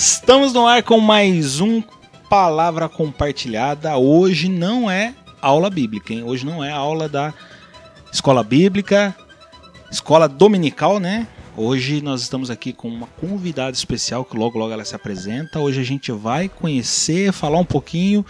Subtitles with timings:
[0.00, 1.82] Estamos no ar com mais um
[2.30, 3.96] Palavra Compartilhada.
[3.96, 5.12] Hoje não é
[5.42, 6.22] aula bíblica, hein?
[6.22, 7.34] Hoje não é aula da
[8.12, 9.12] escola bíblica,
[9.90, 11.26] escola dominical, né?
[11.56, 15.58] Hoje nós estamos aqui com uma convidada especial que logo logo ela se apresenta.
[15.58, 18.24] Hoje a gente vai conhecer, falar um pouquinho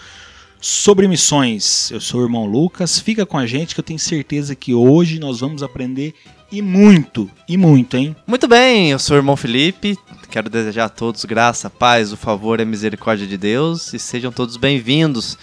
[0.59, 1.91] sobre missões.
[1.91, 5.19] Eu sou o irmão Lucas, fica com a gente que eu tenho certeza que hoje
[5.19, 6.15] nós vamos aprender
[6.51, 8.17] e muito, e muito, hein?
[8.27, 9.99] Muito bem, eu sou o irmão Felipe,
[10.31, 14.31] quero desejar a todos graça, paz, o favor e a misericórdia de Deus e sejam
[14.31, 15.39] todos bem-vindos.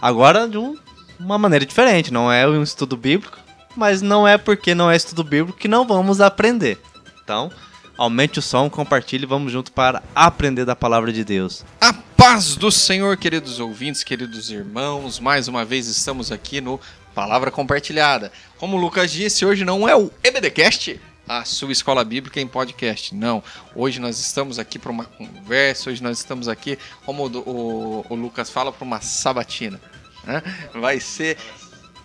[0.00, 0.76] Agora de um,
[1.18, 3.38] uma maneira diferente, não é um estudo bíblico,
[3.74, 6.78] mas não é porque não é estudo bíblico que não vamos aprender.
[7.24, 7.50] Então,
[7.96, 11.64] aumente o som, compartilhe vamos junto para aprender da palavra de Deus.
[11.80, 16.78] A paz do Senhor, queridos ouvintes, queridos irmãos, mais uma vez estamos aqui no
[17.14, 18.30] Palavra Compartilhada.
[18.58, 23.14] Como o Lucas disse, hoje não é o EBDcast, a sua escola bíblica em podcast.
[23.14, 23.42] Não.
[23.74, 28.14] Hoje nós estamos aqui para uma conversa, hoje nós estamos aqui, como o, o, o
[28.14, 29.80] Lucas fala, para uma sabatina.
[30.24, 30.42] Né?
[30.74, 31.36] Vai ser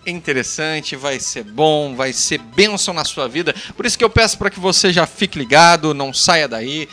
[0.04, 3.54] interessante, vai ser bom, vai ser bênção na sua vida.
[3.76, 6.88] Por isso que eu peço para que você já fique ligado, não saia daí.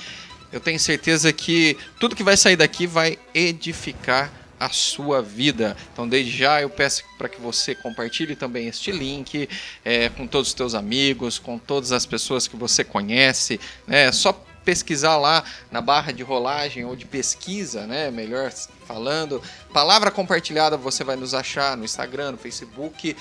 [0.51, 5.77] Eu tenho certeza que tudo que vai sair daqui vai edificar a sua vida.
[5.93, 9.47] Então, desde já, eu peço para que você compartilhe também este link
[9.85, 13.59] é, com todos os teus amigos, com todas as pessoas que você conhece.
[13.87, 14.07] Né?
[14.07, 14.33] É só
[14.65, 18.11] pesquisar lá na barra de rolagem ou de pesquisa, né?
[18.11, 18.51] Melhor
[18.85, 19.41] falando.
[19.73, 23.15] Palavra compartilhada você vai nos achar no Instagram, no Facebook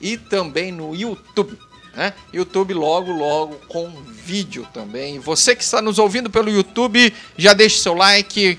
[0.00, 1.56] e também no YouTube.
[1.94, 2.12] Né?
[2.32, 5.18] YouTube logo, logo com vídeo também.
[5.18, 8.58] Você que está nos ouvindo pelo YouTube, já deixe seu like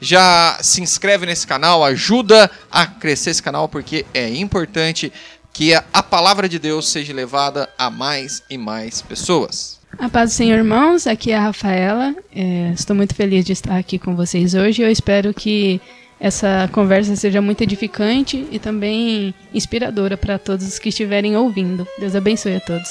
[0.00, 5.12] já se inscreve nesse canal, ajuda a crescer esse canal porque é importante
[5.52, 9.78] que a palavra de Deus seja levada a mais e mais pessoas.
[9.98, 12.14] A paz do Senhor, irmãos, aqui é a Rafaela.
[12.34, 14.82] É, estou muito feliz de estar aqui com vocês hoje.
[14.82, 15.80] Eu espero que
[16.20, 21.86] essa conversa seja muito edificante e também inspiradora para todos os que estiverem ouvindo.
[21.98, 22.88] Deus abençoe a todos.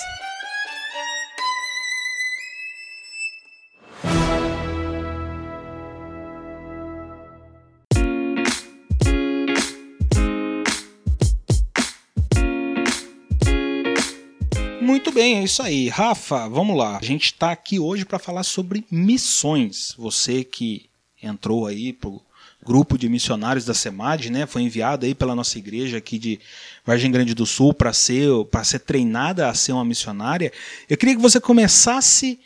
[15.17, 15.89] Bem, é isso aí.
[15.89, 16.95] Rafa, vamos lá.
[16.95, 19.95] A gente está aqui hoje para falar sobre missões.
[19.97, 20.85] Você que
[21.23, 22.21] entrou aí pro
[22.63, 24.45] grupo de missionários da SEMAD, né?
[24.45, 26.39] Foi enviado aí pela nossa igreja aqui de
[26.85, 30.53] Vargem Grande do Sul para ser para ser treinada a ser uma missionária.
[30.87, 32.39] Eu queria que você começasse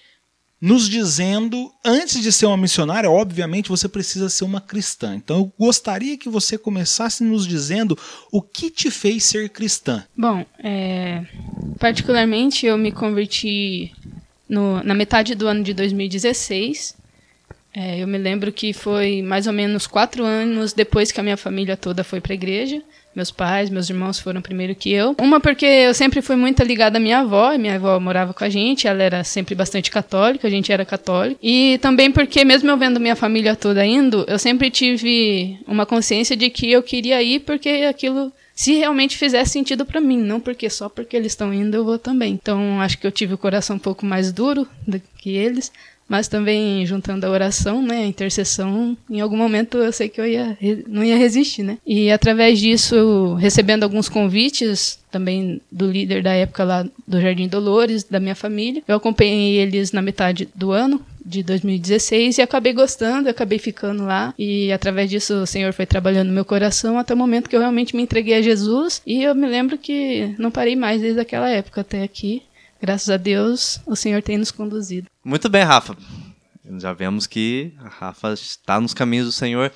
[0.62, 5.16] nos dizendo, antes de ser uma missionária, obviamente você precisa ser uma cristã.
[5.16, 7.98] Então eu gostaria que você começasse nos dizendo
[8.32, 10.06] o que te fez ser cristã.
[10.16, 11.26] Bom, é,
[11.80, 13.92] particularmente eu me converti
[14.48, 16.96] no, na metade do ano de 2016.
[17.74, 21.38] É, eu me lembro que foi mais ou menos quatro anos depois que a minha
[21.38, 22.84] família toda foi para a igreja.
[23.14, 25.16] Meus pais, meus irmãos foram primeiro que eu.
[25.20, 28.50] Uma porque eu sempre fui muito ligada à minha avó, minha avó morava com a
[28.50, 31.40] gente, ela era sempre bastante católica, a gente era católico.
[31.44, 36.36] E também porque, mesmo eu vendo minha família toda indo, eu sempre tive uma consciência
[36.38, 40.70] de que eu queria ir porque aquilo se realmente fizesse sentido para mim, não porque
[40.70, 42.34] só porque eles estão indo eu vou também.
[42.34, 45.72] Então acho que eu tive o coração um pouco mais duro do que eles,
[46.12, 50.28] mas também juntando a oração, né, a intercessão, em algum momento eu sei que eu
[50.28, 51.78] ia, não ia resistir, né?
[51.88, 58.04] E através disso, recebendo alguns convites também do líder da época lá do Jardim Dolores,
[58.04, 63.30] da minha família, eu acompanhei eles na metade do ano, de 2016 e acabei gostando,
[63.30, 64.34] acabei ficando lá.
[64.38, 67.60] E através disso o Senhor foi trabalhando no meu coração até o momento que eu
[67.60, 69.02] realmente me entreguei a Jesus.
[69.06, 72.42] E eu me lembro que não parei mais desde aquela época até aqui
[72.82, 75.08] graças a Deus, o Senhor tem nos conduzido.
[75.24, 75.96] Muito bem, Rafa.
[76.80, 79.72] Já vemos que a Rafa está nos caminhos do Senhor.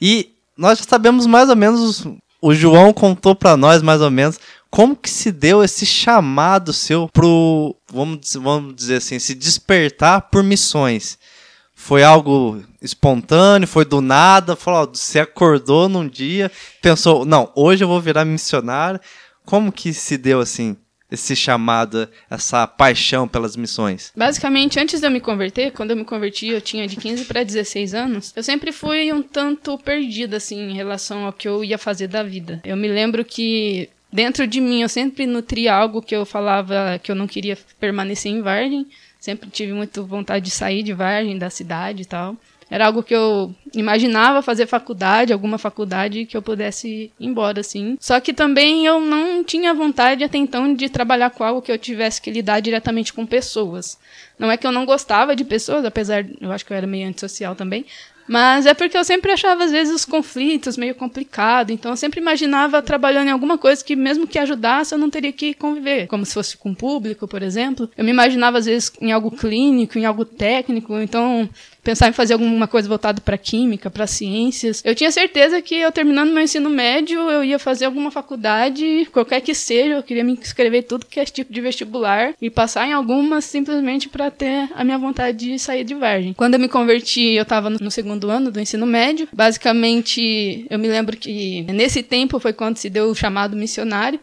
[0.00, 2.06] E nós já sabemos mais ou menos,
[2.40, 4.38] o João contou para nós mais ou menos
[4.70, 10.42] como que se deu esse chamado seu pro, vamos, vamos dizer assim, se despertar por
[10.42, 11.18] missões.
[11.74, 16.50] Foi algo espontâneo, foi do nada, falou, você acordou num dia,
[16.80, 19.00] pensou, não, hoje eu vou virar missionário.
[19.44, 20.76] Como que se deu assim?
[21.10, 24.12] Esse chamado, essa paixão pelas missões?
[24.16, 27.42] Basicamente, antes de eu me converter, quando eu me converti, eu tinha de 15 para
[27.42, 31.78] 16 anos, eu sempre fui um tanto perdida assim em relação ao que eu ia
[31.78, 32.60] fazer da vida.
[32.64, 37.10] Eu me lembro que dentro de mim eu sempre nutria algo que eu falava que
[37.10, 38.86] eu não queria permanecer em Vargem,
[39.20, 42.36] sempre tive muito vontade de sair de Vargem, da cidade e tal.
[42.68, 47.96] Era algo que eu imaginava fazer faculdade, alguma faculdade que eu pudesse ir embora, assim.
[48.00, 51.78] Só que também eu não tinha vontade até então de trabalhar com algo que eu
[51.78, 53.98] tivesse que lidar diretamente com pessoas.
[54.38, 57.08] Não é que eu não gostava de pessoas, apesar, eu acho que eu era meio
[57.08, 57.86] antissocial também,
[58.28, 61.70] mas é porque eu sempre achava, às vezes, os conflitos meio complicado.
[61.70, 65.32] Então, eu sempre imaginava trabalhando em alguma coisa que, mesmo que ajudasse, eu não teria
[65.32, 66.08] que conviver.
[66.08, 67.88] Como se fosse com o público, por exemplo.
[67.96, 70.98] Eu me imaginava, às vezes, em algo clínico, em algo técnico.
[70.98, 71.48] Então,
[71.86, 74.82] pensar em fazer alguma coisa voltada para química, para ciências.
[74.84, 79.40] Eu tinha certeza que eu terminando meu ensino médio, eu ia fazer alguma faculdade, qualquer
[79.40, 82.92] que seja, eu queria me inscrever tudo que é tipo de vestibular e passar em
[82.92, 86.32] alguma simplesmente para ter a minha vontade de sair de Vargem.
[86.32, 89.28] Quando eu me converti, eu estava no segundo ano do ensino médio.
[89.32, 94.18] Basicamente, eu me lembro que nesse tempo foi quando se deu o chamado missionário.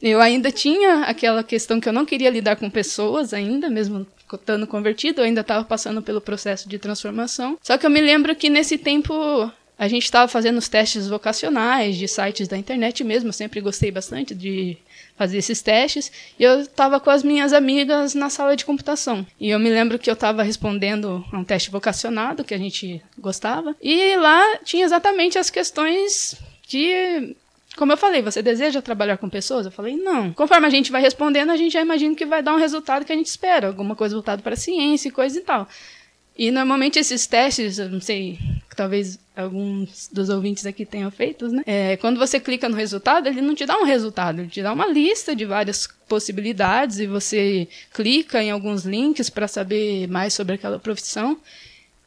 [0.00, 4.66] Eu ainda tinha aquela questão que eu não queria lidar com pessoas ainda, mesmo estando
[4.66, 7.58] convertido, eu ainda estava passando pelo processo de transformação.
[7.62, 11.96] Só que eu me lembro que nesse tempo a gente estava fazendo os testes vocacionais
[11.96, 14.76] de sites da internet mesmo, eu sempre gostei bastante de
[15.16, 19.26] fazer esses testes, e eu estava com as minhas amigas na sala de computação.
[19.40, 23.02] E eu me lembro que eu estava respondendo a um teste vocacionado que a gente
[23.18, 27.36] gostava, e lá tinha exatamente as questões que
[27.78, 29.64] como eu falei, você deseja trabalhar com pessoas?
[29.64, 30.32] Eu falei, não.
[30.32, 33.12] Conforme a gente vai respondendo, a gente já imagina que vai dar um resultado que
[33.12, 35.68] a gente espera, alguma coisa voltada para a ciência e coisa e tal.
[36.36, 38.38] E normalmente esses testes, eu não sei,
[38.76, 41.62] talvez alguns dos ouvintes aqui tenham feito, né?
[41.66, 44.72] É, quando você clica no resultado, ele não te dá um resultado, ele te dá
[44.72, 50.54] uma lista de várias possibilidades e você clica em alguns links para saber mais sobre
[50.54, 51.38] aquela profissão.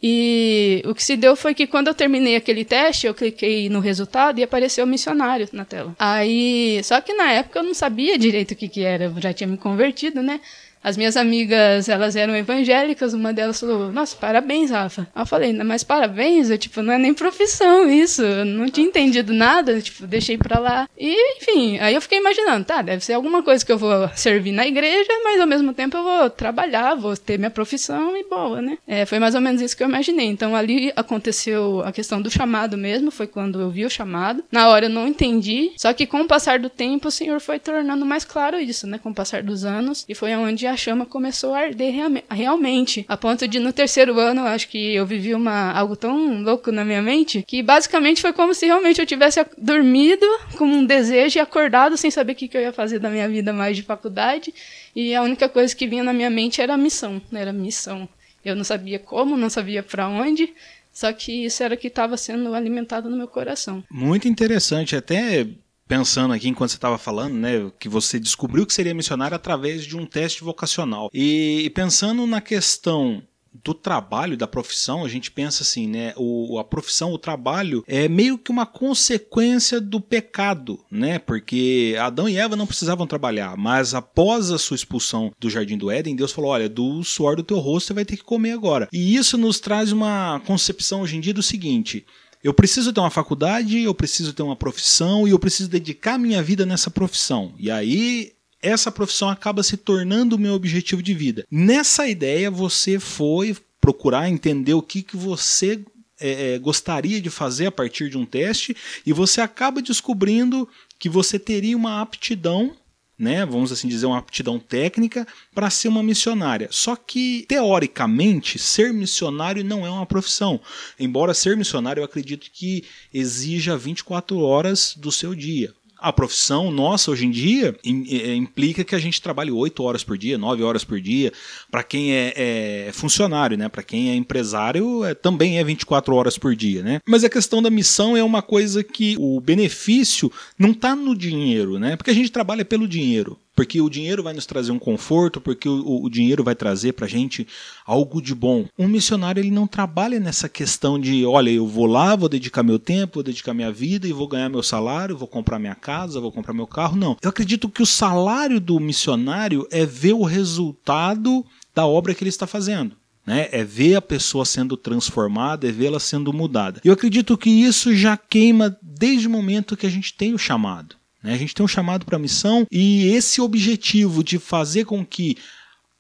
[0.04, 3.80] E o que se deu foi que quando eu terminei aquele teste, eu cliquei no
[3.80, 5.96] resultado e apareceu missionário na tela.
[6.00, 9.32] Aí, só que na época eu não sabia direito o que que era, eu já
[9.32, 10.40] tinha me convertido, né?
[10.84, 15.08] As minhas amigas, elas eram evangélicas, uma delas falou, nossa, parabéns, Rafa.
[15.16, 19.34] eu falei, mas parabéns, eu, tipo, não é nem profissão isso, eu não tinha entendido
[19.34, 20.90] nada, tipo, deixei pra lá.
[20.98, 24.52] E, enfim, aí eu fiquei imaginando, tá, deve ser alguma coisa que eu vou servir
[24.52, 28.62] na igreja, mas ao mesmo tempo eu vou trabalhar, vou ter minha profissão e boa,
[28.62, 28.78] né?
[28.88, 30.28] É, foi mais ou menos isso que eu imaginei.
[30.28, 34.44] Então ali aconteceu a questão do chamado mesmo, foi quando eu vi o chamado.
[34.52, 37.60] Na hora eu não entendi, só que com o passar do tempo o Senhor foi
[37.60, 39.00] tornando mais claro isso, né?
[39.02, 41.94] Com o passar dos anos, e foi onde a chama começou a arder
[42.30, 43.06] realmente.
[43.08, 46.84] A ponto de no terceiro ano, acho que eu vivi uma, algo tão louco na
[46.84, 50.26] minha mente, que basicamente foi como se realmente eu tivesse dormido
[50.58, 53.28] com um desejo e acordado sem saber o que, que eu ia fazer da minha
[53.28, 54.54] vida mais de faculdade.
[54.96, 57.42] E a única coisa que vinha na minha mente era a missão, né?
[57.42, 58.08] era a missão.
[58.44, 60.52] Eu não sabia como, não sabia para onde,
[60.92, 63.84] só que isso era o que estava sendo alimentado no meu coração.
[63.90, 65.48] Muito interessante, até
[65.92, 69.98] pensando aqui enquanto você estava falando, né, que você descobriu que seria missionário através de
[69.98, 71.10] um teste vocacional.
[71.14, 73.22] E, pensando na questão
[73.54, 76.14] do trabalho, da profissão, a gente pensa assim, né?
[76.16, 81.20] O, a profissão, o trabalho é meio que uma consequência do pecado, né?
[81.20, 85.92] Porque Adão e Eva não precisavam trabalhar, mas após a sua expulsão do jardim do
[85.92, 88.88] Éden, Deus falou: olha, do suor do teu rosto você vai ter que comer agora.
[88.94, 92.06] E isso nos traz uma concepção hoje em dia do seguinte:
[92.44, 96.42] eu preciso ter uma faculdade, eu preciso ter uma profissão e eu preciso dedicar minha
[96.42, 97.54] vida nessa profissão.
[97.58, 101.46] E aí essa profissão acaba se tornando o meu objetivo de vida.
[101.50, 105.82] Nessa ideia, você foi procurar entender o que, que você
[106.20, 108.76] é, é gostaria de fazer a partir de um teste
[109.06, 112.76] e você acaba descobrindo que você teria uma aptidão
[113.22, 116.68] né, vamos assim dizer, uma aptidão técnica para ser uma missionária.
[116.72, 120.60] Só que, teoricamente, ser missionário não é uma profissão.
[121.00, 127.12] Embora ser missionário, eu acredito que exija 24 horas do seu dia a profissão nossa
[127.12, 130.84] hoje em dia é, implica que a gente trabalhe 8 horas por dia, 9 horas
[130.84, 131.32] por dia.
[131.70, 133.70] Para quem é, é, funcionário, né?
[133.70, 137.00] Para quem é empresário, é, também é 24 horas por dia, né?
[137.08, 141.78] Mas a questão da missão é uma coisa que o benefício não está no dinheiro,
[141.78, 141.96] né?
[141.96, 145.68] Porque a gente trabalha pelo dinheiro porque o dinheiro vai nos trazer um conforto, porque
[145.68, 147.48] o, o dinheiro vai trazer para gente
[147.86, 148.66] algo de bom.
[148.78, 152.80] Um missionário ele não trabalha nessa questão de, olha, eu vou lá, vou dedicar meu
[152.80, 156.32] tempo, vou dedicar minha vida e vou ganhar meu salário, vou comprar minha casa, vou
[156.32, 156.96] comprar meu carro.
[156.96, 157.18] Não.
[157.22, 162.30] Eu acredito que o salário do missionário é ver o resultado da obra que ele
[162.30, 162.96] está fazendo.
[163.26, 163.50] Né?
[163.52, 166.82] É ver a pessoa sendo transformada, é vê-la sendo mudada.
[166.84, 170.96] Eu acredito que isso já queima desde o momento que a gente tem o chamado.
[171.24, 171.34] Né?
[171.34, 175.38] A gente tem um chamado para a missão e esse objetivo de fazer com que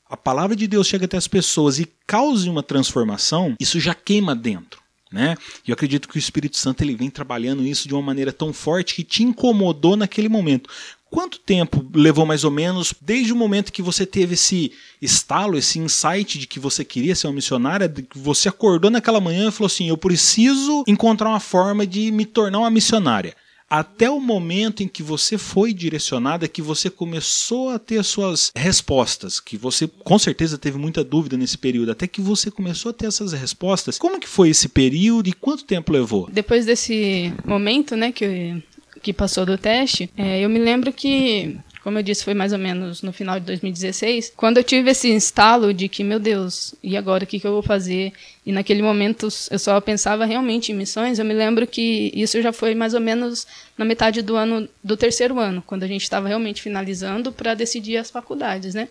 [0.09, 4.35] a palavra de Deus chegue até as pessoas e cause uma transformação, isso já queima
[4.35, 4.81] dentro.
[5.11, 5.35] Né?
[5.67, 8.95] Eu acredito que o Espírito Santo ele vem trabalhando isso de uma maneira tão forte
[8.95, 10.69] que te incomodou naquele momento.
[11.09, 15.77] Quanto tempo levou mais ou menos desde o momento que você teve esse estalo, esse
[15.77, 19.51] insight de que você queria ser uma missionária, de que você acordou naquela manhã e
[19.51, 23.35] falou assim: eu preciso encontrar uma forma de me tornar uma missionária?
[23.71, 28.51] Até o momento em que você foi direcionada, que você começou a ter as suas
[28.53, 32.93] respostas, que você com certeza teve muita dúvida nesse período, até que você começou a
[32.93, 33.97] ter essas respostas.
[33.97, 36.29] Como que foi esse período e quanto tempo levou?
[36.29, 38.61] Depois desse momento, né, que,
[39.01, 42.59] que passou do teste, é, eu me lembro que como eu disse, foi mais ou
[42.59, 46.95] menos no final de 2016, quando eu tive esse instalo de que, meu Deus, e
[46.95, 48.13] agora o que, que eu vou fazer?
[48.45, 51.17] E naquele momento eu só pensava realmente em missões.
[51.17, 53.47] Eu me lembro que isso já foi mais ou menos
[53.77, 57.97] na metade do ano, do terceiro ano, quando a gente estava realmente finalizando para decidir
[57.97, 58.87] as faculdades, né?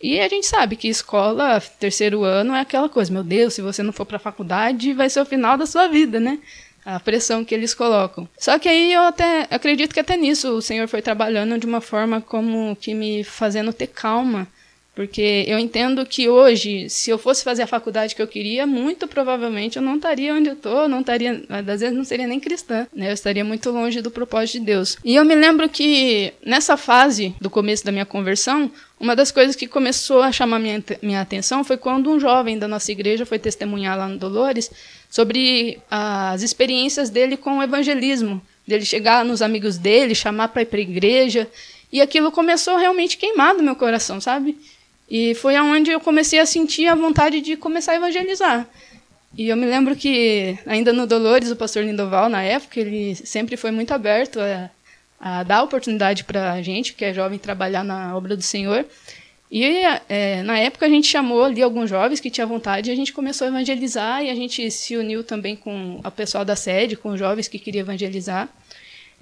[0.00, 3.84] E a gente sabe que escola, terceiro ano, é aquela coisa, meu Deus, se você
[3.84, 6.40] não for para a faculdade, vai ser o final da sua vida, né?
[6.84, 8.28] A pressão que eles colocam.
[8.38, 11.80] Só que aí eu até acredito que até nisso o Senhor foi trabalhando de uma
[11.80, 14.48] forma como que me fazendo ter calma,
[14.94, 19.08] porque eu entendo que hoje, se eu fosse fazer a faculdade que eu queria, muito
[19.08, 22.86] provavelmente eu não estaria onde eu estou, não estaria, às vezes não seria nem cristã,
[22.94, 23.08] né?
[23.08, 24.98] Eu estaria muito longe do propósito de Deus.
[25.02, 28.70] E eu me lembro que nessa fase do começo da minha conversão,
[29.00, 32.68] uma das coisas que começou a chamar minha, minha atenção foi quando um jovem da
[32.68, 34.70] nossa igreja foi testemunhar lá no Dolores
[35.08, 40.66] sobre as experiências dele com o evangelismo, dele chegar nos amigos dele, chamar para ir
[40.66, 41.48] para a igreja,
[41.90, 44.56] e aquilo começou realmente no meu coração, sabe?
[45.12, 48.66] E foi aonde eu comecei a sentir a vontade de começar a evangelizar.
[49.36, 53.58] E eu me lembro que, ainda no Dolores, o pastor Lindoval, na época, ele sempre
[53.58, 54.70] foi muito aberto a,
[55.20, 58.86] a dar oportunidade para a gente, que é jovem, trabalhar na obra do Senhor.
[59.50, 62.96] E é, na época a gente chamou ali alguns jovens que tinham vontade e a
[62.96, 66.96] gente começou a evangelizar e a gente se uniu também com o pessoal da sede,
[66.96, 68.48] com os jovens que queriam evangelizar.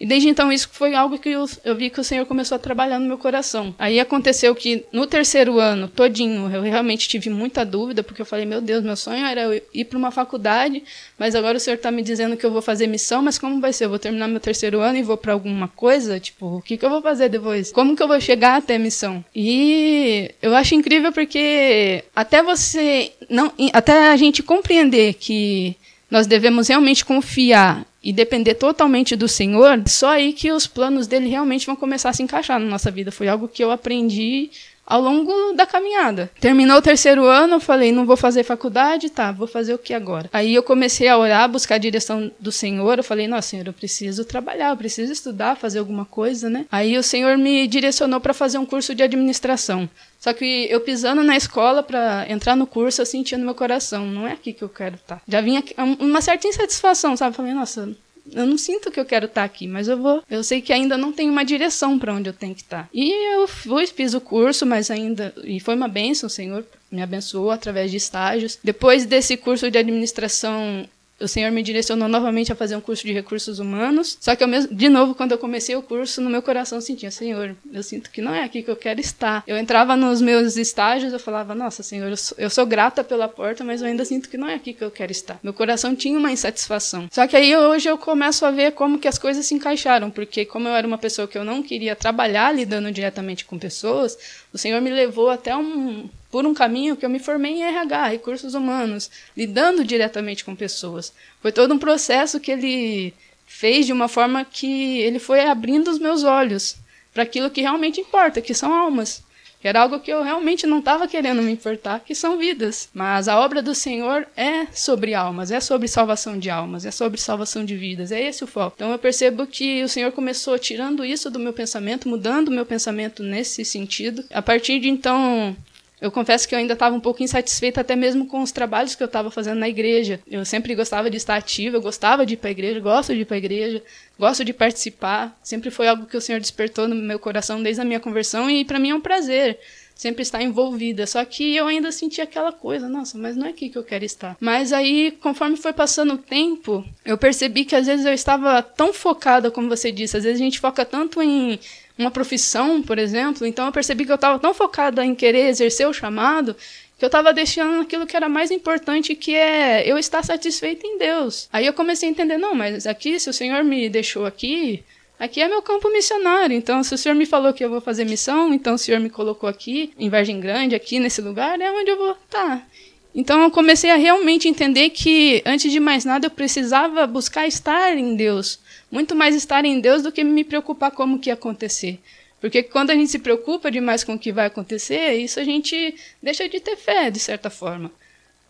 [0.00, 2.58] E desde então isso foi algo que eu, eu, vi que o Senhor começou a
[2.58, 3.74] trabalhar no meu coração.
[3.78, 8.46] Aí aconteceu que no terceiro ano, todinho, eu realmente tive muita dúvida, porque eu falei,
[8.46, 10.82] meu Deus, meu sonho era ir para uma faculdade,
[11.18, 13.74] mas agora o Senhor está me dizendo que eu vou fazer missão, mas como vai
[13.74, 13.84] ser?
[13.84, 16.18] Eu vou terminar meu terceiro ano e vou para alguma coisa?
[16.18, 17.70] Tipo, o que, que eu vou fazer depois?
[17.70, 19.22] Como que eu vou chegar até a missão?
[19.36, 25.76] E eu acho incrível porque até você não, até a gente compreender que
[26.10, 31.28] nós devemos realmente confiar e depender totalmente do Senhor, só aí que os planos dele
[31.28, 33.12] realmente vão começar a se encaixar na nossa vida.
[33.12, 34.50] Foi algo que eu aprendi
[34.90, 36.28] ao longo da caminhada.
[36.40, 39.94] Terminou o terceiro ano, eu falei, não vou fazer faculdade, tá, vou fazer o que
[39.94, 40.28] agora?
[40.32, 43.72] Aí eu comecei a orar, buscar a direção do Senhor, eu falei, nossa, Senhor, eu
[43.72, 46.66] preciso trabalhar, eu preciso estudar, fazer alguma coisa, né?
[46.72, 49.88] Aí o Senhor me direcionou para fazer um curso de administração.
[50.18, 54.06] Só que eu pisando na escola para entrar no curso, eu sentia no meu coração,
[54.06, 55.16] não é aqui que eu quero estar.
[55.16, 55.22] Tá.
[55.26, 55.62] Já vinha
[56.00, 57.36] uma certa insatisfação, sabe?
[57.36, 57.88] Falei, nossa,
[58.32, 60.22] eu não sinto que eu quero estar tá aqui, mas eu vou.
[60.30, 62.84] Eu sei que ainda não tenho uma direção para onde eu tenho que estar.
[62.84, 62.88] Tá.
[62.92, 65.34] E eu fui, fiz o curso, mas ainda.
[65.44, 68.58] E foi uma benção, o Senhor me abençoou através de estágios.
[68.62, 70.88] Depois desse curso de administração,
[71.20, 74.16] o Senhor me direcionou novamente a fazer um curso de recursos humanos.
[74.20, 76.82] Só que eu mesmo, de novo, quando eu comecei o curso, no meu coração eu
[76.82, 79.44] sentia, Senhor, eu sinto que não é aqui que eu quero estar.
[79.46, 83.28] Eu entrava nos meus estágios, eu falava, nossa, Senhor, eu sou, eu sou grata pela
[83.28, 85.38] porta, mas eu ainda sinto que não é aqui que eu quero estar.
[85.42, 87.08] Meu coração tinha uma insatisfação.
[87.10, 90.44] Só que aí hoje eu começo a ver como que as coisas se encaixaram, porque
[90.44, 94.16] como eu era uma pessoa que eu não queria trabalhar lidando diretamente com pessoas,
[94.52, 98.08] o Senhor me levou até um, por um caminho que eu me formei em RH,
[98.08, 101.12] recursos humanos, lidando diretamente com pessoas.
[101.42, 103.14] Foi todo um processo que ele
[103.46, 106.76] fez de uma forma que ele foi abrindo os meus olhos
[107.12, 109.22] para aquilo que realmente importa, que são almas.
[109.60, 112.88] Que era algo que eu realmente não estava querendo me importar, que são vidas.
[112.94, 117.20] Mas a obra do Senhor é sobre almas, é sobre salvação de almas, é sobre
[117.20, 118.76] salvação de vidas, é esse o foco.
[118.76, 122.64] Então eu percebo que o Senhor começou tirando isso do meu pensamento, mudando o meu
[122.64, 124.24] pensamento nesse sentido.
[124.30, 125.54] A partir de então,
[126.00, 129.02] eu confesso que eu ainda estava um pouco insatisfeita até mesmo com os trabalhos que
[129.02, 130.20] eu estava fazendo na igreja.
[130.26, 133.20] Eu sempre gostava de estar ativa, eu gostava de ir para a igreja, gosto de
[133.20, 133.82] ir para a igreja,
[134.18, 135.38] gosto de participar.
[135.42, 138.64] Sempre foi algo que o Senhor despertou no meu coração desde a minha conversão e
[138.64, 139.58] para mim é um prazer
[140.00, 141.06] sempre estar envolvida.
[141.06, 144.02] Só que eu ainda sentia aquela coisa, nossa, mas não é aqui que eu quero
[144.02, 144.34] estar.
[144.40, 148.94] Mas aí, conforme foi passando o tempo, eu percebi que às vezes eu estava tão
[148.94, 151.60] focada, como você disse, às vezes a gente foca tanto em
[152.00, 153.46] uma profissão, por exemplo.
[153.46, 156.56] Então eu percebi que eu estava tão focada em querer exercer o chamado
[157.00, 160.98] que eu estava deixando aquilo que era mais importante, que é eu estar satisfeito em
[160.98, 161.48] Deus.
[161.50, 164.84] Aí eu comecei a entender, não, mas aqui, se o Senhor me deixou aqui,
[165.18, 166.54] aqui é meu campo missionário.
[166.54, 169.08] Então, se o Senhor me falou que eu vou fazer missão, então o Senhor me
[169.08, 172.68] colocou aqui, em Vargem Grande, aqui nesse lugar, é onde eu vou estar.
[173.14, 177.96] Então eu comecei a realmente entender que, antes de mais nada, eu precisava buscar estar
[177.96, 182.00] em Deus muito mais estar em Deus do que me preocupar como que ia acontecer.
[182.40, 185.94] Porque quando a gente se preocupa demais com o que vai acontecer, isso a gente
[186.22, 187.90] deixa de ter fé, de certa forma.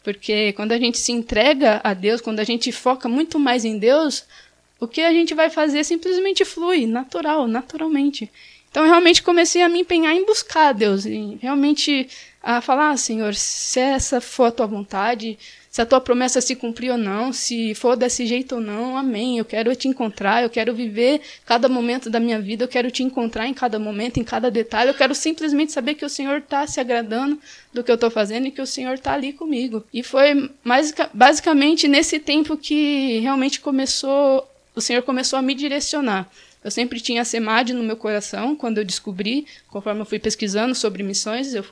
[0.02, 3.78] Porque quando a gente se entrega a Deus, quando a gente foca muito mais em
[3.78, 4.24] Deus,
[4.78, 8.30] o que a gente vai fazer simplesmente flui, natural, naturalmente.
[8.70, 12.08] Então, eu realmente comecei a me empenhar em buscar Deus, e realmente
[12.42, 15.38] a falar, ah, Senhor, se essa for a tua vontade,
[15.70, 19.38] se a tua promessa se cumprir ou não, se for desse jeito ou não, amém.
[19.38, 23.04] Eu quero te encontrar, eu quero viver cada momento da minha vida, eu quero te
[23.04, 24.90] encontrar em cada momento, em cada detalhe.
[24.90, 27.38] Eu quero simplesmente saber que o Senhor está se agradando
[27.72, 29.84] do que eu estou fazendo e que o Senhor está ali comigo.
[29.94, 36.28] E foi mais, basicamente nesse tempo que realmente começou, o Senhor começou a me direcionar.
[36.64, 40.74] Eu sempre tinha a SEMAD no meu coração, quando eu descobri, conforme eu fui pesquisando
[40.74, 41.64] sobre missões, eu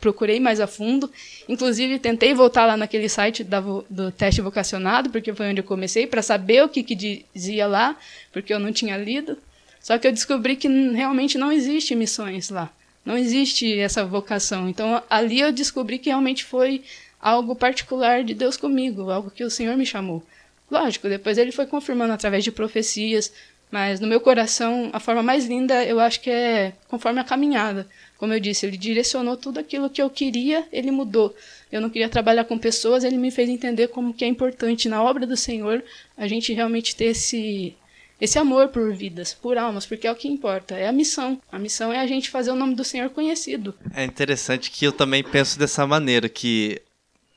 [0.00, 1.10] procurei mais a fundo.
[1.48, 6.06] Inclusive, tentei voltar lá naquele site da, do teste vocacionado, porque foi onde eu comecei,
[6.06, 7.96] para saber o que, que dizia lá,
[8.32, 9.38] porque eu não tinha lido.
[9.80, 12.70] Só que eu descobri que realmente não existe missões lá.
[13.04, 14.68] Não existe essa vocação.
[14.68, 16.82] Então, ali eu descobri que realmente foi
[17.20, 20.22] algo particular de Deus comigo, algo que o Senhor me chamou.
[20.70, 23.32] Lógico, depois ele foi confirmando através de profecias,
[23.70, 27.86] mas no meu coração, a forma mais linda eu acho que é conforme a caminhada.
[28.18, 31.34] Como eu disse, ele direcionou tudo aquilo que eu queria, ele mudou.
[31.70, 35.02] Eu não queria trabalhar com pessoas, ele me fez entender como que é importante na
[35.02, 35.82] obra do Senhor
[36.16, 37.74] a gente realmente ter esse
[38.20, 41.40] esse amor por vidas, por almas, porque é o que importa, é a missão.
[41.50, 43.74] A missão é a gente fazer o nome do Senhor conhecido.
[43.92, 46.80] É interessante que eu também penso dessa maneira que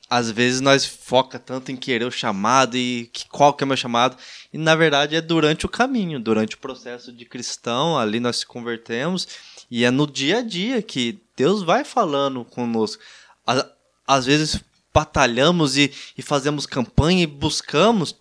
[0.08, 3.68] às vezes nós foca tanto em querer o chamado e que, qual que é o
[3.68, 4.16] meu chamado
[4.52, 8.46] e na verdade é durante o caminho, durante o processo de cristão, ali nós se
[8.46, 9.28] convertemos
[9.70, 13.02] e é no dia a dia que Deus vai falando conosco.
[14.06, 14.60] Às vezes
[14.92, 18.16] batalhamos e, e fazemos campanha e buscamos,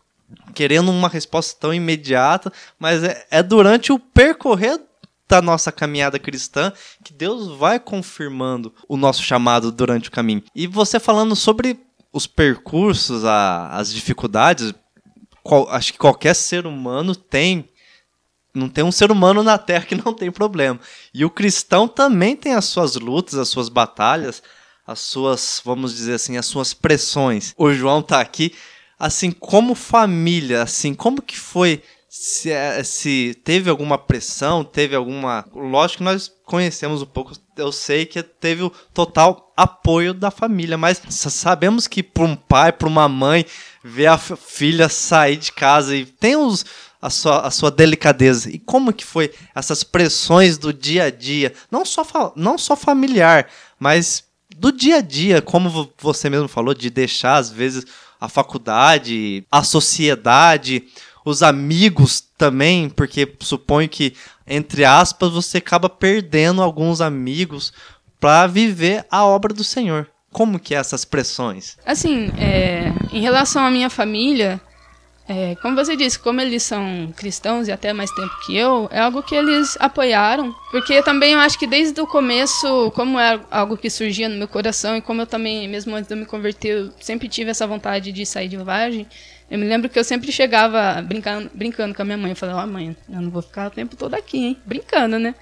[0.53, 4.79] querendo uma resposta tão imediata, mas é, é durante o percorrer
[5.27, 6.71] da nossa caminhada cristã
[7.03, 10.43] que Deus vai confirmando o nosso chamado durante o caminho.
[10.55, 11.79] E você falando sobre
[12.13, 14.73] os percursos, a, as dificuldades,
[15.43, 17.69] qual, acho que qualquer ser humano tem
[18.57, 20.79] não tem um ser humano na Terra que não tem problema.
[21.13, 24.41] E o cristão também tem as suas lutas, as suas batalhas,
[24.85, 27.53] as suas, vamos dizer assim, as suas pressões.
[27.57, 28.53] O João tá aqui,
[28.97, 35.45] assim, como família, assim, como que foi se, é, se teve alguma pressão, teve alguma.
[35.53, 40.77] Lógico que nós conhecemos um pouco, eu sei que teve o total apoio da família,
[40.77, 43.45] mas sabemos que para um pai, para uma mãe,
[43.83, 46.65] ver a filha sair de casa e tem os
[47.07, 48.49] a sua, a sua delicadeza.
[48.49, 53.47] E como que foi essas pressões do dia a dia, não só, não só familiar,
[53.79, 57.85] mas do dia a dia, como você mesmo falou, de deixar às vezes
[58.19, 60.83] a faculdade, a sociedade,
[61.23, 64.13] os amigos também, porque suponho que,
[64.45, 67.71] entre aspas, você acaba perdendo alguns amigos
[68.19, 70.07] para viver a obra do Senhor.
[70.31, 71.77] Como que é essas pressões?
[71.85, 74.59] Assim, é, em relação à minha família,
[75.27, 78.99] é, como você disse, como eles são cristãos e até mais tempo que eu, é
[78.99, 80.55] algo que eles apoiaram.
[80.71, 84.47] Porque também eu acho que desde o começo, como é algo que surgia no meu
[84.47, 87.67] coração e como eu também, mesmo antes de eu me converter, eu sempre tive essa
[87.67, 89.05] vontade de sair de viagem.
[89.51, 92.31] Eu me lembro que eu sempre chegava brincando, brincando com a minha mãe.
[92.31, 94.57] Eu falava, ó, oh, mãe, eu não vou ficar o tempo todo aqui, hein?
[94.65, 95.35] Brincando, né?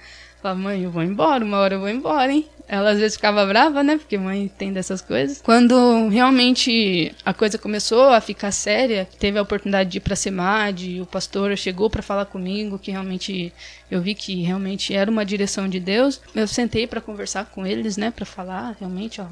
[0.46, 2.46] Falava, mãe, eu vou embora, uma hora eu vou embora, hein?
[2.68, 3.96] Ela às vezes ficava brava, né?
[3.96, 5.42] Porque mãe tem dessas coisas.
[5.42, 11.00] Quando realmente a coisa começou a ficar séria, teve a oportunidade de ir pra SEMAD,
[11.00, 13.52] o pastor chegou para falar comigo, que realmente
[13.90, 16.20] eu vi que realmente era uma direção de Deus.
[16.32, 18.12] Eu sentei para conversar com eles, né?
[18.12, 19.26] Para falar, realmente, ó,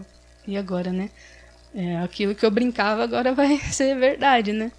[0.49, 1.11] e agora, né?
[1.73, 4.73] É, aquilo que eu brincava agora vai ser verdade, né?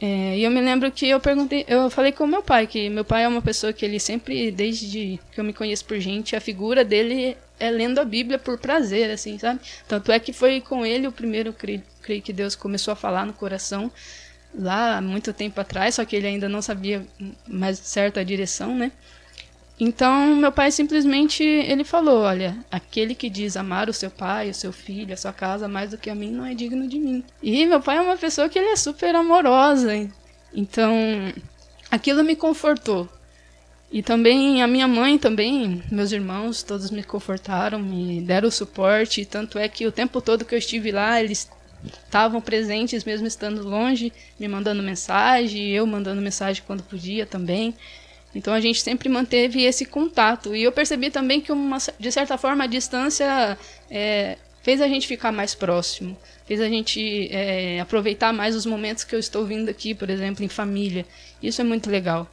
[0.00, 3.04] É, e eu me lembro que eu perguntei, eu falei com meu pai, que meu
[3.04, 6.40] pai é uma pessoa que ele sempre, desde que eu me conheço por gente, a
[6.40, 9.60] figura dele é lendo a Bíblia por prazer, assim, sabe?
[9.86, 13.24] Tanto é que foi com ele o primeiro, creio, creio que Deus começou a falar
[13.24, 13.90] no coração
[14.54, 17.06] lá há muito tempo atrás, só que ele ainda não sabia
[17.46, 18.92] mais certo a direção, né?
[19.78, 24.54] Então, meu pai simplesmente ele falou: Olha, aquele que diz amar o seu pai, o
[24.54, 27.24] seu filho, a sua casa mais do que a mim não é digno de mim.
[27.42, 30.08] E meu pai é uma pessoa que ele é super amorosa.
[30.52, 30.94] Então,
[31.90, 33.08] aquilo me confortou.
[33.90, 39.58] E também a minha mãe também, meus irmãos, todos me confortaram, me deram suporte, tanto
[39.58, 41.48] é que o tempo todo que eu estive lá, eles
[42.04, 47.74] estavam presentes mesmo estando longe, me mandando mensagem, eu mandando mensagem quando podia também.
[48.34, 50.54] Então a gente sempre manteve esse contato.
[50.54, 53.56] E eu percebi também que, uma, de certa forma, a distância
[53.90, 56.16] é, fez a gente ficar mais próximo,
[56.46, 60.44] fez a gente é, aproveitar mais os momentos que eu estou vindo aqui, por exemplo,
[60.44, 61.06] em família.
[61.42, 62.28] Isso é muito legal.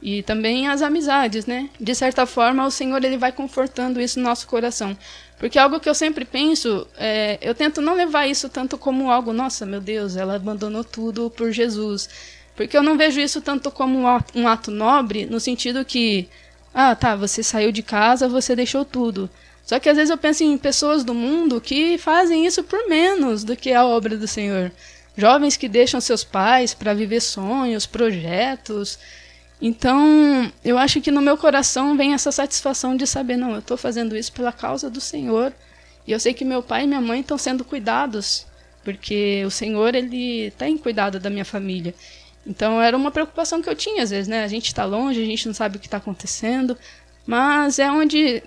[0.00, 1.70] E também as amizades, né?
[1.78, 4.96] De certa forma, o Senhor ele vai confortando isso no nosso coração.
[5.38, 9.32] Porque algo que eu sempre penso, é, eu tento não levar isso tanto como algo,
[9.32, 12.08] nossa, meu Deus, ela abandonou tudo por Jesus.
[12.54, 13.98] Porque eu não vejo isso tanto como
[14.34, 16.28] um ato nobre, no sentido que,
[16.74, 19.28] ah, tá, você saiu de casa, você deixou tudo.
[19.64, 23.44] Só que às vezes eu penso em pessoas do mundo que fazem isso por menos
[23.44, 24.72] do que a obra do Senhor.
[25.16, 28.98] Jovens que deixam seus pais para viver sonhos, projetos.
[29.60, 33.76] Então, eu acho que no meu coração vem essa satisfação de saber, não, eu estou
[33.76, 35.52] fazendo isso pela causa do Senhor.
[36.06, 38.44] E eu sei que meu pai e minha mãe estão sendo cuidados,
[38.82, 41.94] porque o Senhor, ele tem cuidado da minha família.
[42.46, 44.44] Então, era uma preocupação que eu tinha às vezes, né?
[44.44, 46.76] A gente está longe, a gente não sabe o que está acontecendo,
[47.26, 48.42] mas é onde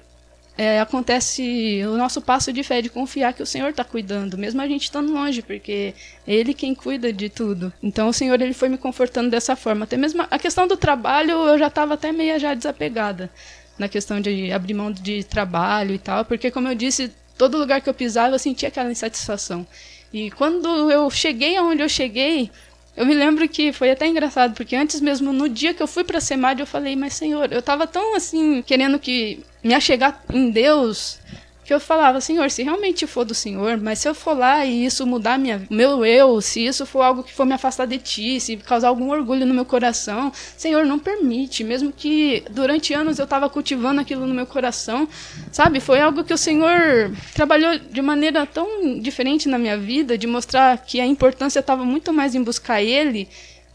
[0.58, 4.62] é, acontece o nosso passo de fé, de confiar que o Senhor está cuidando, mesmo
[4.62, 5.94] a gente estando longe, porque
[6.26, 7.74] é Ele quem cuida de tudo.
[7.84, 9.84] Então o Senhor ele foi me confortando dessa forma.
[9.84, 13.30] Até mesmo a questão do trabalho, eu já estava até meio já desapegada
[13.78, 17.82] na questão de abrir mão de trabalho e tal, porque como eu disse, todo lugar
[17.82, 19.68] que eu pisava eu sentia aquela insatisfação.
[20.14, 22.50] E quando eu cheguei aonde eu cheguei,
[22.96, 26.04] eu me lembro que foi até engraçado, porque antes mesmo, no dia que eu fui
[26.04, 30.24] para a SEMAD, eu falei, mas Senhor, eu estava tão assim, querendo que me achegar
[30.34, 31.20] em Deus,
[31.66, 34.86] que eu falava, Senhor, se realmente for do Senhor, mas se eu for lá e
[34.86, 38.40] isso mudar minha, meu eu, se isso for algo que for me afastar de ti,
[38.40, 43.24] se causar algum orgulho no meu coração, Senhor, não permite, mesmo que durante anos eu
[43.24, 45.10] estava cultivando aquilo no meu coração,
[45.52, 45.80] sabe?
[45.80, 50.78] Foi algo que o Senhor trabalhou de maneira tão diferente na minha vida, de mostrar
[50.78, 53.28] que a importância estava muito mais em buscar Ele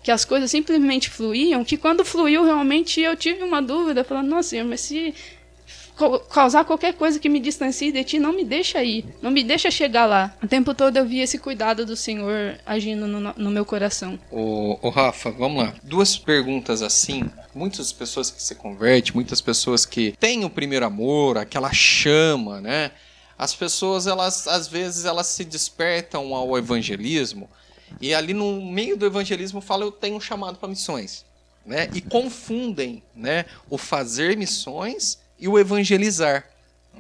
[0.03, 4.64] que as coisas simplesmente fluíam, que quando fluiu realmente eu tive uma dúvida, falando, nossa,
[4.64, 5.14] mas se
[6.28, 9.70] causar qualquer coisa que me distancie de ti, não me deixa ir, não me deixa
[9.70, 10.34] chegar lá.
[10.42, 14.18] O tempo todo eu vi esse cuidado do Senhor agindo no, no meu coração.
[14.30, 15.74] Ô, ô, Rafa, vamos lá.
[15.82, 17.28] Duas perguntas assim.
[17.54, 22.92] Muitas pessoas que se convertem, muitas pessoas que têm o primeiro amor, aquela chama, né?
[23.36, 27.48] As pessoas, elas, às vezes, elas se despertam ao evangelismo
[28.00, 31.24] e ali no meio do evangelismo fala eu tenho um chamado para missões,
[31.64, 31.88] né?
[31.94, 36.44] E confundem, né, o fazer missões e o evangelizar.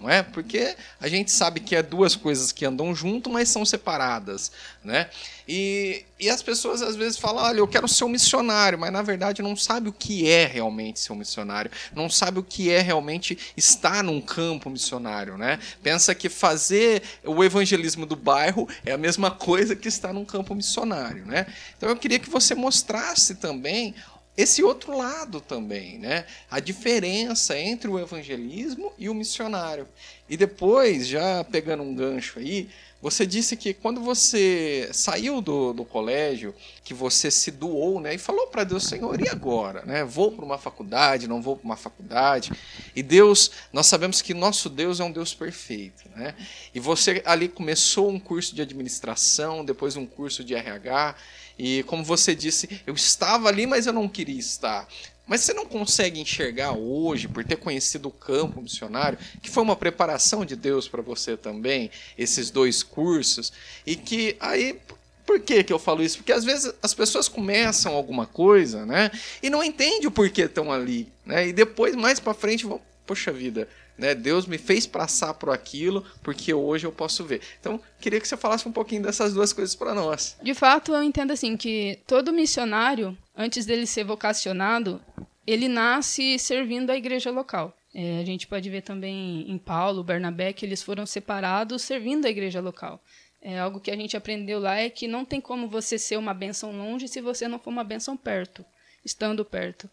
[0.00, 0.22] Não é?
[0.22, 4.50] Porque a gente sabe que é duas coisas que andam junto, mas são separadas.
[4.82, 5.10] Né?
[5.46, 9.02] E, e as pessoas às vezes falam: olha, eu quero ser um missionário, mas na
[9.02, 12.80] verdade não sabe o que é realmente ser um missionário, não sabe o que é
[12.80, 15.36] realmente estar num campo missionário.
[15.36, 15.58] Né?
[15.82, 20.54] Pensa que fazer o evangelismo do bairro é a mesma coisa que estar num campo
[20.54, 21.26] missionário.
[21.26, 21.46] Né?
[21.76, 23.94] Então eu queria que você mostrasse também
[24.36, 26.24] esse outro lado também, né?
[26.50, 29.86] A diferença entre o evangelismo e o missionário.
[30.28, 32.68] E depois, já pegando um gancho aí,
[33.02, 38.14] você disse que quando você saiu do, do colégio, que você se doou, né?
[38.14, 39.82] E falou para Deus, Senhor, e agora?
[39.86, 40.04] Né?
[40.04, 42.52] Vou para uma faculdade, não vou para uma faculdade?
[42.94, 46.34] E Deus, nós sabemos que nosso Deus é um Deus perfeito, né?
[46.74, 51.14] E você ali começou um curso de administração, depois um curso de RH,
[51.62, 54.88] e como você disse, eu estava ali, mas eu não queria estar.
[55.26, 59.76] Mas você não consegue enxergar hoje, por ter conhecido o campo missionário, que foi uma
[59.76, 63.52] preparação de Deus para você também, esses dois cursos,
[63.84, 64.80] e que aí
[65.26, 66.16] por que, que eu falo isso?
[66.16, 69.10] Porque às vezes as pessoas começam alguma coisa, né?
[69.42, 71.46] E não entendem o porquê estão ali, né?
[71.48, 73.68] E depois, mais para frente, vão, poxa vida,
[74.00, 74.14] né?
[74.14, 77.42] Deus me fez passar por aquilo porque hoje eu posso ver.
[77.60, 80.36] Então, queria que você falasse um pouquinho dessas duas coisas para nós.
[80.42, 85.00] De fato, eu entendo assim que todo missionário, antes dele ser vocacionado,
[85.46, 87.76] ele nasce servindo a igreja local.
[87.94, 92.30] É, a gente pode ver também em Paulo, Bernabé, que eles foram separados servindo a
[92.30, 93.02] igreja local.
[93.42, 96.32] É, algo que a gente aprendeu lá é que não tem como você ser uma
[96.34, 98.64] bênção longe se você não for uma bênção perto,
[99.04, 99.90] estando perto.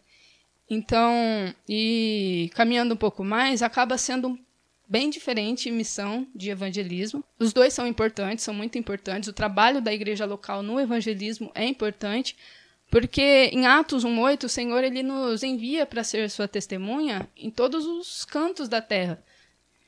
[0.70, 4.38] Então, e caminhando um pouco mais, acaba sendo
[4.88, 7.22] bem diferente missão de evangelismo.
[7.38, 9.28] Os dois são importantes, são muito importantes.
[9.28, 12.36] O trabalho da igreja local no evangelismo é importante,
[12.90, 17.86] porque em Atos 1:8 o Senhor ele nos envia para ser sua testemunha em todos
[17.86, 19.22] os cantos da terra,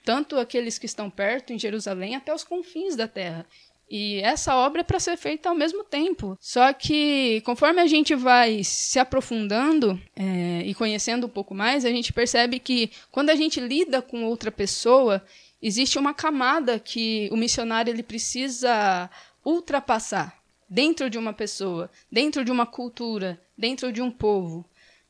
[0.05, 3.47] tanto aqueles que estão perto em Jerusalém até os confins da terra.
[3.90, 6.38] E essa obra é para ser feita ao mesmo tempo.
[6.40, 11.90] Só que, conforme a gente vai se aprofundando é, e conhecendo um pouco mais, a
[11.90, 15.20] gente percebe que quando a gente lida com outra pessoa,
[15.61, 19.11] existe uma camada que o missionário ele precisa
[19.44, 24.64] ultrapassar dentro de uma pessoa, dentro de uma cultura, dentro de um povo.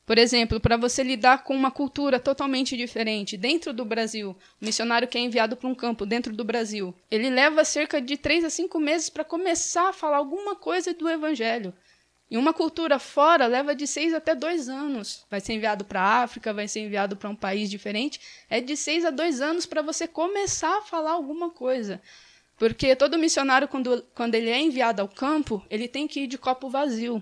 [0.05, 5.07] Por exemplo, para você lidar com uma cultura totalmente diferente dentro do Brasil, o missionário
[5.07, 8.49] que é enviado para um campo dentro do Brasil, ele leva cerca de três a
[8.49, 11.73] cinco meses para começar a falar alguma coisa do Evangelho.
[12.31, 15.25] Em uma cultura fora, leva de seis até dois anos.
[15.29, 18.21] Vai ser enviado para a África, vai ser enviado para um país diferente.
[18.49, 22.01] É de seis a dois anos para você começar a falar alguma coisa.
[22.57, 26.37] Porque todo missionário, quando, quando ele é enviado ao campo, ele tem que ir de
[26.37, 27.21] copo vazio.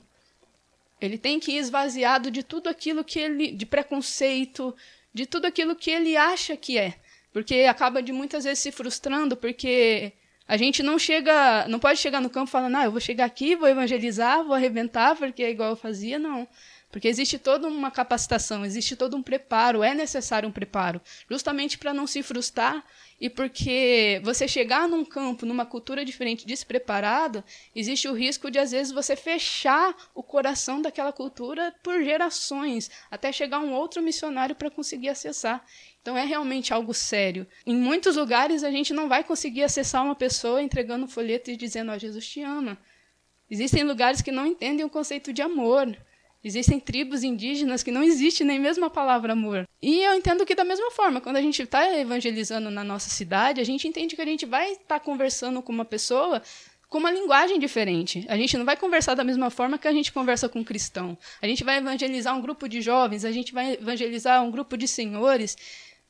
[1.00, 3.52] Ele tem que ir esvaziado de tudo aquilo que ele.
[3.52, 4.76] de preconceito,
[5.14, 6.96] de tudo aquilo que ele acha que é.
[7.32, 10.14] Porque acaba de muitas vezes se frustrando, porque
[10.48, 11.68] a gente não chega.
[11.68, 15.16] não pode chegar no campo falando, ah, eu vou chegar aqui, vou evangelizar, vou arrebentar,
[15.16, 16.48] porque é igual eu fazia, não.
[16.92, 21.00] Porque existe toda uma capacitação, existe todo um preparo, é necessário um preparo,
[21.30, 22.84] justamente para não se frustrar
[23.22, 27.44] e porque você chegar num campo, numa cultura diferente, despreparado,
[27.76, 33.32] existe o risco de às vezes você fechar o coração daquela cultura por gerações, até
[33.32, 35.64] chegar um outro missionário para conseguir acessar.
[36.02, 37.46] Então é realmente algo sério.
[37.66, 41.58] Em muitos lugares a gente não vai conseguir acessar uma pessoa entregando um folheto e
[41.58, 42.78] dizendo: "Ó, oh, Jesus te ama".
[43.52, 45.96] Existem lugares que não entendem o conceito de amor.
[46.42, 49.68] Existem tribos indígenas que não existe nem mesmo a palavra amor.
[49.82, 53.60] E eu entendo que da mesma forma, quando a gente está evangelizando na nossa cidade,
[53.60, 56.42] a gente entende que a gente vai estar tá conversando com uma pessoa
[56.90, 58.26] com uma linguagem diferente.
[58.28, 61.18] A gente não vai conversar da mesma forma que a gente conversa com um cristão.
[61.42, 64.88] A gente vai evangelizar um grupo de jovens, a gente vai evangelizar um grupo de
[64.88, 65.56] senhores.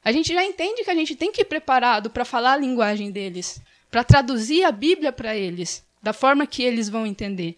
[0.03, 3.11] A gente já entende que a gente tem que ir preparado para falar a linguagem
[3.11, 3.61] deles,
[3.91, 7.57] para traduzir a Bíblia para eles, da forma que eles vão entender.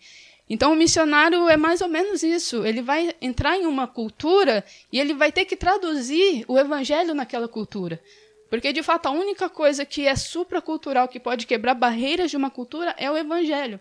[0.54, 2.66] Então, o missionário é mais ou menos isso.
[2.66, 7.48] Ele vai entrar em uma cultura e ele vai ter que traduzir o evangelho naquela
[7.48, 8.04] cultura.
[8.50, 12.50] Porque, de fato, a única coisa que é supracultural, que pode quebrar barreiras de uma
[12.50, 13.80] cultura, é o evangelho.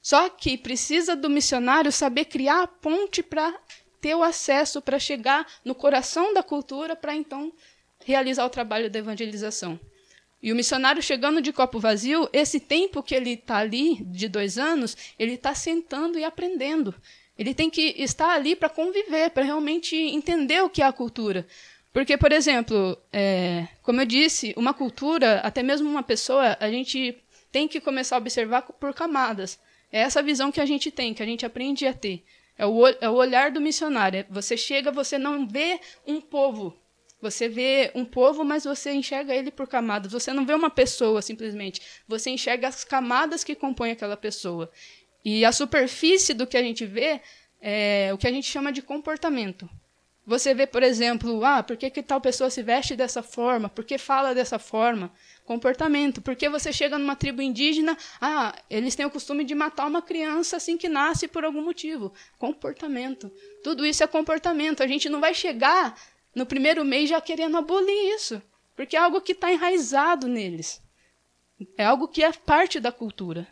[0.00, 3.54] Só que precisa do missionário saber criar a ponte para
[4.00, 7.52] ter o acesso, para chegar no coração da cultura, para então
[8.06, 9.78] realizar o trabalho da evangelização.
[10.42, 14.58] E o missionário chegando de copo vazio, esse tempo que ele está ali, de dois
[14.58, 16.94] anos, ele está sentando e aprendendo.
[17.38, 21.46] Ele tem que estar ali para conviver, para realmente entender o que é a cultura.
[21.92, 27.16] Porque, por exemplo, é, como eu disse, uma cultura, até mesmo uma pessoa, a gente
[27.50, 29.58] tem que começar a observar por camadas.
[29.90, 32.22] É essa visão que a gente tem, que a gente aprende a ter.
[32.58, 34.20] É o, é o olhar do missionário.
[34.20, 36.76] É, você chega, você não vê um povo
[37.30, 40.12] você vê um povo, mas você enxerga ele por camadas.
[40.12, 41.80] Você não vê uma pessoa simplesmente.
[42.06, 44.70] Você enxerga as camadas que compõem aquela pessoa.
[45.24, 47.20] E a superfície do que a gente vê
[47.60, 49.68] é o que a gente chama de comportamento.
[50.26, 53.68] Você vê, por exemplo, ah, por que, que tal pessoa se veste dessa forma?
[53.68, 55.12] Por que fala dessa forma?
[55.44, 56.20] Comportamento.
[56.20, 60.02] Por que você chega numa tribo indígena, ah, eles têm o costume de matar uma
[60.02, 62.12] criança assim que nasce por algum motivo.
[62.38, 63.30] Comportamento.
[63.62, 64.82] Tudo isso é comportamento.
[64.82, 65.96] A gente não vai chegar
[66.36, 68.42] no primeiro mês já querendo abolir isso,
[68.76, 70.82] porque é algo que está enraizado neles.
[71.78, 73.48] É algo que é parte da cultura.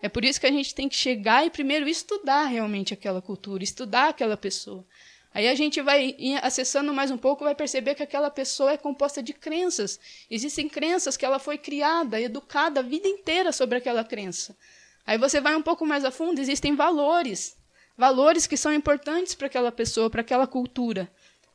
[0.00, 3.64] É por isso que a gente tem que chegar e primeiro estudar realmente aquela cultura,
[3.64, 4.86] estudar aquela pessoa.
[5.34, 9.20] Aí a gente vai acessando mais um pouco, vai perceber que aquela pessoa é composta
[9.20, 9.98] de crenças.
[10.30, 14.56] Existem crenças que ela foi criada, educada a vida inteira sobre aquela crença.
[15.04, 17.56] Aí você vai um pouco mais a fundo, existem valores.
[17.98, 21.10] Valores que são importantes para aquela pessoa, para aquela cultura.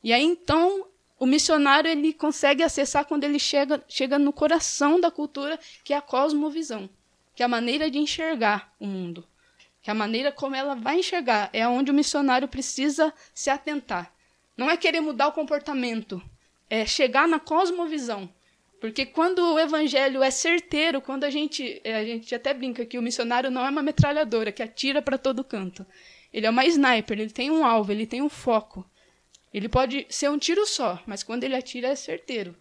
[0.06, 0.86] E aí então
[1.20, 5.98] o missionário ele consegue acessar quando ele chega, chega no coração da cultura, que é
[5.98, 6.88] a cosmovisão,
[7.36, 9.28] que é a maneira de enxergar o mundo,
[9.82, 14.14] que é a maneira como ela vai enxergar, é onde o missionário precisa se atentar.
[14.56, 16.22] Não é querer mudar o comportamento,
[16.70, 18.30] é chegar na cosmovisão.
[18.80, 23.00] Porque quando o evangelho é certeiro, quando a gente, é, a gente até brinca que
[23.00, 25.84] o missionário não é uma metralhadora que atira para todo canto.
[26.32, 28.86] Ele é uma sniper, ele tem um alvo, ele tem um foco.
[29.56, 32.54] Ele pode ser um tiro só, mas quando ele atira é certeiro.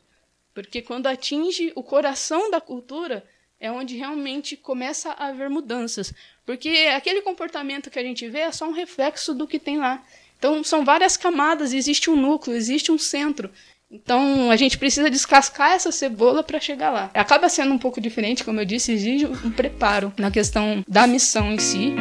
[0.54, 3.24] Porque quando atinge o coração da cultura,
[3.58, 6.14] é onde realmente começa a haver mudanças.
[6.46, 10.04] Porque aquele comportamento que a gente vê é só um reflexo do que tem lá.
[10.38, 13.50] Então, são várias camadas, existe um núcleo, existe um centro.
[13.90, 17.10] Então, a gente precisa descascar essa cebola para chegar lá.
[17.12, 21.52] Acaba sendo um pouco diferente, como eu disse, exige um preparo na questão da missão
[21.52, 21.92] em si.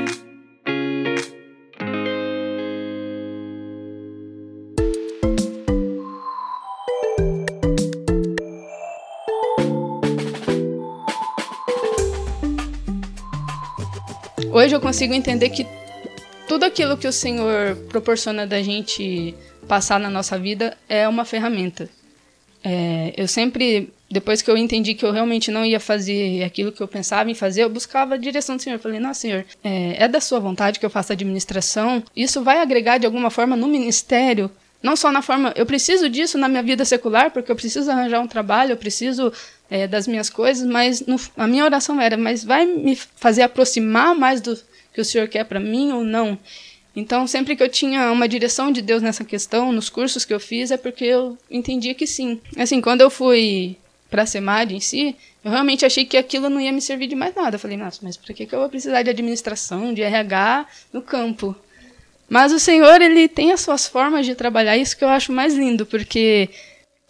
[14.53, 15.65] Hoje eu consigo entender que
[16.47, 19.33] tudo aquilo que o Senhor proporciona da gente
[19.67, 21.89] passar na nossa vida é uma ferramenta.
[22.63, 26.83] É, eu sempre, depois que eu entendi que eu realmente não ia fazer aquilo que
[26.83, 28.75] eu pensava em fazer, eu buscava a direção do Senhor.
[28.75, 32.03] Eu falei, nossa, Senhor, é, é da sua vontade que eu faça administração?
[32.15, 34.51] Isso vai agregar de alguma forma no ministério?
[34.83, 38.19] Não só na forma, eu preciso disso na minha vida secular, porque eu preciso arranjar
[38.19, 39.31] um trabalho, eu preciso
[39.71, 44.13] é, das minhas coisas, mas no, a minha oração era, mas vai me fazer aproximar
[44.13, 44.59] mais do
[44.93, 46.37] que o Senhor quer para mim ou não?
[46.95, 50.39] Então, sempre que eu tinha uma direção de Deus nessa questão, nos cursos que eu
[50.39, 52.39] fiz, é porque eu entendia que sim.
[52.57, 53.77] Assim, quando eu fui
[54.11, 57.15] para a SEMAD em si, eu realmente achei que aquilo não ia me servir de
[57.15, 57.55] mais nada.
[57.55, 61.01] Eu falei, nossa, mas para que, que eu vou precisar de administração, de RH no
[61.01, 61.55] campo?
[62.33, 65.53] Mas o Senhor, ele tem as suas formas de trabalhar, isso que eu acho mais
[65.53, 66.49] lindo, porque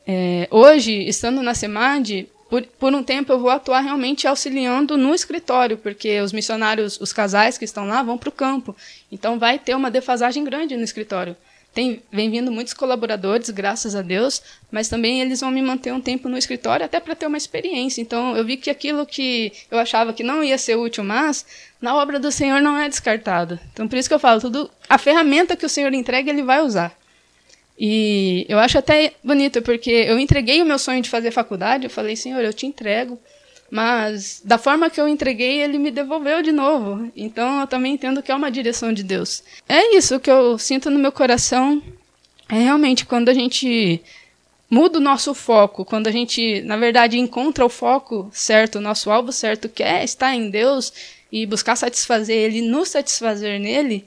[0.06, 5.16] é, hoje, estando na SEMAD, por, por, um tempo eu vou atuar realmente auxiliando no
[5.16, 8.76] escritório, porque os missionários, os casais que estão lá, vão para o campo.
[9.10, 11.38] Então vai ter uma defasagem grande no escritório.
[11.74, 16.00] Tem, vem vindo muitos colaboradores, graças a Deus, mas também eles vão me manter um
[16.00, 18.00] tempo no escritório até para ter uma experiência.
[18.00, 21.46] Então eu vi que aquilo que eu achava que não ia ser útil, mas
[21.82, 23.60] na obra do Senhor não é descartado.
[23.72, 26.62] Então por isso que eu falo, tudo a ferramenta que o Senhor entrega, ele vai
[26.62, 26.96] usar.
[27.78, 31.90] E eu acho até bonito, porque eu entreguei o meu sonho de fazer faculdade, eu
[31.90, 33.20] falei, Senhor, eu te entrego,
[33.74, 37.12] mas da forma que eu entreguei, ele me devolveu de novo.
[37.16, 39.44] Então eu também entendo que é uma direção de Deus.
[39.68, 41.82] É isso que eu sinto no meu coração.
[42.48, 44.00] É realmente quando a gente
[44.70, 49.10] muda o nosso foco, quando a gente, na verdade, encontra o foco certo, o nosso
[49.10, 50.94] alvo certo, que é estar em Deus
[51.32, 54.06] e buscar satisfazer Ele, nos satisfazer nele,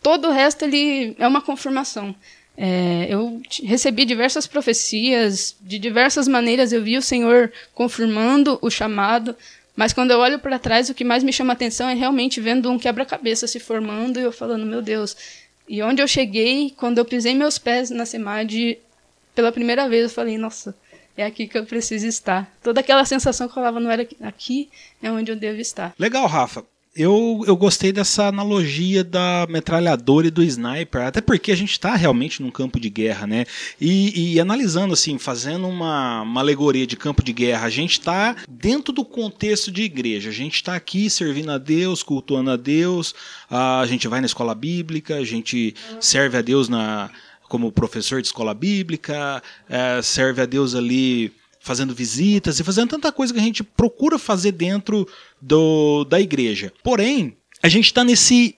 [0.00, 2.14] todo o resto ele é uma confirmação.
[2.60, 9.36] É, eu recebi diversas profecias, de diversas maneiras eu vi o Senhor confirmando o chamado,
[9.76, 12.68] mas quando eu olho para trás, o que mais me chama atenção é realmente vendo
[12.68, 15.16] um quebra-cabeça se formando e eu falando, meu Deus.
[15.68, 18.76] E onde eu cheguei, quando eu pisei meus pés na SEMAD,
[19.36, 20.74] pela primeira vez eu falei, nossa,
[21.16, 22.52] é aqui que eu preciso estar.
[22.60, 24.68] Toda aquela sensação que eu falava, não era aqui,
[25.00, 25.94] é onde eu devo estar.
[25.96, 26.64] Legal, Rafa
[26.98, 31.94] eu, eu gostei dessa analogia da metralhadora e do sniper, até porque a gente está
[31.94, 33.46] realmente num campo de guerra, né?
[33.80, 38.34] E, e analisando assim, fazendo uma, uma, alegoria de campo de guerra, a gente está
[38.50, 40.30] dentro do contexto de igreja.
[40.30, 43.14] A gente está aqui servindo a Deus, cultuando a Deus,
[43.48, 47.10] a gente vai na escola bíblica, a gente serve a Deus na
[47.48, 51.32] como professor de escola bíblica, é, serve a Deus ali
[51.68, 55.06] fazendo visitas e fazendo tanta coisa que a gente procura fazer dentro
[55.40, 56.72] do, da igreja.
[56.82, 58.56] Porém, a gente está nesse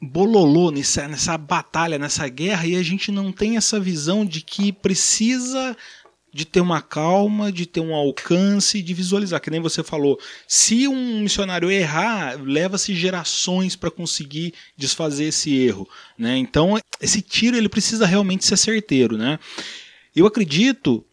[0.00, 4.72] bololô, nessa, nessa batalha, nessa guerra, e a gente não tem essa visão de que
[4.72, 5.76] precisa
[6.32, 9.40] de ter uma calma, de ter um alcance, de visualizar.
[9.40, 15.88] Que nem você falou, se um missionário errar, leva-se gerações para conseguir desfazer esse erro.
[16.18, 16.38] Né?
[16.38, 19.16] Então, esse tiro ele precisa realmente ser certeiro.
[19.16, 19.38] Né?
[20.14, 21.05] Eu acredito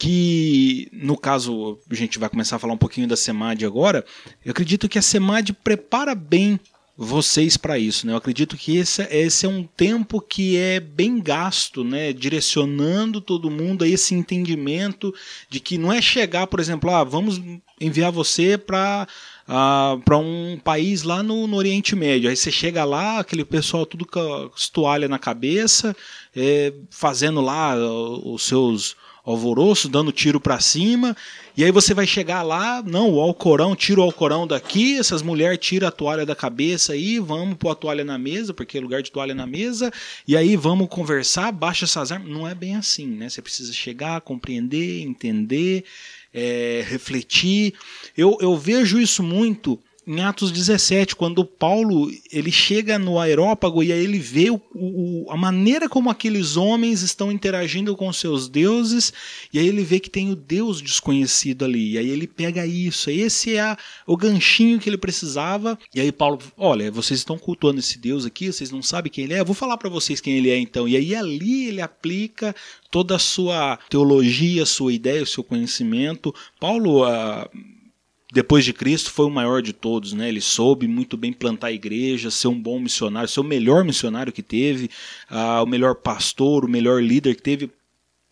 [0.00, 4.02] que no caso a gente vai começar a falar um pouquinho da SEMAD agora,
[4.42, 6.58] eu acredito que a SEMAD prepara bem
[6.96, 8.12] vocês para isso, né?
[8.12, 12.14] Eu acredito que esse, esse é um tempo que é bem gasto, né?
[12.14, 15.14] Direcionando todo mundo a esse entendimento
[15.50, 17.40] de que não é chegar, por exemplo, ah, vamos
[17.78, 19.06] enviar você para
[19.48, 22.30] ah, para um país lá no, no, Oriente Médio.
[22.30, 25.94] Aí você chega lá, aquele pessoal tudo com as toalhas na cabeça,
[26.34, 31.16] é, fazendo lá os seus alvoroço, dando tiro para cima,
[31.56, 35.58] e aí você vai chegar lá, não, o Alcorão, tira o Alcorão daqui, essas mulheres
[35.58, 39.02] tiram a toalha da cabeça aí, vamos pôr a toalha na mesa, porque é lugar
[39.02, 39.92] de toalha na mesa,
[40.26, 42.30] e aí vamos conversar, baixa essas armas.
[42.30, 43.28] Não é bem assim, né?
[43.28, 45.84] Você precisa chegar, compreender, entender,
[46.32, 47.74] é, refletir.
[48.16, 49.78] Eu, eu vejo isso muito
[50.10, 55.26] em Atos 17, quando Paulo ele chega no aerópago e aí ele vê o, o,
[55.30, 59.12] a maneira como aqueles homens estão interagindo com seus deuses,
[59.52, 63.08] e aí ele vê que tem o Deus desconhecido ali, e aí ele pega isso,
[63.08, 67.78] esse é a, o ganchinho que ele precisava, e aí Paulo, olha, vocês estão cultuando
[67.78, 70.34] esse Deus aqui, vocês não sabem quem ele é, eu vou falar para vocês quem
[70.34, 72.52] ele é então, e aí ali ele aplica
[72.90, 76.34] toda a sua teologia, a sua ideia, o seu conhecimento.
[76.58, 77.48] Paulo, uh,
[78.32, 80.28] depois de Cristo foi o maior de todos, né?
[80.28, 84.32] Ele soube muito bem plantar a igreja, ser um bom missionário, ser o melhor missionário
[84.32, 84.88] que teve,
[85.30, 87.70] uh, o melhor pastor, o melhor líder que teve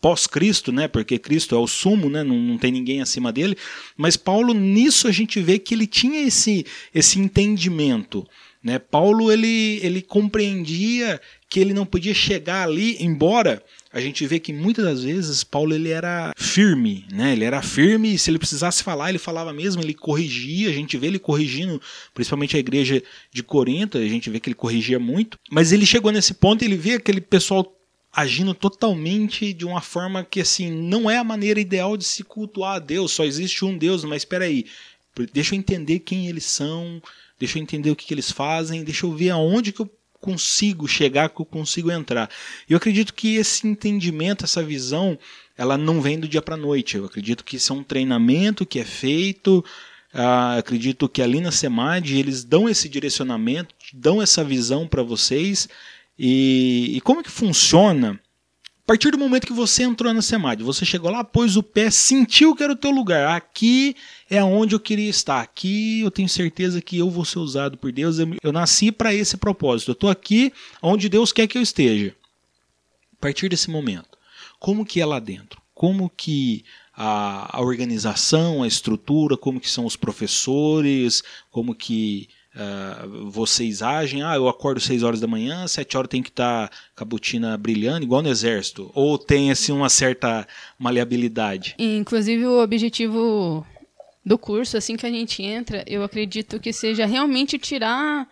[0.01, 0.87] pós-Cristo, né?
[0.87, 2.23] Porque Cristo é o sumo, né?
[2.23, 3.57] Não, não tem ninguém acima dele.
[3.97, 8.25] Mas Paulo nisso a gente vê que ele tinha esse esse entendimento,
[8.63, 8.79] né?
[8.79, 14.53] Paulo ele ele compreendia que ele não podia chegar ali, embora a gente vê que
[14.53, 17.33] muitas das vezes Paulo ele era firme, né?
[17.33, 21.07] Ele era firme se ele precisasse falar, ele falava mesmo, ele corrigia, a gente vê
[21.07, 21.81] ele corrigindo,
[22.13, 23.01] principalmente a igreja
[23.31, 26.77] de Corinto, a gente vê que ele corrigia muito, mas ele chegou nesse ponto, ele
[26.77, 27.75] vê aquele pessoal
[28.13, 32.75] agindo totalmente de uma forma que assim, não é a maneira ideal de se cultuar
[32.75, 34.65] a Deus, só existe um Deus, mas espera aí,
[35.33, 37.01] deixa eu entender quem eles são,
[37.39, 39.89] deixa eu entender o que, que eles fazem, deixa eu ver aonde que eu
[40.19, 42.29] consigo chegar, que eu consigo entrar.
[42.67, 45.17] Eu acredito que esse entendimento, essa visão,
[45.57, 46.97] ela não vem do dia para noite.
[46.97, 49.63] Eu acredito que isso é um treinamento que é feito.
[50.13, 55.69] Uh, acredito que ali na SEMAD eles dão esse direcionamento, dão essa visão para vocês.
[56.17, 58.19] E, e como que funciona
[58.89, 62.55] partir do momento que você entrou na SEMAD, você chegou lá, pôs o pé, sentiu
[62.55, 63.37] que era o teu lugar.
[63.37, 63.95] Aqui
[64.27, 65.41] é onde eu queria estar.
[65.41, 68.17] Aqui eu tenho certeza que eu vou ser usado por Deus.
[68.17, 69.91] Eu, eu nasci para esse propósito.
[69.91, 72.15] Eu estou aqui onde Deus quer que eu esteja.
[73.13, 74.17] A partir desse momento,
[74.59, 75.61] como que é lá dentro?
[75.75, 81.21] Como que a, a organização, a estrutura, como que são os professores,
[81.51, 82.27] como que
[82.59, 86.67] Uh, vocês agem, ah, eu acordo 6 horas da manhã, 7 horas tem que estar
[86.67, 88.91] tá com a botina brilhando, igual no exército?
[88.93, 90.45] Ou tem assim uma certa
[90.77, 91.73] maleabilidade?
[91.79, 93.65] Inclusive o objetivo
[94.25, 98.27] do curso, assim que a gente entra, eu acredito que seja realmente tirar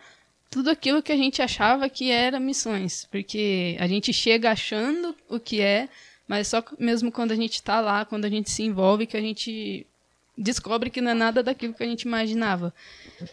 [0.50, 5.40] tudo aquilo que a gente achava que era missões, porque a gente chega achando o
[5.40, 5.88] que é,
[6.26, 9.20] mas só mesmo quando a gente está lá, quando a gente se envolve, que a
[9.22, 9.86] gente
[10.38, 12.72] descobre que não é nada daquilo que a gente imaginava.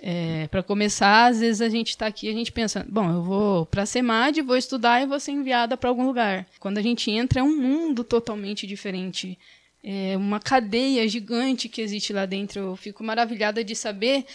[0.02, 3.66] É, para começar, às vezes a gente está aqui, a gente pensa, bom, eu vou
[3.68, 6.48] para a SEMAD, vou estudar e vou ser enviada para algum lugar.
[6.60, 9.38] Quando a gente entra, é um mundo totalmente diferente.
[9.84, 12.60] É uma cadeia gigante que existe lá dentro.
[12.60, 14.26] Eu fico maravilhada de saber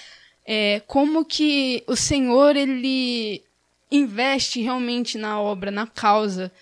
[0.46, 3.42] é, como que o Senhor ele
[3.90, 6.52] investe realmente na obra, na causa.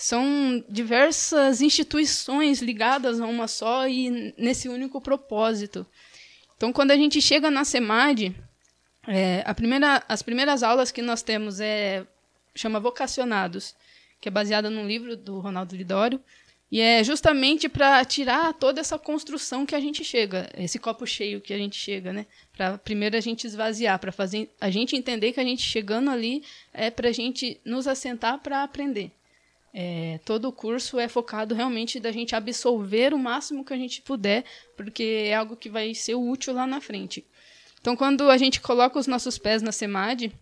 [0.00, 5.84] São diversas instituições ligadas a uma só e nesse único propósito.
[6.56, 8.32] Então, quando a gente chega na SEMAD,
[9.08, 12.06] é, a primeira, as primeiras aulas que nós temos é
[12.54, 13.74] chama Vocacionados,
[14.20, 16.22] que é baseada num livro do Ronaldo Lidório,
[16.70, 21.40] e é justamente para tirar toda essa construção que a gente chega, esse copo cheio
[21.40, 22.24] que a gente chega, né?
[22.56, 26.44] Para primeiro a gente esvaziar, para fazer a gente entender que a gente chegando ali
[26.72, 29.10] é para a gente nos assentar para aprender.
[29.80, 34.02] É, todo o curso é focado realmente da gente absorver o máximo que a gente
[34.02, 34.44] puder,
[34.76, 37.24] porque é algo que vai ser útil lá na frente.
[37.80, 40.32] Então, quando a gente coloca os nossos pés na SEMAD,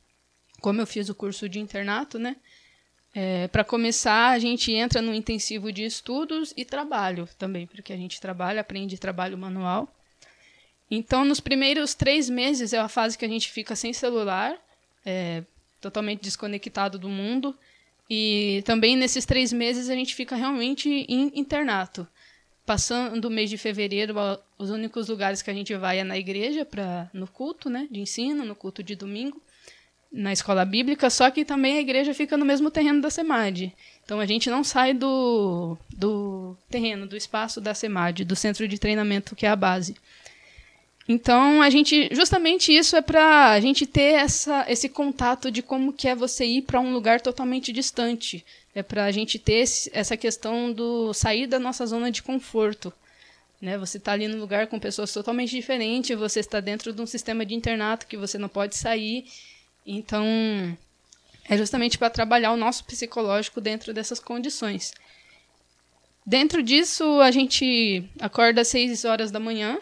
[0.63, 2.37] como eu fiz o curso de internato, né?
[3.15, 7.97] É, para começar, a gente entra no intensivo de estudos e trabalho também, porque a
[7.97, 9.95] gente trabalha, aprende trabalho manual.
[10.91, 14.57] Então, nos primeiros três meses é a fase que a gente fica sem celular,
[15.05, 15.43] é,
[15.79, 17.55] totalmente desconectado do mundo.
[18.09, 22.07] E também nesses três meses a gente fica realmente em internato.
[22.65, 24.15] Passando o mês de fevereiro,
[24.59, 28.01] os únicos lugares que a gente vai é na igreja, pra, no culto né, de
[28.01, 29.41] ensino, no culto de domingo,
[30.13, 33.73] na escola bíblica, só que também a igreja fica no mesmo terreno da SEMAD.
[34.05, 38.79] Então a gente não sai do, do terreno, do espaço da SEMAD, do centro de
[38.79, 39.97] treinamento que é a base.
[41.09, 45.93] Então, a gente, justamente isso é para a gente ter essa, esse contato de como
[45.93, 48.45] que é você ir para um lugar totalmente distante.
[48.75, 52.93] É para a gente ter esse, essa questão do sair da nossa zona de conforto.
[53.61, 53.79] Né?
[53.79, 57.47] Você está ali num lugar com pessoas totalmente diferentes, você está dentro de um sistema
[57.47, 59.27] de internato que você não pode sair.
[59.87, 60.27] Então,
[61.49, 64.93] é justamente para trabalhar o nosso psicológico dentro dessas condições.
[66.27, 69.79] Dentro disso, a gente acorda às 6 horas da manhã,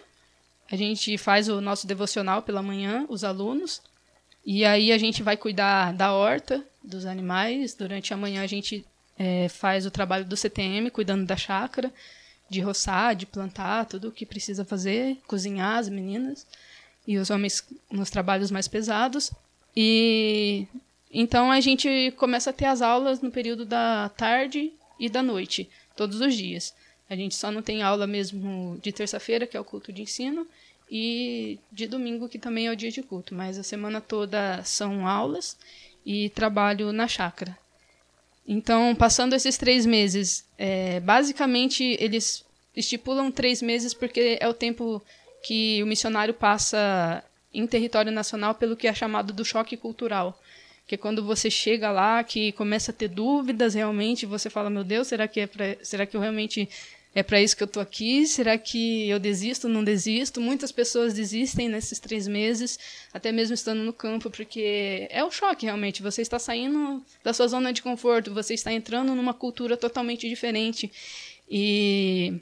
[0.70, 3.82] a gente faz o nosso devocional pela manhã, os alunos,
[4.44, 7.74] e aí a gente vai cuidar da horta, dos animais.
[7.74, 8.84] Durante a manhã a gente
[9.18, 11.92] é, faz o trabalho do CTM, cuidando da chácara,
[12.48, 16.46] de roçar, de plantar, tudo o que precisa fazer, cozinhar as meninas
[17.06, 19.32] e os homens nos trabalhos mais pesados.
[19.74, 20.66] E
[21.10, 25.70] então a gente começa a ter as aulas no período da tarde e da noite,
[25.96, 26.74] todos os dias.
[27.08, 30.46] A gente só não tem aula mesmo de terça-feira, que é o culto de ensino,
[30.90, 33.34] e de domingo, que também é o dia de culto.
[33.34, 35.56] Mas a semana toda são aulas
[36.04, 37.56] e trabalho na chácara.
[38.46, 42.44] Então, passando esses três meses, é, basicamente eles
[42.76, 45.02] estipulam três meses porque é o tempo
[45.42, 50.38] que o missionário passa em território nacional pelo que é chamado do choque cultural.
[50.86, 54.84] Que é quando você chega lá, que começa a ter dúvidas realmente, você fala, meu
[54.84, 56.68] Deus, será que, é pra, será que eu realmente
[57.14, 58.26] é para isso que eu tô aqui?
[58.26, 59.68] Será que eu desisto?
[59.68, 60.40] Não desisto?
[60.40, 62.78] Muitas pessoas desistem nesses três meses,
[63.12, 66.02] até mesmo estando no campo, porque é o um choque realmente.
[66.02, 70.90] Você está saindo da sua zona de conforto, você está entrando numa cultura totalmente diferente
[71.48, 72.40] e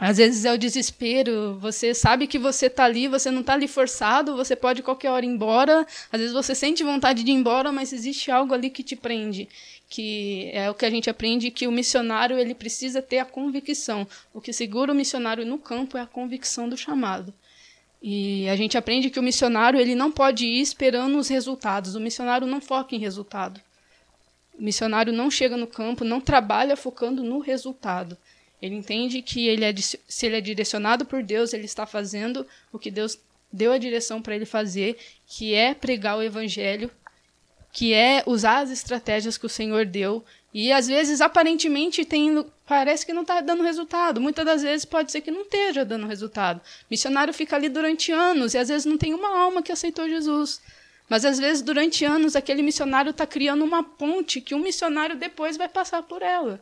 [0.00, 3.68] às vezes é o desespero, você sabe que você está ali, você não está ali
[3.68, 5.86] forçado, você pode qualquer hora ir embora.
[6.10, 9.46] Às vezes você sente vontade de ir embora, mas existe algo ali que te prende
[9.90, 14.06] que é o que a gente aprende que o missionário ele precisa ter a convicção.
[14.32, 17.34] O que segura o missionário no campo é a convicção do chamado.
[18.00, 21.96] E a gente aprende que o missionário ele não pode ir esperando os resultados.
[21.96, 23.60] O missionário não foca em resultado.
[24.56, 28.16] O missionário não chega no campo, não trabalha focando no resultado.
[28.60, 32.78] Ele entende que ele é, se ele é direcionado por Deus, ele está fazendo o
[32.78, 33.18] que Deus
[33.52, 36.90] deu a direção para ele fazer, que é pregar o evangelho
[37.72, 43.06] que é usar as estratégias que o Senhor deu e às vezes aparentemente tem parece
[43.06, 44.20] que não está dando resultado.
[44.20, 46.60] Muitas das vezes pode ser que não esteja dando resultado.
[46.90, 50.60] Missionário fica ali durante anos e às vezes não tem uma alma que aceitou Jesus.
[51.08, 55.56] Mas às vezes durante anos aquele missionário está criando uma ponte que um missionário depois
[55.56, 56.60] vai passar por ela.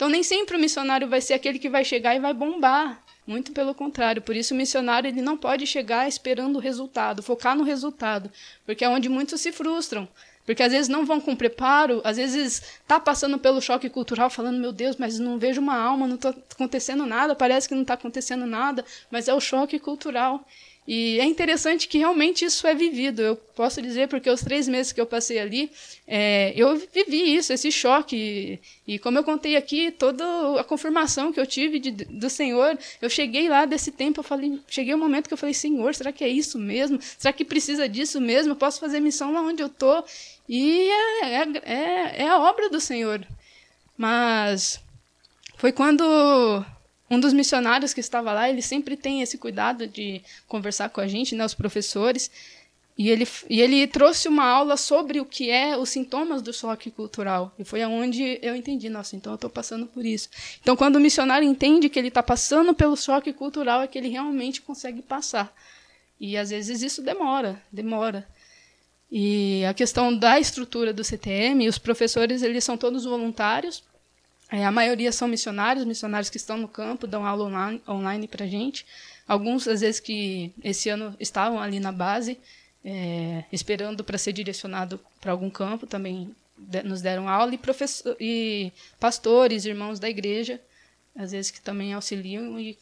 [0.00, 3.04] Então nem sempre o missionário vai ser aquele que vai chegar e vai bombar.
[3.26, 4.22] Muito pelo contrário.
[4.22, 8.32] Por isso o missionário ele não pode chegar esperando o resultado, focar no resultado,
[8.64, 10.08] porque é onde muitos se frustram.
[10.46, 14.58] Porque às vezes não vão com preparo, às vezes tá passando pelo choque cultural, falando,
[14.58, 17.92] meu Deus, mas não vejo uma alma, não está acontecendo nada, parece que não está
[17.92, 20.46] acontecendo nada, mas é o choque cultural.
[20.88, 23.22] E é interessante que realmente isso é vivido.
[23.22, 25.70] Eu posso dizer, porque os três meses que eu passei ali,
[26.06, 28.58] é, eu vivi isso, esse choque.
[28.86, 30.24] E, como eu contei aqui, toda
[30.58, 34.58] a confirmação que eu tive de, do Senhor, eu cheguei lá desse tempo, eu falei,
[34.68, 36.98] cheguei um momento que eu falei, Senhor, será que é isso mesmo?
[37.18, 38.52] Será que precisa disso mesmo?
[38.52, 40.04] Eu posso fazer missão lá onde eu estou?
[40.48, 40.88] E
[41.22, 43.24] é, é, é, é a obra do Senhor.
[43.96, 44.80] Mas
[45.56, 46.02] foi quando
[47.10, 51.08] um dos missionários que estava lá, ele sempre tem esse cuidado de conversar com a
[51.08, 52.30] gente, né, os professores,
[52.96, 56.90] e ele, e ele trouxe uma aula sobre o que é os sintomas do choque
[56.90, 57.50] cultural.
[57.58, 60.28] E foi aonde eu entendi, nossa, então eu estou passando por isso.
[60.60, 64.08] Então, quando o missionário entende que ele está passando pelo choque cultural, é que ele
[64.08, 65.50] realmente consegue passar.
[66.20, 68.28] E às vezes isso demora, demora.
[69.10, 73.82] E a questão da estrutura do CTM, os professores eles são todos voluntários,
[74.50, 78.44] é, a maioria são missionários, missionários que estão no campo, dão aula online, online para
[78.44, 78.84] a gente.
[79.26, 82.36] Alguns, às vezes, que esse ano estavam ali na base,
[82.84, 87.54] é, esperando para ser direcionado para algum campo, também de, nos deram aula.
[87.54, 90.60] E, professor, e pastores, irmãos da igreja,
[91.14, 92.76] às vezes que também auxiliam e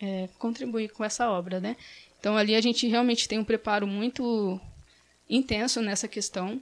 [0.00, 1.58] é, contribuem com essa obra.
[1.58, 1.74] Né?
[2.20, 4.60] Então, ali a gente realmente tem um preparo muito
[5.28, 6.60] intenso nessa questão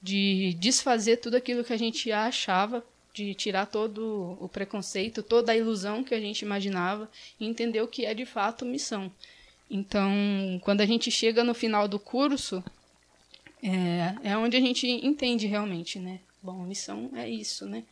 [0.00, 2.84] de desfazer tudo aquilo que a gente achava,
[3.14, 7.08] de tirar todo o preconceito, toda a ilusão que a gente imaginava
[7.38, 9.10] e entender o que é de fato missão.
[9.70, 10.12] Então,
[10.62, 12.62] quando a gente chega no final do curso,
[13.62, 16.18] é, é onde a gente entende realmente, né?
[16.42, 17.84] Bom, missão é isso, né?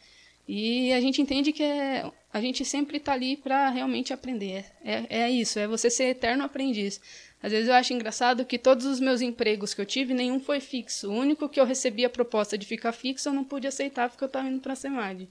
[0.46, 4.66] E a gente entende que é, a gente sempre está ali para realmente aprender.
[4.84, 7.00] É, é isso, é você ser eterno aprendiz.
[7.42, 10.60] Às vezes eu acho engraçado que todos os meus empregos que eu tive, nenhum foi
[10.60, 11.10] fixo.
[11.10, 14.22] O único que eu recebi a proposta de ficar fixo, eu não pude aceitar porque
[14.22, 15.28] eu estava indo para a SEMAD.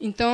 [0.00, 0.30] Então,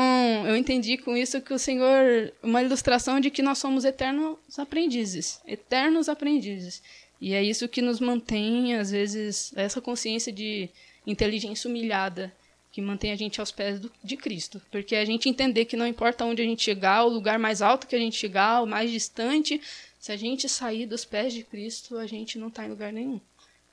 [0.46, 5.40] eu entendi com isso que o Senhor, uma ilustração de que nós somos eternos aprendizes,
[5.46, 6.82] eternos aprendizes.
[7.20, 10.68] E é isso que nos mantém, às vezes, essa consciência de
[11.06, 12.32] inteligência humilhada,
[12.72, 14.60] que mantém a gente aos pés do, de Cristo.
[14.70, 17.86] Porque a gente entender que não importa onde a gente chegar, o lugar mais alto
[17.86, 19.60] que a gente chegar, o mais distante,
[20.02, 23.20] se a gente sair dos pés de Cristo, a gente não está em lugar nenhum.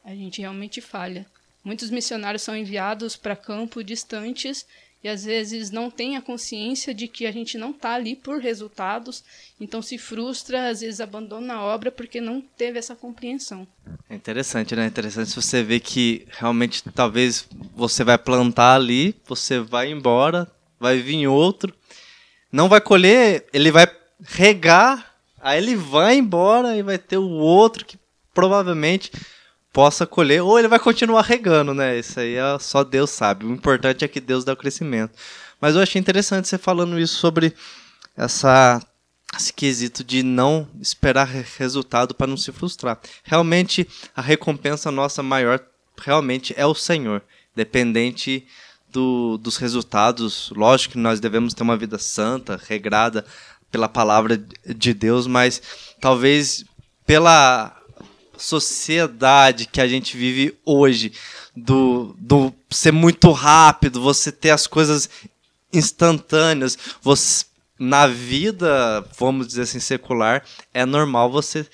[0.06, 1.26] A gente realmente falha.
[1.64, 4.64] Muitos missionários são enviados para campos distantes
[5.04, 8.40] e às vezes não tem a consciência de que a gente não está ali por
[8.40, 9.24] resultados,
[9.60, 13.68] então se frustra, às vezes abandona a obra porque não teve essa compreensão.
[14.08, 14.84] É interessante, né?
[14.84, 20.48] É interessante você ver que realmente talvez você vai plantar ali, você vai embora,
[20.80, 21.74] vai vir outro,
[22.52, 23.88] não vai colher, ele vai
[24.22, 25.09] regar
[25.50, 27.98] Aí ele vai embora e vai ter o outro que
[28.36, 29.12] provavelmente
[29.74, 31.98] possa colher, ou ele vai continuar regando, né?
[31.98, 33.48] Isso aí é só Deus sabe.
[33.48, 35.12] O importante é que Deus dá o crescimento.
[35.60, 37.56] Mas eu achei interessante você falando isso sobre
[38.16, 38.80] essa
[39.36, 43.00] esse quesito de não esperar resultado para não se frustrar.
[43.24, 45.60] Realmente a recompensa nossa maior
[46.00, 47.24] realmente é o Senhor,
[47.56, 48.46] dependente
[48.92, 50.52] do, dos resultados.
[50.56, 53.26] Lógico que nós devemos ter uma vida santa, regrada,
[53.72, 55.62] pela palavra de Deus, mas
[56.00, 56.66] talvez
[57.06, 57.76] pela
[58.38, 61.12] sociedade que a gente vive hoje,
[61.56, 65.10] do, do ser muito rápido, você ter as coisas
[65.74, 67.46] instantâneas, você
[67.80, 70.44] na vida, vamos dizer assim, secular,
[70.74, 71.66] é normal você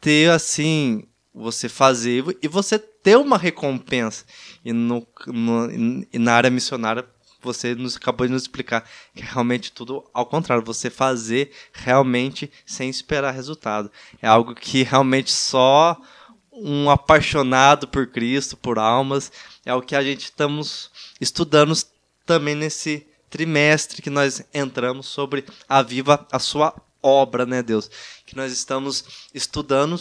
[0.00, 4.24] ter assim, você fazer e você ter uma recompensa.
[4.64, 7.06] E, no, no, e na área missionária
[7.46, 12.50] você nos acabou de nos explicar que é realmente tudo ao contrário, você fazer realmente
[12.66, 13.90] sem esperar resultado.
[14.20, 15.96] É algo que realmente só
[16.52, 19.30] um apaixonado por Cristo, por almas,
[19.64, 20.90] é o que a gente estamos
[21.20, 21.74] estudando
[22.24, 27.90] também nesse trimestre que nós entramos sobre a viva a sua obra, né, Deus?
[28.24, 30.00] Que nós estamos estudando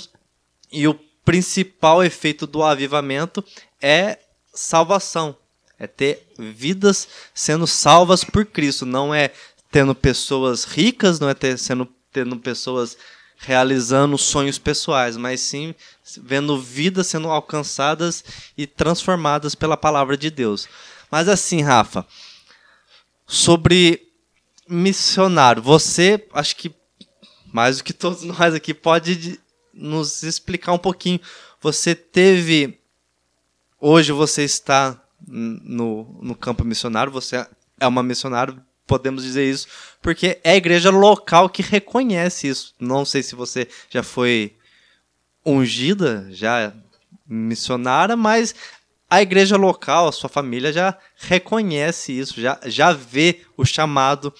[0.72, 0.94] e o
[1.24, 3.44] principal efeito do avivamento
[3.82, 4.20] é
[4.54, 5.36] salvação,
[5.80, 8.86] é ter vidas sendo salvas por Cristo.
[8.86, 9.32] Não é
[9.72, 12.98] tendo pessoas ricas, não é ter, sendo, tendo pessoas
[13.38, 15.76] realizando sonhos pessoais, mas sim
[16.22, 18.24] vendo vidas sendo alcançadas
[18.58, 20.68] e transformadas pela palavra de Deus.
[21.12, 22.06] Mas assim, Rafa,
[23.28, 24.08] sobre
[24.68, 26.74] missionário, você, acho que
[27.56, 29.40] mais do que todos nós aqui, pode
[29.74, 31.22] nos explicar um pouquinho.
[31.62, 32.78] Você teve.
[33.80, 37.46] Hoje você está no, no campo missionário, você
[37.80, 38.56] é uma missionária,
[38.88, 39.68] podemos dizer isso,
[40.02, 42.74] porque é a igreja local que reconhece isso.
[42.80, 44.56] Não sei se você já foi
[45.46, 46.74] ungida, já
[47.28, 48.54] missionária, mas
[49.10, 54.34] a igreja local, a sua família já reconhece isso, já, já vê o chamado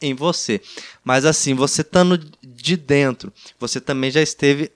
[0.00, 0.60] em você.
[1.04, 4.70] Mas assim, você estando de dentro, você também já esteve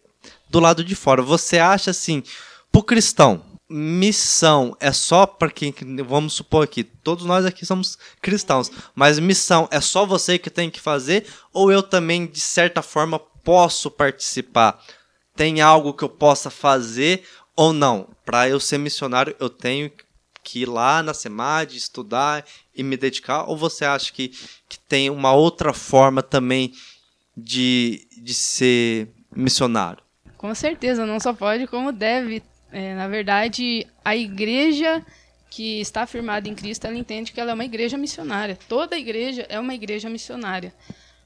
[0.49, 1.23] do lado de fora.
[1.23, 2.23] Você acha assim,
[2.71, 5.75] pro cristão, missão é só para quem,
[6.07, 10.71] vamos supor aqui, todos nós aqui somos cristãos, mas missão é só você que tem
[10.71, 14.83] que fazer ou eu também de certa forma posso participar?
[15.35, 18.09] Tem algo que eu possa fazer ou não?
[18.25, 19.91] Para eu ser missionário, eu tenho
[20.43, 22.45] que ir lá na SEMAD, estudar
[22.75, 23.45] e me dedicar?
[23.49, 24.29] Ou você acha que,
[24.69, 26.73] que tem uma outra forma também
[27.37, 30.03] de, de ser missionário?
[30.39, 32.43] Com certeza, não só pode, como deve
[32.77, 35.03] é, na verdade, a igreja
[35.49, 38.59] que está firmada em Cristo, ela entende que ela é uma igreja missionária.
[38.69, 40.75] Toda igreja é uma igreja missionária.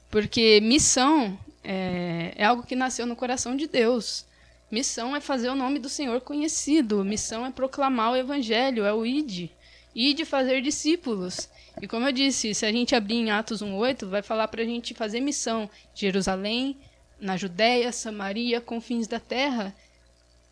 [0.09, 4.25] Porque missão é, é algo que nasceu no coração de Deus.
[4.71, 7.03] Missão é fazer o nome do Senhor conhecido.
[7.03, 9.49] Missão é proclamar o evangelho, é o id.
[9.93, 11.49] Id fazer discípulos.
[11.81, 14.65] E como eu disse, se a gente abrir em Atos 1:8, vai falar para a
[14.65, 16.77] gente fazer missão Jerusalém,
[17.19, 19.75] na Judéia, Samaria, confins da terra.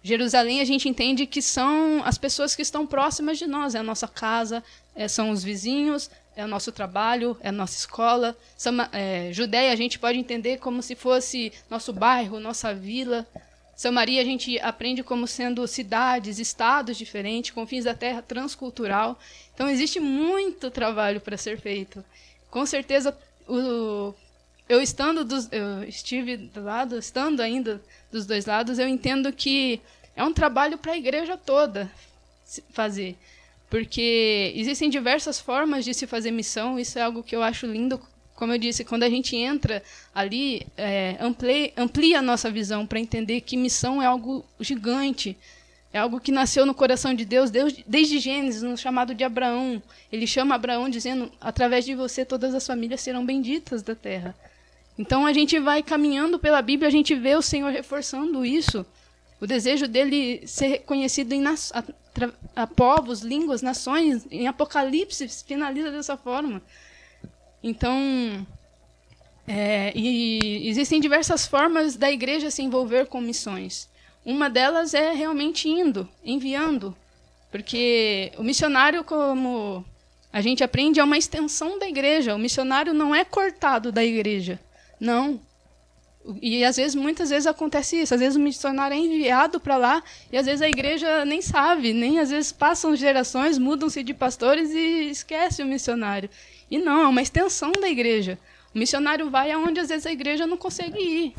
[0.01, 3.83] Jerusalém a gente entende que são as pessoas que estão próximas de nós, é a
[3.83, 4.63] nossa casa,
[4.95, 8.35] é, são os vizinhos, é o nosso trabalho, é a nossa escola.
[8.57, 13.27] Sama, é, Judéia a gente pode entender como se fosse nosso bairro, nossa vila.
[13.75, 19.19] Samaria a gente aprende como sendo cidades, estados diferentes, confins da terra transcultural.
[19.53, 22.03] Então existe muito trabalho para ser feito.
[22.49, 24.13] Com certeza o,
[24.67, 27.81] eu estando eu estive do lado, estando ainda
[28.11, 29.79] dos dois lados, eu entendo que
[30.15, 31.89] é um trabalho para a igreja toda
[32.71, 33.15] fazer.
[33.69, 38.01] Porque existem diversas formas de se fazer missão, isso é algo que eu acho lindo.
[38.35, 39.83] Como eu disse, quando a gente entra
[40.15, 45.37] ali, é, amplia, amplia a nossa visão para entender que missão é algo gigante.
[45.91, 49.81] É algo que nasceu no coração de Deus, Deus desde Gênesis, no chamado de Abraão.
[50.11, 54.35] Ele chama Abraão dizendo: através de você todas as famílias serão benditas da terra.
[54.99, 58.85] Então a gente vai caminhando pela Bíblia, a gente vê o Senhor reforçando isso.
[59.39, 61.55] O desejo dele ser reconhecido em a,
[62.53, 66.61] a povos, línguas, nações, em Apocalipse finaliza dessa forma.
[67.63, 68.45] Então,
[69.47, 73.87] é, e existem diversas formas da igreja se envolver com missões.
[74.25, 76.93] Uma delas é realmente indo, enviando,
[77.49, 79.85] porque o missionário, como
[80.33, 82.35] a gente aprende, é uma extensão da igreja.
[82.35, 84.59] O missionário não é cortado da igreja.
[84.99, 85.39] Não.
[86.41, 88.13] E às vezes, muitas vezes acontece isso.
[88.13, 91.93] Às vezes o missionário é enviado para lá e às vezes a igreja nem sabe,
[91.93, 96.29] nem às vezes passam gerações, mudam-se de pastores e esquece o missionário.
[96.69, 98.37] E não, é uma extensão da igreja.
[98.75, 101.33] O missionário vai aonde às vezes a igreja não consegue ir.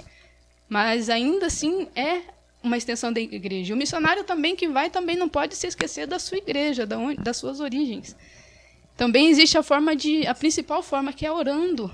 [0.68, 2.22] Mas ainda assim é
[2.62, 3.74] uma extensão da igreja.
[3.74, 7.22] O missionário também que vai também não pode se esquecer da sua igreja, da onde,
[7.22, 8.16] das suas origens.
[8.96, 11.90] Também existe a forma de a principal forma que é orando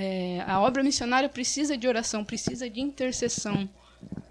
[0.00, 3.68] é, a obra missionária precisa de oração, precisa de intercessão.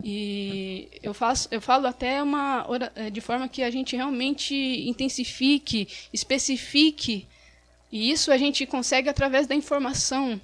[0.02, 2.66] E eu, faço, eu falo até uma
[2.96, 4.56] é, de forma que a gente realmente
[4.88, 7.28] intensifique, especifique.
[7.92, 10.40] E isso a gente consegue através da informação.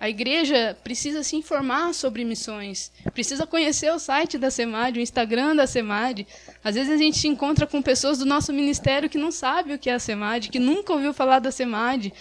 [0.00, 5.56] A igreja precisa se informar sobre missões, precisa conhecer o site da SEMAD, o Instagram
[5.56, 6.24] da SEMAD.
[6.62, 9.78] Às vezes a gente se encontra com pessoas do nosso ministério que não sabem o
[9.78, 12.12] que é a SEMAD, que nunca ouviu falar da SEMAD,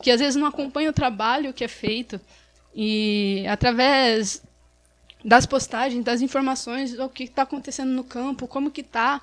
[0.00, 2.20] que às vezes não acompanha o trabalho que é feito.
[2.74, 4.42] E através
[5.24, 9.20] das postagens, das informações, o que está acontecendo no campo, como que está.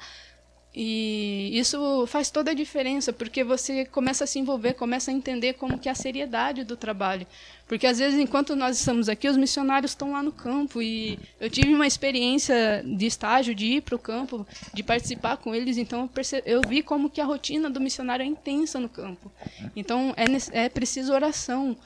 [0.75, 5.53] E isso faz toda a diferença, porque você começa a se envolver, começa a entender
[5.53, 7.27] como que é a seriedade do trabalho.
[7.67, 10.81] Porque às vezes, enquanto nós estamos aqui, os missionários estão lá no campo.
[10.81, 15.53] E eu tive uma experiência de estágio, de ir para o campo, de participar com
[15.53, 15.77] eles.
[15.77, 19.31] Então eu, percebi, eu, vi como que a rotina do missionário é intensa no campo.
[19.75, 21.77] Então é, é preciso oração.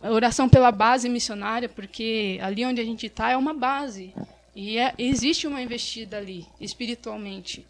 [0.00, 4.12] Oração pela base missionária, porque ali onde a gente está é uma base.
[4.54, 7.66] E é, existe uma investida ali, espiritualmente.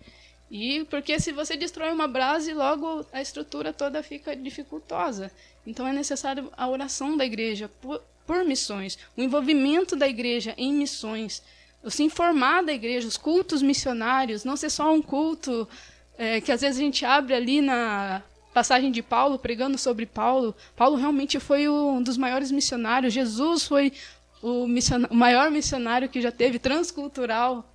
[0.57, 5.29] E porque se você destrói uma brasa, logo a estrutura toda fica dificultosa.
[5.67, 10.73] Então é necessário a oração da igreja por, por missões, o envolvimento da igreja em
[10.73, 11.43] missões,
[11.83, 15.69] o se informar da igreja, os cultos missionários, não ser só um culto
[16.17, 20.55] é, que às vezes a gente abre ali na passagem de Paulo, pregando sobre Paulo.
[20.77, 23.13] Paulo realmente foi um dos maiores missionários.
[23.13, 23.93] Jesus foi
[24.41, 27.69] o, o maior missionário que já teve, transcultural.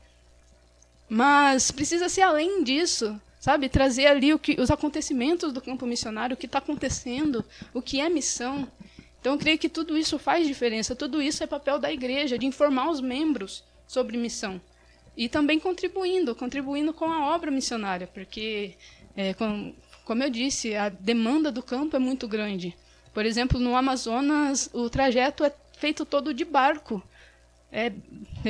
[1.09, 3.67] Mas precisa ser além disso, sabe?
[3.67, 7.43] Trazer ali o que, os acontecimentos do campo missionário, o que está acontecendo,
[7.73, 8.67] o que é missão.
[9.19, 10.95] Então, eu creio que tudo isso faz diferença.
[10.95, 14.61] Tudo isso é papel da igreja, de informar os membros sobre missão.
[15.17, 18.75] E também contribuindo, contribuindo com a obra missionária, porque,
[19.17, 19.73] é, com,
[20.05, 22.77] como eu disse, a demanda do campo é muito grande.
[23.13, 27.03] Por exemplo, no Amazonas, o trajeto é feito todo de barco.
[27.71, 27.91] É,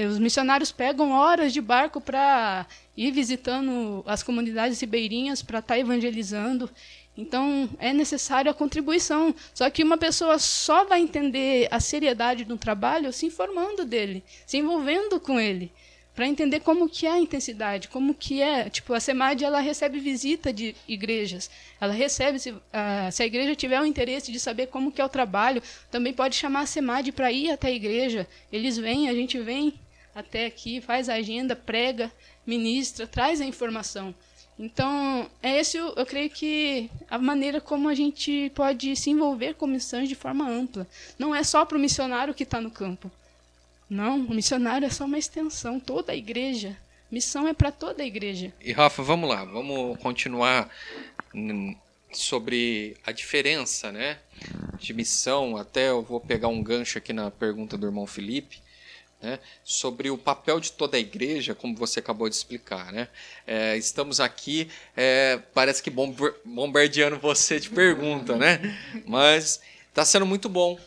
[0.08, 2.66] os missionários pegam horas de barco para
[2.96, 6.70] ir visitando as comunidades ribeirinhas, para estar tá evangelizando.
[7.18, 9.36] Então, é necessária a contribuição.
[9.54, 14.58] Só que uma pessoa só vai entender a seriedade do trabalho se informando dele, se
[14.58, 15.72] envolvendo com ele
[16.20, 20.02] para entender como que é a intensidade, como que é, tipo, a SEMAD ela recebe
[20.02, 21.50] visita de igrejas,
[21.80, 22.60] ela recebe, se, uh,
[23.10, 26.36] se a igreja tiver o interesse de saber como que é o trabalho, também pode
[26.36, 29.74] chamar a SEMAD para ir até a igreja, eles vêm, a gente vem
[30.14, 32.12] até aqui, faz a agenda, prega,
[32.46, 34.14] ministra, traz a informação.
[34.60, 39.66] Então, é esse, eu creio que a maneira como a gente pode se envolver com
[39.66, 40.86] missões de forma ampla.
[41.18, 43.10] Não é só para o missionário que está no campo.
[43.90, 46.78] Não, o missionário é só uma extensão, toda a igreja.
[47.12, 48.54] Missão é para toda a igreja.
[48.62, 50.70] E Rafa, vamos lá, vamos continuar
[52.12, 54.20] sobre a diferença, né,
[54.78, 55.58] de missão.
[55.58, 58.62] Até eu vou pegar um gancho aqui na pergunta do irmão Felipe.
[59.22, 62.94] Né, sobre o papel de toda a igreja, como você acabou de explicar.
[62.94, 63.10] Né?
[63.46, 65.92] É, estamos aqui, é, parece que
[66.46, 68.62] bombardeando você de pergunta, né?
[69.06, 69.60] mas
[69.90, 70.80] está sendo muito bom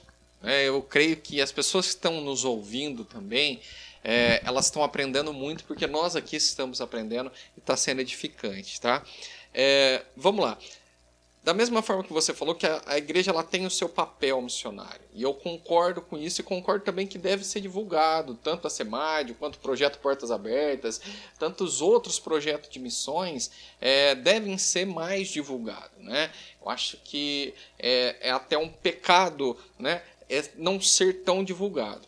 [0.42, 3.60] é, eu creio que as pessoas que estão nos ouvindo também,
[4.04, 8.80] é, elas estão aprendendo muito, porque nós aqui estamos aprendendo e está sendo edificante.
[8.80, 9.02] Tá?
[9.54, 10.58] É, vamos lá.
[11.44, 14.40] Da mesma forma que você falou que a, a, igreja ela tem o seu papel
[14.40, 15.00] missionário.
[15.12, 19.34] E eu concordo com isso e concordo também que deve ser divulgado, tanto a SEMAD,
[19.34, 21.00] quanto o projeto Portas Abertas,
[21.40, 25.98] tantos outros projetos de missões é, devem ser mais divulgados.
[25.98, 26.30] Né?
[26.60, 30.00] Eu acho que é, é até um pecado né,
[30.32, 32.02] é não ser tão divulgado.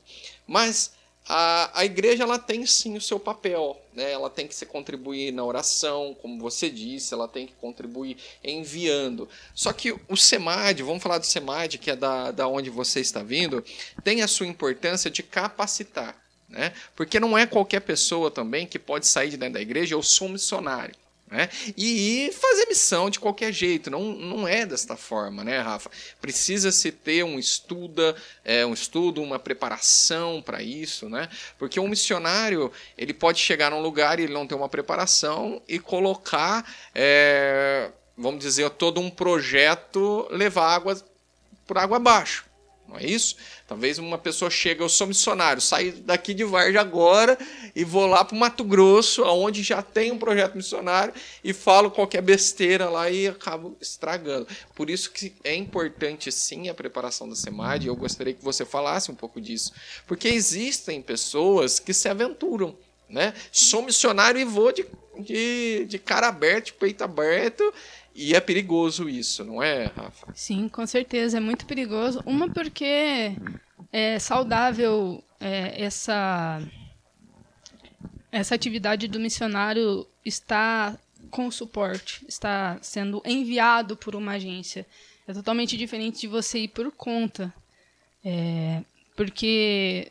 [0.46, 0.92] Mas
[1.26, 4.12] a, a igreja ela tem sim o seu papel, né?
[4.12, 9.28] ela tem que se contribuir na oração, como você disse, ela tem que contribuir enviando.
[9.54, 13.22] Só que o SEMAD, vamos falar do SEMAD, que é da, da onde você está
[13.22, 13.64] vindo,
[14.02, 16.22] tem a sua importância de capacitar.
[16.48, 16.74] Né?
[16.94, 20.28] Porque não é qualquer pessoa também que pode sair de dentro da igreja, eu sou
[20.28, 20.94] missionário.
[21.34, 21.48] Né?
[21.76, 25.90] E fazer missão de qualquer jeito, não, não é desta forma, né, Rafa?
[26.20, 28.14] Precisa-se ter um estudo,
[28.44, 31.28] é, um estudo, uma preparação para isso, né?
[31.58, 35.80] Porque um missionário ele pode chegar num lugar e ele não ter uma preparação e
[35.80, 41.04] colocar, é, vamos dizer, todo um projeto levar água
[41.66, 42.44] por água abaixo.
[42.88, 43.36] Não é isso?
[43.66, 47.38] Talvez uma pessoa chega, eu sou missionário, saio daqui de Varja agora
[47.74, 51.12] e vou lá para o Mato Grosso, onde já tem um projeto missionário,
[51.42, 54.46] e falo qualquer besteira lá e acabo estragando.
[54.74, 58.64] Por isso que é importante sim a preparação da SEMAD, e eu gostaria que você
[58.64, 59.72] falasse um pouco disso.
[60.06, 62.76] Porque existem pessoas que se aventuram.
[63.08, 63.34] Né?
[63.52, 64.86] Sou missionário e vou de,
[65.18, 67.72] de, de cara aberto, peito aberto,
[68.14, 70.32] e é perigoso isso, não é, Rafa?
[70.34, 72.22] Sim, com certeza, é muito perigoso.
[72.24, 73.34] Uma porque
[73.92, 76.62] é saudável é, essa
[78.30, 80.98] essa atividade do missionário está
[81.30, 84.86] com suporte, está sendo enviado por uma agência.
[85.26, 87.52] É totalmente diferente de você ir por conta.
[88.24, 88.82] É,
[89.16, 90.10] porque,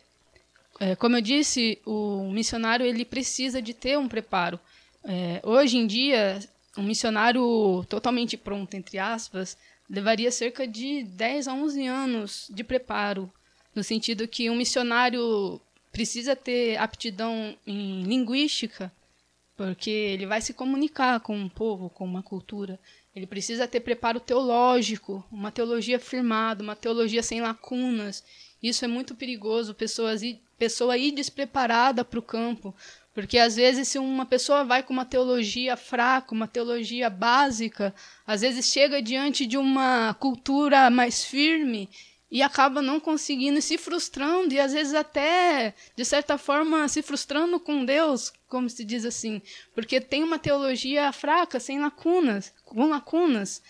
[0.80, 4.60] é, como eu disse, o missionário ele precisa de ter um preparo.
[5.04, 6.40] É, hoje em dia,
[6.78, 9.58] um missionário totalmente pronto, entre aspas,
[9.90, 13.32] levaria cerca de 10 a 11 anos de preparo,
[13.76, 15.62] no sentido que um missionário
[15.92, 18.92] precisa ter aptidão em linguística,
[19.56, 22.80] porque ele vai se comunicar com um povo, com uma cultura.
[23.16, 28.24] Ele precisa ter preparo teológico, uma teologia firmada, uma teologia sem lacunas.
[28.62, 30.22] Isso é muito perigoso, pessoas
[30.58, 32.74] pessoa ir despreparada para o campo,
[33.14, 37.94] porque às vezes, se uma pessoa vai com uma teologia fraca, uma teologia básica,
[38.26, 41.90] às vezes chega diante de uma cultura mais firme
[42.32, 47.60] e acaba não conseguindo, se frustrando e às vezes até, de certa forma, se frustrando
[47.60, 49.40] com Deus, como se diz assim,
[49.76, 53.62] porque tem uma teologia fraca, sem lacunas, com lacunas.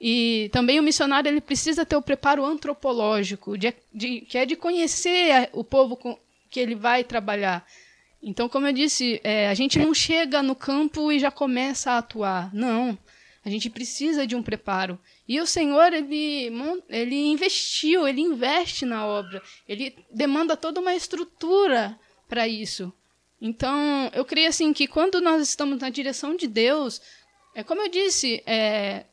[0.00, 4.56] E também o missionário ele precisa ter o preparo antropológico, de, de, que é de
[4.56, 6.18] conhecer o povo com,
[6.48, 7.66] que ele vai trabalhar.
[8.22, 11.98] Então, como eu disse, é, a gente não chega no campo e já começa a
[11.98, 12.52] atuar.
[12.54, 12.98] Não.
[13.44, 14.98] A gente precisa de um preparo.
[15.26, 16.50] E o Senhor, ele,
[16.88, 19.42] ele investiu, ele investe na obra.
[19.68, 21.98] Ele demanda toda uma estrutura
[22.28, 22.92] para isso.
[23.40, 27.00] Então, eu creio assim que quando nós estamos na direção de Deus,
[27.54, 29.04] é como eu disse, é,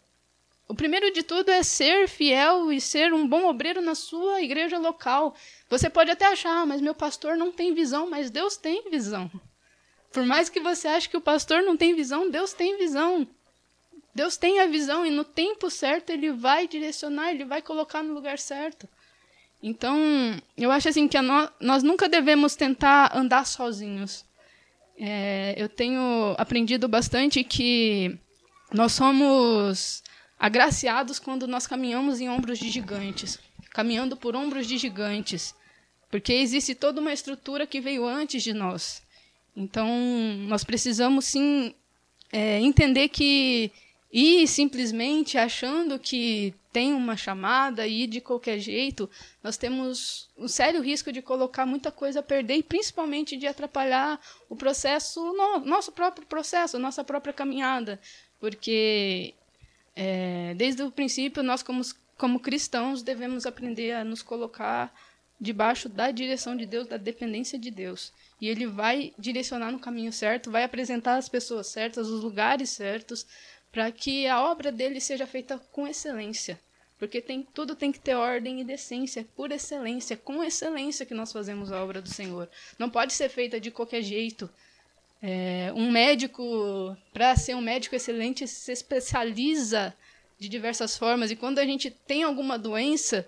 [0.67, 4.79] o primeiro de tudo é ser fiel e ser um bom obreiro na sua igreja
[4.79, 5.35] local.
[5.69, 9.29] Você pode até achar, ah, mas meu pastor não tem visão, mas Deus tem visão.
[10.11, 13.27] Por mais que você ache que o pastor não tem visão, Deus tem visão.
[14.13, 18.13] Deus tem a visão e no tempo certo ele vai direcionar, ele vai colocar no
[18.13, 18.87] lugar certo.
[19.61, 19.99] Então,
[20.55, 24.23] eu acho assim que no, nós nunca devemos tentar andar sozinhos.
[24.97, 28.17] É, eu tenho aprendido bastante que
[28.71, 30.01] nós somos
[30.39, 33.39] agraciados quando nós caminhamos em ombros de gigantes,
[33.75, 35.53] caminhando por ombros de gigantes,
[36.09, 39.03] porque existe toda uma estrutura que veio antes de nós.
[39.53, 39.89] Então,
[40.47, 41.75] nós precisamos sim
[42.31, 43.69] é, entender que
[44.13, 49.09] e simplesmente achando que tem uma chamada e de qualquer jeito,
[49.43, 54.17] nós temos um sério risco de colocar muita coisa a perder e principalmente de atrapalhar
[54.47, 57.99] o processo, no, nosso próprio processo, nossa própria caminhada.
[58.39, 59.33] Porque
[59.93, 61.81] é, desde o princípio, nós, como,
[62.17, 64.93] como cristãos, devemos aprender a nos colocar
[65.39, 68.11] debaixo da direção de Deus, da dependência de Deus.
[68.39, 73.25] E Ele vai direcionar no caminho certo, vai apresentar as pessoas certas, os lugares certos,
[73.71, 76.59] para que a obra dele seja feita com excelência.
[76.97, 81.31] Porque tem, tudo tem que ter ordem e decência, por excelência, com excelência que nós
[81.33, 82.49] fazemos a obra do Senhor.
[82.79, 84.49] Não pode ser feita de qualquer jeito.
[85.21, 89.93] É, um médico, para ser um médico excelente, se especializa
[90.39, 91.31] de diversas formas.
[91.31, 93.27] E quando a gente tem alguma doença,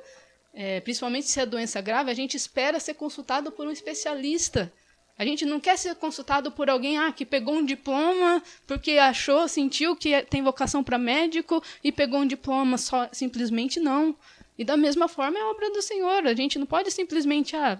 [0.54, 4.72] é, principalmente se é doença grave, a gente espera ser consultado por um especialista.
[5.18, 9.48] A gente não quer ser consultado por alguém ah, que pegou um diploma porque achou,
[9.48, 14.16] sentiu que tem vocação para médico e pegou um diploma só simplesmente não.
[14.58, 16.28] E da mesma forma é obra do Senhor.
[16.28, 17.80] A gente não pode simplesmente ah,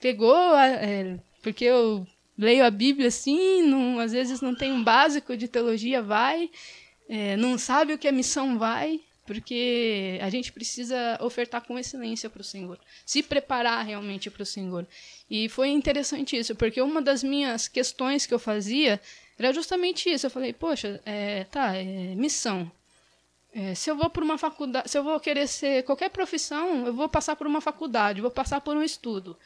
[0.00, 2.04] pegou é, porque eu
[2.36, 6.50] leio a Bíblia assim, não, às vezes não tem um básico de teologia, vai,
[7.08, 12.30] é, não sabe o que é missão, vai, porque a gente precisa ofertar com excelência
[12.30, 14.86] para o Senhor, se preparar realmente para o Senhor.
[15.28, 19.00] E foi interessante isso, porque uma das minhas questões que eu fazia
[19.38, 20.26] era justamente isso.
[20.26, 22.70] Eu falei, poxa, é, tá, é, missão.
[23.52, 26.92] É, se eu vou por uma faculdade, se eu vou querer ser qualquer profissão, eu
[26.92, 29.36] vou passar por uma faculdade, vou passar por um estudo.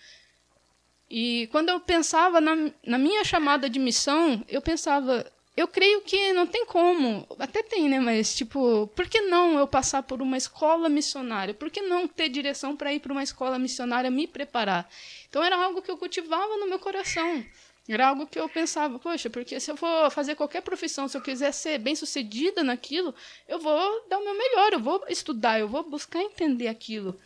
[1.09, 6.33] E quando eu pensava na, na minha chamada de missão, eu pensava, eu creio que
[6.33, 8.01] não tem como, até tem, né?
[8.01, 11.53] Mas, tipo, por que não eu passar por uma escola missionária?
[11.53, 14.89] Por que não ter direção para ir para uma escola missionária, me preparar?
[15.29, 17.45] Então era algo que eu cultivava no meu coração.
[17.89, 21.21] Era algo que eu pensava, poxa, porque se eu for fazer qualquer profissão, se eu
[21.21, 23.13] quiser ser bem sucedida naquilo,
[23.49, 27.19] eu vou dar o meu melhor, eu vou estudar, eu vou buscar entender aquilo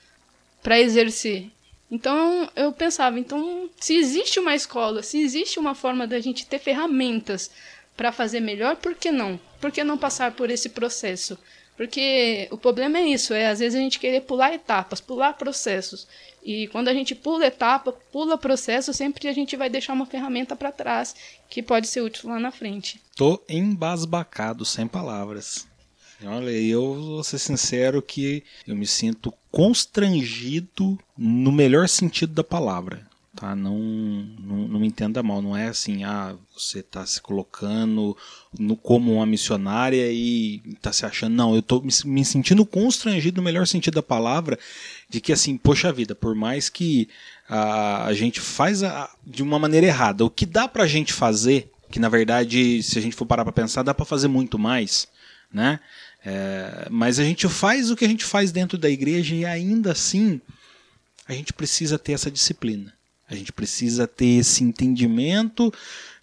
[0.63, 1.51] para exercer.
[1.91, 6.59] Então eu pensava, então se existe uma escola, se existe uma forma da gente ter
[6.59, 7.51] ferramentas
[7.97, 9.39] para fazer melhor, por que não?
[9.61, 11.39] Por que não passar por esse processo?
[11.77, 16.07] Porque o problema é isso, é às vezes a gente querer pular etapas, pular processos.
[16.45, 20.55] E quando a gente pula etapa, pula processo, sempre a gente vai deixar uma ferramenta
[20.55, 21.15] para trás
[21.49, 23.01] que pode ser útil lá na frente.
[23.17, 25.67] Tô embasbacado, sem palavras.
[26.23, 33.07] Olha, eu vou ser sincero que eu me sinto constrangido no melhor sentido da palavra.
[33.37, 33.57] Tá?
[33.57, 38.17] Não, não, não me entenda mal, não é assim, ah, você está se colocando
[38.57, 41.35] no, como uma missionária e está se achando.
[41.35, 44.57] Não, eu estou me, me, sentindo constrangido no melhor sentido da palavra,
[45.09, 47.09] de que assim, poxa vida, por mais que
[47.49, 51.13] a, a gente faz a, de uma maneira errada, o que dá para a gente
[51.13, 54.61] fazer, que na verdade, se a gente for parar para pensar, dá para fazer muito
[54.61, 55.09] mais,
[55.53, 55.81] né?
[56.25, 59.93] É, mas a gente faz o que a gente faz dentro da igreja e ainda
[59.93, 60.41] assim
[61.27, 62.95] a gente precisa ter essa disciplina.
[63.29, 65.73] A gente precisa ter esse entendimento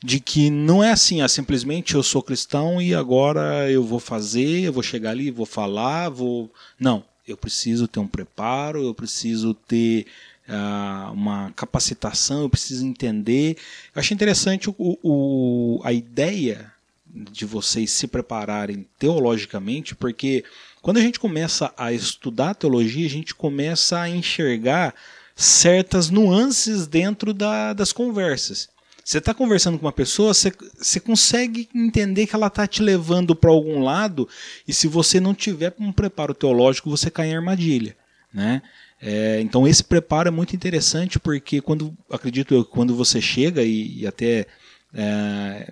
[0.04, 4.62] de que não é assim, ah, simplesmente eu sou cristão e agora eu vou fazer,
[4.62, 6.52] eu vou chegar ali, vou falar, vou.
[6.80, 10.08] Não, eu preciso ter um preparo, eu preciso ter
[10.48, 13.58] uh, uma capacitação, eu preciso entender.
[13.96, 16.72] Eu interessante o, o, a ideia
[17.14, 20.44] de vocês se prepararem teologicamente, porque
[20.82, 24.96] quando a gente começa a estudar teologia, a gente começa a enxergar
[25.36, 28.70] certas nuances dentro da, das conversas.
[29.04, 33.50] Você está conversando com uma pessoa, você, consegue entender que ela está te levando para
[33.50, 34.30] algum lado,
[34.68, 37.96] e se você não tiver um preparo teológico, você cai em armadilha.
[38.32, 38.62] Né?
[39.02, 44.02] É, então esse preparo é muito interessante porque quando acredito eu quando você chega e,
[44.02, 44.46] e até
[44.94, 45.70] é,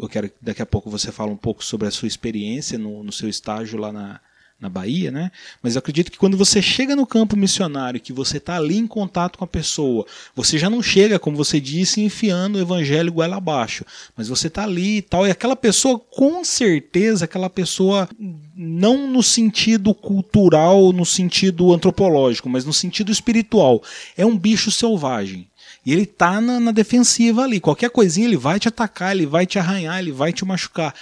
[0.00, 3.04] eu quero que daqui a pouco você fala um pouco sobre a sua experiência no,
[3.04, 4.20] no seu estágio lá na,
[4.60, 5.32] na Bahia, né?
[5.62, 8.86] Mas eu acredito que quando você chega no campo missionário, que você está ali em
[8.86, 10.06] contato com a pessoa,
[10.36, 13.84] você já não chega, como você disse, enfiando o evangelho goela abaixo,
[14.14, 18.08] mas você está ali e tal, e aquela pessoa, com certeza, aquela pessoa,
[18.54, 23.82] não no sentido cultural, no sentido antropológico, mas no sentido espiritual,
[24.16, 25.48] é um bicho selvagem.
[25.84, 27.58] E ele tá na, na defensiva ali.
[27.58, 30.94] Qualquer coisinha ele vai te atacar, ele vai te arranhar, ele vai te machucar.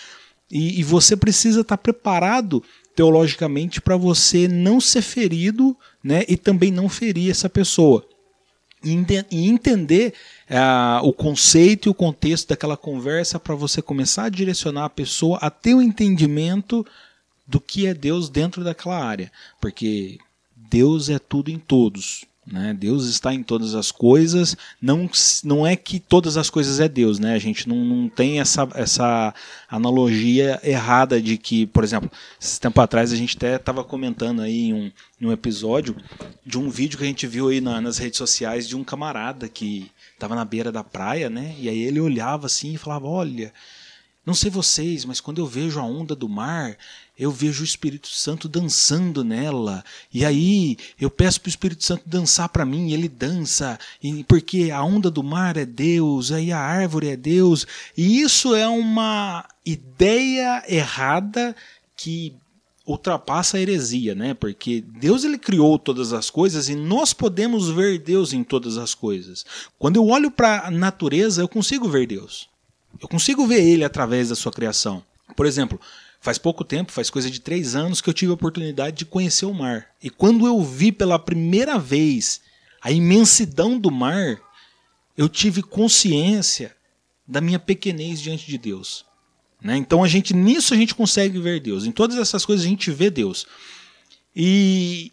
[0.51, 2.63] E, e você precisa estar tá preparado
[2.99, 8.05] teologicamente para você não ser ferido né, e também não ferir essa pessoa.
[8.83, 8.91] E
[9.31, 10.15] entender
[10.51, 15.39] uh, o conceito e o contexto daquela conversa para você começar a direcionar a pessoa
[15.39, 16.85] a ter o um entendimento
[17.47, 19.31] do que é Deus dentro daquela área.
[19.61, 20.19] Porque
[20.57, 22.25] Deus é tudo em todos.
[22.51, 22.75] Né?
[22.79, 25.09] Deus está em todas as coisas, não,
[25.45, 27.35] não é que todas as coisas é Deus, né?
[27.35, 29.35] a gente não, não tem essa, essa
[29.69, 34.69] analogia errada de que, por exemplo, esse tempo atrás a gente até estava comentando aí
[34.69, 35.95] em um, em um episódio
[36.45, 39.47] de um vídeo que a gente viu aí na, nas redes sociais de um camarada
[39.47, 41.55] que estava na beira da praia, né?
[41.59, 43.53] e aí ele olhava assim e falava: Olha,
[44.29, 46.76] não sei vocês, mas quando eu vejo a onda do mar,
[47.18, 49.83] eu vejo o Espírito Santo dançando nela.
[50.12, 54.22] E aí eu peço para o Espírito Santo dançar para mim, e ele dança, e
[54.24, 57.66] porque a onda do mar é Deus, aí a árvore é Deus.
[57.97, 61.57] E isso é uma ideia errada
[61.97, 62.37] que
[62.87, 64.35] ultrapassa a heresia, né?
[64.35, 68.95] Porque Deus ele criou todas as coisas e nós podemos ver Deus em todas as
[68.95, 69.47] coisas.
[69.79, 72.47] Quando eu olho para a natureza, eu consigo ver Deus.
[73.01, 75.03] Eu consigo ver ele através da sua criação.
[75.36, 75.80] Por exemplo,
[76.20, 79.47] faz pouco tempo, faz coisa de três anos, que eu tive a oportunidade de conhecer
[79.47, 79.89] o mar.
[80.03, 82.41] E quando eu vi pela primeira vez
[82.80, 84.41] a imensidão do mar,
[85.16, 86.74] eu tive consciência
[87.26, 89.05] da minha pequenez diante de Deus.
[89.61, 89.76] Né?
[89.76, 91.84] Então a gente nisso a gente consegue ver Deus.
[91.84, 93.47] Em todas essas coisas a gente vê Deus.
[94.34, 95.12] E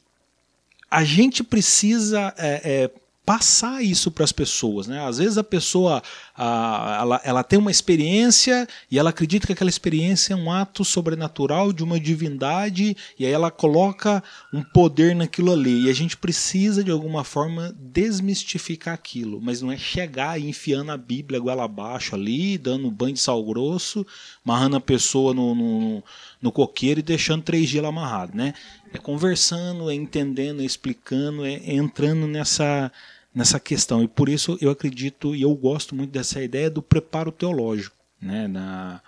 [0.89, 2.91] a gente precisa é, é,
[3.25, 4.87] passar isso para as pessoas.
[4.87, 5.03] Né?
[5.03, 6.01] Às vezes a pessoa
[6.37, 10.85] a, ela, ela tem uma experiência e ela acredita que aquela experiência é um ato
[10.85, 14.23] sobrenatural de uma divindade e aí ela coloca
[14.53, 15.85] um poder naquilo ali.
[15.85, 20.91] E a gente precisa de alguma forma desmistificar aquilo, mas não é chegar e enfiando
[20.91, 24.05] a Bíblia goela abaixo ali, dando banho de sal grosso,
[24.45, 26.03] amarrando a pessoa no, no,
[26.41, 28.35] no coqueiro e deixando três dias amarrado.
[28.35, 28.53] Né?
[28.93, 32.91] É conversando, é entendendo, é explicando, é entrando nessa
[33.35, 34.01] nessa questão.
[34.01, 38.47] E por isso eu acredito e eu gosto muito dessa ideia do preparo teológico, né?
[38.47, 39.01] Na,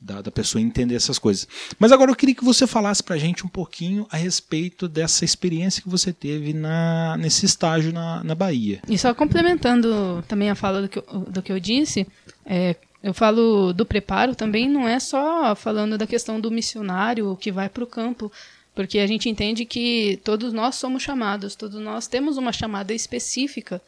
[0.00, 1.46] da, da, pessoa entender essas coisas.
[1.78, 5.24] Mas agora eu queria que você falasse para a gente um pouquinho a respeito dessa
[5.24, 8.80] experiência que você teve na, nesse estágio na, na Bahia.
[8.88, 12.06] E só complementando também a fala do que do que eu disse,
[12.44, 17.50] é, eu falo do preparo também, não é só falando da questão do missionário que
[17.52, 18.30] vai para o campo,
[18.74, 23.80] porque a gente entende que todos nós somos chamados, todos nós temos uma chamada específica.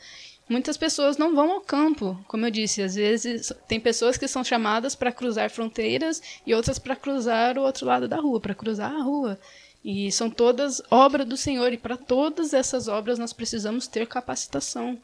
[0.49, 4.45] Muitas pessoas não vão ao campo, como eu disse, às vezes tem pessoas que são
[4.45, 8.93] chamadas para cruzar fronteiras e outras para cruzar o outro lado da rua, para cruzar
[8.93, 9.39] a rua.
[9.83, 14.99] E são todas obra do Senhor, e para todas essas obras nós precisamos ter capacitação.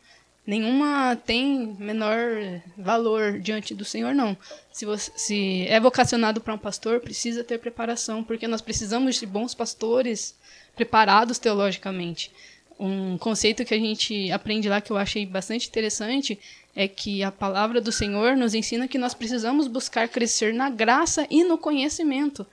[0.46, 4.36] Nenhuma tem menor valor diante do Senhor, não.
[4.72, 9.26] Se, você, se é vocacionado para um pastor, precisa ter preparação, porque nós precisamos de
[9.26, 10.34] bons pastores
[10.74, 12.32] preparados teologicamente.
[12.78, 16.38] Um conceito que a gente aprende lá que eu achei bastante interessante
[16.74, 21.26] é que a palavra do Senhor nos ensina que nós precisamos buscar crescer na graça
[21.28, 22.46] e no conhecimento.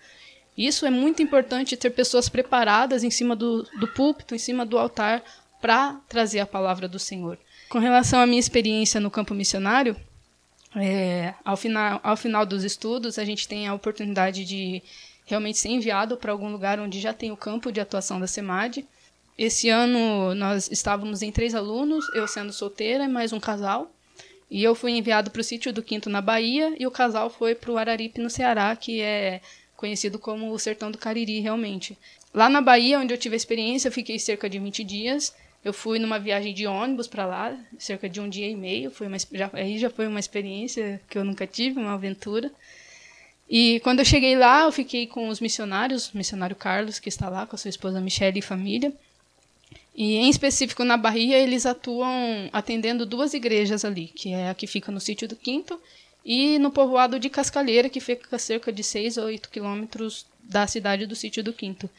[0.57, 4.77] Isso é muito importante ter pessoas preparadas em cima do, do púlpito, em cima do
[4.77, 5.23] altar,
[5.61, 7.37] para trazer a palavra do Senhor.
[7.69, 9.95] Com relação à minha experiência no campo missionário,
[10.75, 14.81] é, ao, final, ao final dos estudos, a gente tem a oportunidade de
[15.25, 18.85] realmente ser enviado para algum lugar onde já tem o campo de atuação da SEMAD.
[19.37, 23.91] Esse ano nós estávamos em três alunos, eu sendo solteira e mais um casal.
[24.49, 27.53] E eu fui enviado para o sítio do Quinto na Bahia e o casal foi
[27.53, 29.41] para o Araripe no Ceará, que é
[29.75, 31.97] conhecido como o Sertão do Cariri, realmente.
[32.33, 35.35] Lá na Bahia, onde eu tive a experiência, eu fiquei cerca de 20 dias
[35.67, 38.89] eu fui numa viagem de ônibus para lá, cerca de um dia e meio.
[38.89, 42.49] Foi uma, já, aí já foi uma experiência que eu nunca tive, uma aventura.
[43.49, 47.27] E quando eu cheguei lá, eu fiquei com os missionários, o missionário Carlos, que está
[47.27, 48.93] lá com a sua esposa Michelle e família.
[49.93, 54.67] E em específico na Bahia, eles atuam atendendo duas igrejas ali, que é a que
[54.67, 55.77] fica no sítio do Quinto
[56.23, 60.65] e no povoado de Cascalheira, que fica a cerca de 6 a 8 quilômetros da
[60.65, 61.89] cidade do sítio do Quinto.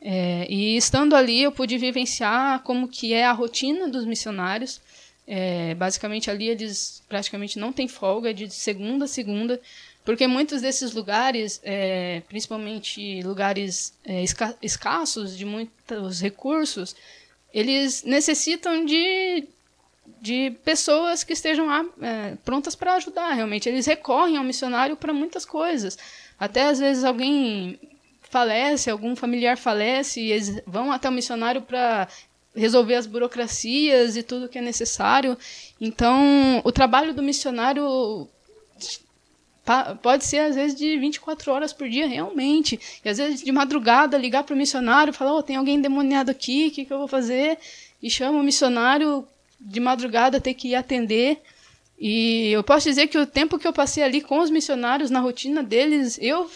[0.00, 4.80] É, e estando ali, eu pude vivenciar como que é a rotina dos missionários.
[5.26, 9.60] É, basicamente ali eles praticamente não têm folga, é de segunda a segunda,
[10.04, 16.96] porque muitos desses lugares, é, principalmente lugares é, esca escassos de muitos recursos,
[17.52, 19.46] eles necessitam de,
[20.20, 23.68] de pessoas que estejam lá, é, prontas para ajudar, realmente.
[23.68, 25.98] Eles recorrem ao missionário para muitas coisas.
[26.38, 27.78] Até às vezes alguém
[28.30, 32.08] falece, algum familiar falece, e eles vão até o missionário para
[32.54, 35.36] resolver as burocracias e tudo que é necessário.
[35.80, 38.28] Então, o trabalho do missionário
[40.02, 42.78] pode ser às vezes de 24 horas por dia realmente.
[43.04, 46.68] E às vezes de madrugada ligar para o missionário falar oh, tem alguém endemoniado aqui
[46.68, 47.58] o que, que eu vou fazer?
[48.02, 49.26] E chama o missionário
[49.60, 51.40] de madrugada ter que ir atender.
[51.98, 55.20] E eu posso dizer que o tempo que eu passei ali com os missionários na
[55.20, 56.50] rotina deles eu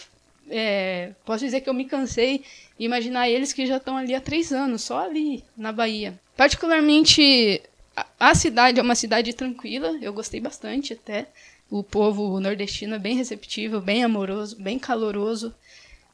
[0.49, 2.43] é, posso dizer que eu me cansei
[2.77, 7.61] de imaginar eles que já estão ali há três anos só ali na Bahia particularmente
[7.95, 11.27] a, a cidade é uma cidade tranquila eu gostei bastante até
[11.69, 15.53] o povo nordestino é bem receptivo, bem amoroso, bem caloroso.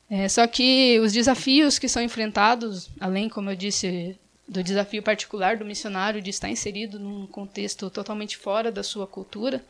[0.10, 4.18] É, só que os desafios que são enfrentados, além, como eu disse,
[4.48, 9.64] do desafio particular do missionário de estar inserido num contexto totalmente fora da sua cultura,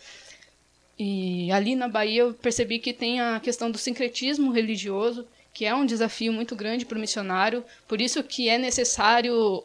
[1.03, 5.73] e ali na Bahia eu percebi que tem a questão do sincretismo religioso, que é
[5.73, 9.63] um desafio muito grande para o missionário, por isso que é necessário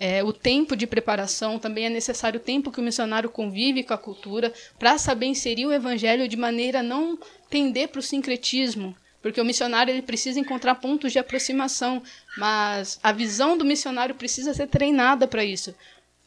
[0.00, 3.94] é, o tempo de preparação, também é necessário o tempo que o missionário convive com
[3.94, 7.16] a cultura para saber inserir o evangelho de maneira a não
[7.48, 12.02] tender para o sincretismo, porque o missionário ele precisa encontrar pontos de aproximação,
[12.36, 15.70] mas a visão do missionário precisa ser treinada para isso.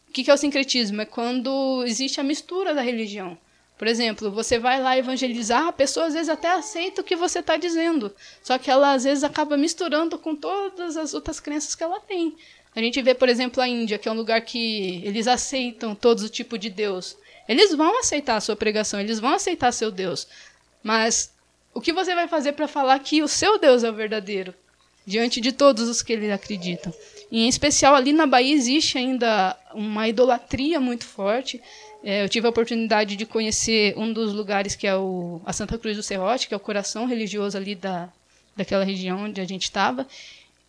[0.08, 1.02] O que é o sincretismo?
[1.02, 3.38] É quando existe a mistura da religião.
[3.78, 7.40] Por exemplo, você vai lá evangelizar, a pessoa às vezes até aceita o que você
[7.40, 11.84] está dizendo, só que ela às vezes acaba misturando com todas as outras crenças que
[11.84, 12.36] ela tem.
[12.76, 16.24] A gente vê, por exemplo, a Índia, que é um lugar que eles aceitam todos
[16.24, 17.18] o tipo de Deus.
[17.48, 20.28] Eles vão aceitar a sua pregação, eles vão aceitar seu Deus.
[20.84, 21.34] Mas
[21.74, 24.54] o que você vai fazer para falar que o seu Deus é o verdadeiro?
[25.06, 26.94] Diante de todos os que eles acreditam.
[27.32, 31.62] E, em especial, ali na Bahia existe ainda uma idolatria muito forte.
[32.08, 35.76] É, eu tive a oportunidade de conhecer um dos lugares que é o, a Santa
[35.76, 38.10] Cruz do Serrote, que é o coração religioso ali da,
[38.56, 40.08] daquela região onde a gente estava.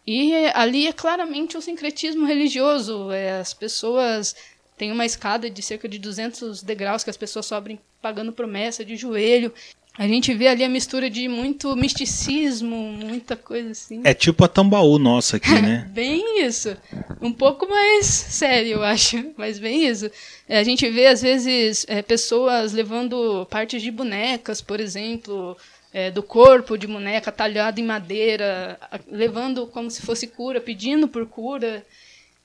[0.06, 3.12] E ali é claramente o sincretismo religioso.
[3.12, 4.34] É, as pessoas
[4.78, 8.96] têm uma escada de cerca de 200 degraus que as pessoas sobem pagando promessa de
[8.96, 9.52] joelho.
[9.98, 14.02] A gente vê ali a mistura de muito misticismo, muita coisa assim.
[14.04, 15.88] É tipo a Tambaú nossa aqui, né?
[15.94, 16.76] bem isso.
[17.20, 20.10] Um pouco mais sério, eu acho, mas bem isso.
[20.46, 25.56] É, a gente vê, às vezes, é, pessoas levando partes de bonecas, por exemplo,
[25.94, 28.78] é, do corpo de boneca talhado em madeira,
[29.10, 31.82] levando como se fosse cura, pedindo por cura.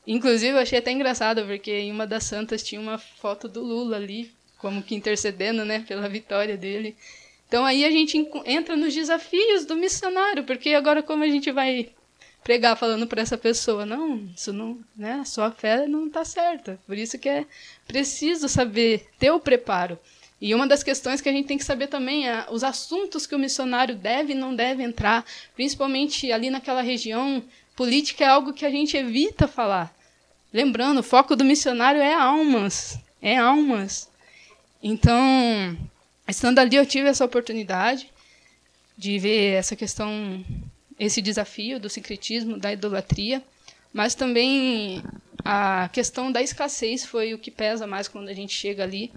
[0.08, 3.97] Inclusive, eu achei até engraçado, porque em uma das santas tinha uma foto do Lula
[3.97, 6.95] ali, como que intercedendo né, pela vitória dele.
[7.52, 11.89] Então aí a gente entra nos desafios do missionário, porque agora como a gente vai
[12.45, 16.80] pregar falando para essa pessoa, não, isso não, né, a sua fé não está certa.
[16.88, 17.45] Por isso que é
[17.86, 19.99] preciso saber ter o preparo.
[20.39, 23.36] E uma das questões que a gente tem que saber também é os assuntos que
[23.36, 27.43] o missionário deve e não deve entrar, principalmente ali naquela região.
[27.76, 29.93] Política é algo que a gente evita falar.
[30.54, 32.97] Lembrando, o foco do missionário é almas.
[33.22, 34.10] É almas.
[34.82, 35.78] Então,
[36.32, 38.09] estando ali, eu tive essa oportunidade
[38.97, 40.43] de ver essa questão,
[40.99, 43.43] esse desafio do secretismo, da idolatria,
[43.93, 45.03] mas também
[45.43, 49.12] a questão da escassez foi o que pesa mais quando a gente chega ali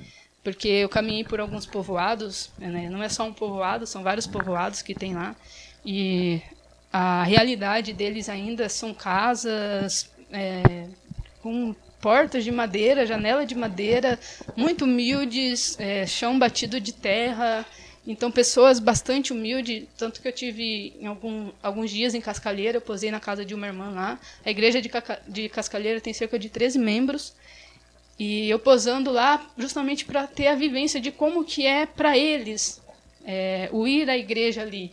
[0.44, 2.90] porque eu caminhei por alguns povoados, né?
[2.90, 5.34] não é só um povoado, são vários povoados que tem lá,
[5.84, 6.42] e
[6.92, 10.86] a realidade deles ainda são casas é,
[11.42, 11.74] com
[12.04, 14.20] portas de madeira, janela de madeira,
[14.54, 17.64] muito humildes, é, chão batido de terra,
[18.06, 22.82] então pessoas bastante humildes, tanto que eu tive em algum, alguns dias em Cascalheira, eu
[22.82, 24.90] posei na casa de uma irmã lá, a igreja de,
[25.26, 27.32] de Cascalheira tem cerca de 13 membros,
[28.18, 32.82] e eu posando lá justamente para ter a vivência de como que é para eles
[33.24, 34.92] é, o ir à igreja ali.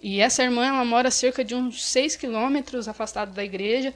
[0.00, 3.92] E essa irmã ela mora cerca de uns 6 quilômetros afastado da igreja.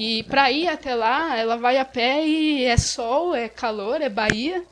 [0.00, 4.08] E para ir até lá, ela vai a pé e é sol, é calor, é
[4.08, 4.62] Bahia.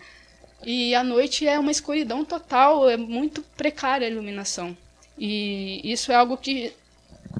[0.64, 4.76] E à noite é uma escuridão total, é muito precária a iluminação.
[5.18, 6.72] E isso é algo que,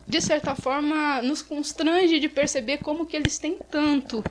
[0.05, 4.25] de certa forma, nos constrange de perceber como que eles têm tanto,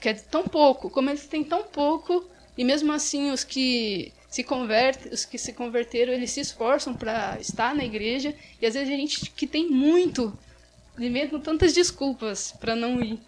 [0.00, 2.24] que é tão pouco, como eles têm tão pouco,
[2.56, 7.38] e mesmo assim os que se convertem, os que se converteram, eles se esforçam para
[7.40, 10.32] estar na igreja, e às vezes a gente que tem muito,
[10.98, 13.18] mesmo tantas desculpas para não ir.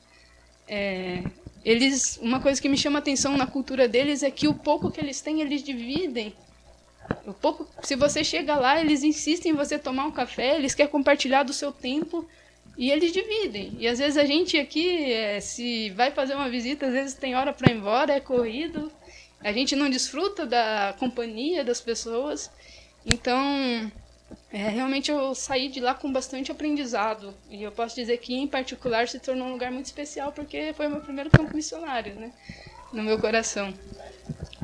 [0.69, 1.23] É,
[1.65, 5.01] eles, uma coisa que me chama atenção na cultura deles é que o pouco que
[5.01, 6.35] eles têm, eles dividem
[7.27, 10.91] o pouco, se você chega lá, eles insistem em você tomar um café, eles querem
[10.91, 12.29] compartilhar do seu tempo
[12.77, 13.77] e eles dividem.
[13.79, 17.35] E às vezes a gente aqui, é, se vai fazer uma visita, às vezes tem
[17.35, 18.91] hora para ir embora, é corrido.
[19.41, 22.51] A gente não desfruta da companhia das pessoas.
[23.05, 23.91] Então,
[24.53, 27.35] é, realmente eu saí de lá com bastante aprendizado.
[27.51, 30.87] E eu posso dizer que, em particular, se tornou um lugar muito especial porque foi
[30.87, 32.33] o meu primeiro campo missionário, né?
[32.93, 33.75] No meu coração.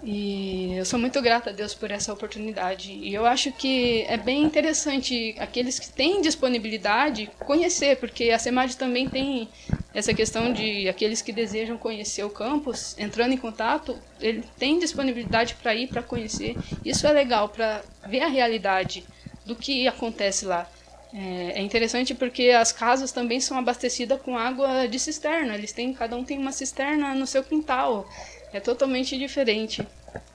[0.02, 2.92] E eu sou muito grata a Deus por essa oportunidade.
[2.92, 8.76] E eu acho que é bem interessante aqueles que têm disponibilidade conhecer, porque a SEMAD
[8.76, 9.48] também tem
[9.94, 15.54] essa questão de aqueles que desejam conhecer o campus, entrando em contato, ele tem disponibilidade
[15.54, 16.56] para ir, para conhecer.
[16.84, 19.04] Isso é legal, para ver a realidade
[19.44, 20.68] do que acontece lá.
[21.12, 25.54] É, é interessante porque as casas também são abastecidas com água de cisterna.
[25.54, 28.08] Eles têm, cada um tem uma cisterna no seu quintal
[28.52, 29.86] é totalmente diferente.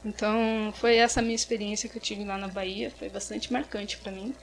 [0.04, 4.12] Então, foi essa minha experiência que eu tive lá na Bahia, foi bastante marcante para
[4.12, 4.34] mim.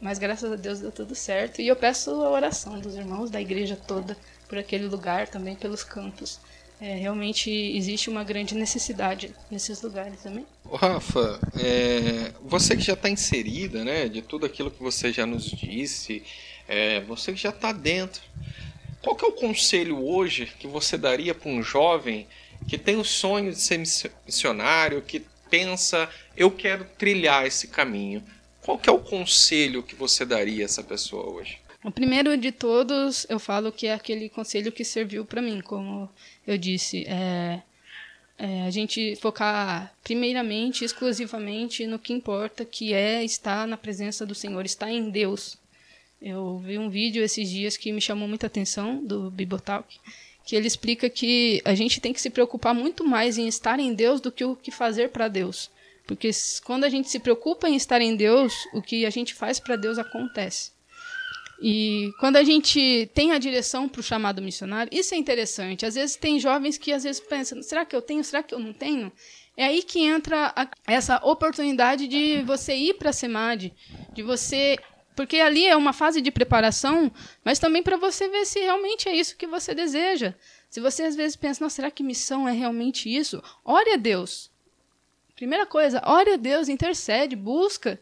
[0.00, 1.60] Mas graças a Deus deu tudo certo.
[1.60, 4.16] E eu peço a oração dos irmãos da igreja toda
[4.48, 6.40] por aquele lugar, também pelos campos.
[6.80, 10.46] É, realmente existe uma grande necessidade nesses lugares também.
[10.72, 15.44] Rafa, é, você que já está inserida, né, de tudo aquilo que você já nos
[15.44, 16.22] disse,
[16.66, 18.22] é, você que já está dentro,
[19.02, 22.26] qual que é o conselho hoje que você daria para um jovem
[22.68, 23.78] que tem o sonho de ser
[24.26, 28.22] missionário, que pensa, eu quero trilhar esse caminho.
[28.62, 31.58] Qual que é o conselho que você daria a essa pessoa hoje?
[31.82, 36.10] O primeiro de todos, eu falo que é aquele conselho que serviu para mim, como
[36.52, 37.62] eu disse, é,
[38.38, 44.34] é, a gente focar primeiramente, exclusivamente no que importa, que é estar na presença do
[44.34, 45.58] Senhor, estar em Deus.
[46.20, 49.98] Eu vi um vídeo esses dias que me chamou muita atenção do Bibotalk,
[50.44, 53.94] que ele explica que a gente tem que se preocupar muito mais em estar em
[53.94, 55.70] Deus do que o que fazer para Deus.
[56.06, 56.30] Porque
[56.64, 59.76] quando a gente se preocupa em estar em Deus, o que a gente faz para
[59.76, 60.72] Deus acontece.
[61.60, 65.84] E quando a gente tem a direção para o chamado missionário, isso é interessante.
[65.84, 68.24] Às vezes tem jovens que às vezes pensam: será que eu tenho?
[68.24, 69.12] Será que eu não tenho?
[69.56, 73.74] É aí que entra a, essa oportunidade de você ir para a SEMAD,
[74.14, 74.78] de você
[75.14, 77.12] porque ali é uma fase de preparação,
[77.44, 80.34] mas também para você ver se realmente é isso que você deseja.
[80.70, 83.42] Se você às vezes pensa, será que missão é realmente isso?
[83.62, 84.50] Ore a Deus.
[85.36, 88.00] Primeira coisa, ore a Deus, intercede, busca.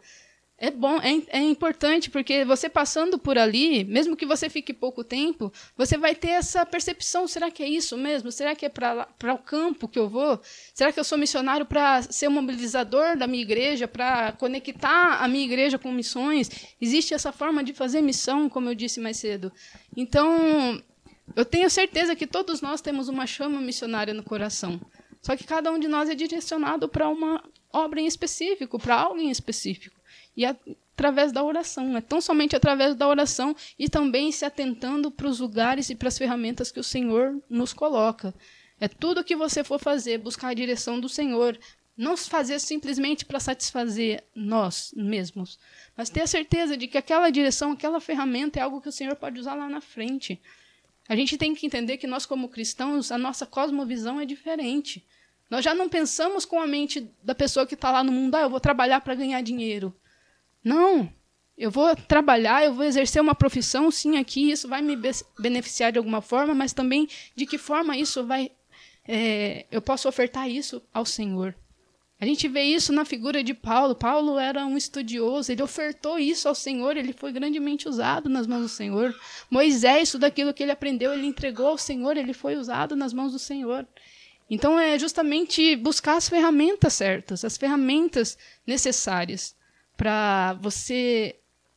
[0.60, 5.04] É bom, é, é, importante, porque você passando por ali, mesmo que você fique pouco
[5.04, 8.32] tempo, você vai ter essa percepção: será que é isso mesmo?
[8.32, 10.40] Será que é para o campo que eu vou?
[10.74, 15.28] Será que eu sou missionário para ser um mobilizador da minha igreja, para conectar a
[15.28, 16.50] minha igreja com missões?
[16.80, 19.52] Existe essa forma de fazer missão, como eu disse mais cedo.
[19.96, 20.82] Então,
[21.36, 24.80] eu tenho certeza que todos nós temos uma chama missionária no coração.
[25.22, 29.20] Só que cada um de nós é direcionado para uma obra em específico, para algo
[29.20, 29.97] em específico
[30.38, 31.96] e através da oração.
[31.96, 36.06] É tão somente através da oração e também se atentando para os lugares e para
[36.06, 38.32] as ferramentas que o Senhor nos coloca.
[38.80, 41.58] É tudo o que você for fazer, buscar a direção do Senhor.
[41.96, 45.58] Não fazer simplesmente para satisfazer nós mesmos,
[45.96, 49.16] mas ter a certeza de que aquela direção, aquela ferramenta é algo que o Senhor
[49.16, 50.40] pode usar lá na frente.
[51.08, 55.04] A gente tem que entender que nós, como cristãos, a nossa cosmovisão é diferente.
[55.50, 58.42] Nós já não pensamos com a mente da pessoa que está lá no mundo, ah,
[58.42, 59.92] eu vou trabalhar para ganhar dinheiro.
[60.64, 61.10] Não.
[61.56, 64.96] Eu vou trabalhar, eu vou exercer uma profissão, sim, aqui, isso vai me
[65.38, 68.52] beneficiar de alguma forma, mas também de que forma isso vai.
[69.06, 71.56] É, eu posso ofertar isso ao Senhor.
[72.20, 73.94] A gente vê isso na figura de Paulo.
[73.94, 78.62] Paulo era um estudioso, ele ofertou isso ao Senhor, ele foi grandemente usado nas mãos
[78.62, 79.14] do Senhor.
[79.50, 83.32] Moisés, tudo aquilo que ele aprendeu, ele entregou ao Senhor, ele foi usado nas mãos
[83.32, 83.86] do Senhor.
[84.50, 89.57] Então é justamente buscar as ferramentas certas, as ferramentas necessárias
[89.98, 91.34] para você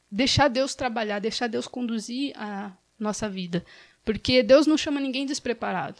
[0.10, 3.65] deixar Deus trabalhar, deixar Deus conduzir a nossa vida.
[4.06, 5.98] Porque Deus não chama ninguém despreparado.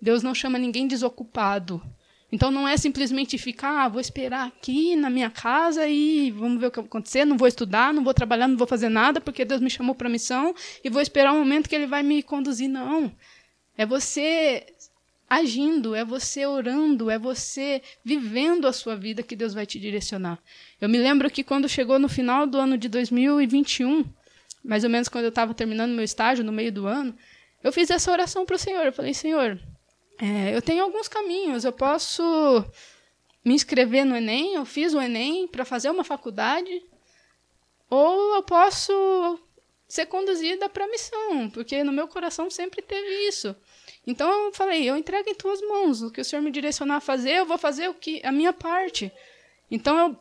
[0.00, 1.82] Deus não chama ninguém desocupado.
[2.30, 6.66] Então não é simplesmente ficar, ah, vou esperar aqui na minha casa e vamos ver
[6.66, 9.44] o que vai acontecer, não vou estudar, não vou trabalhar, não vou fazer nada porque
[9.44, 10.54] Deus me chamou para missão
[10.84, 12.68] e vou esperar o momento que ele vai me conduzir.
[12.68, 13.12] Não.
[13.76, 14.66] É você
[15.28, 20.38] agindo, é você orando, é você vivendo a sua vida que Deus vai te direcionar.
[20.80, 24.04] Eu me lembro que quando chegou no final do ano de 2021,
[24.64, 27.14] mais ou menos quando eu estava terminando meu estágio, no meio do ano,
[27.62, 28.84] eu fiz essa oração para o Senhor.
[28.86, 29.60] Eu falei, Senhor,
[30.18, 32.64] é, eu tenho alguns caminhos, eu posso
[33.44, 36.82] me inscrever no Enem, eu fiz o Enem para fazer uma faculdade,
[37.90, 39.38] ou eu posso
[39.86, 43.56] ser conduzida para a missão, porque no meu coração sempre teve isso.
[44.08, 47.00] Então eu falei, eu entrego em tuas mãos, o que o Senhor me direcionar a
[47.00, 49.12] fazer, eu vou fazer o que a minha parte.
[49.70, 50.16] Então eu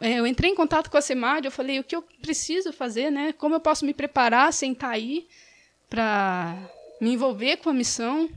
[0.00, 3.10] é, eu entrei em contato com a CEMAD, eu falei o que eu preciso fazer,
[3.10, 3.32] né?
[3.32, 5.26] Como eu posso me preparar sem estar aí
[5.88, 6.54] para
[7.00, 8.28] me envolver com a missão.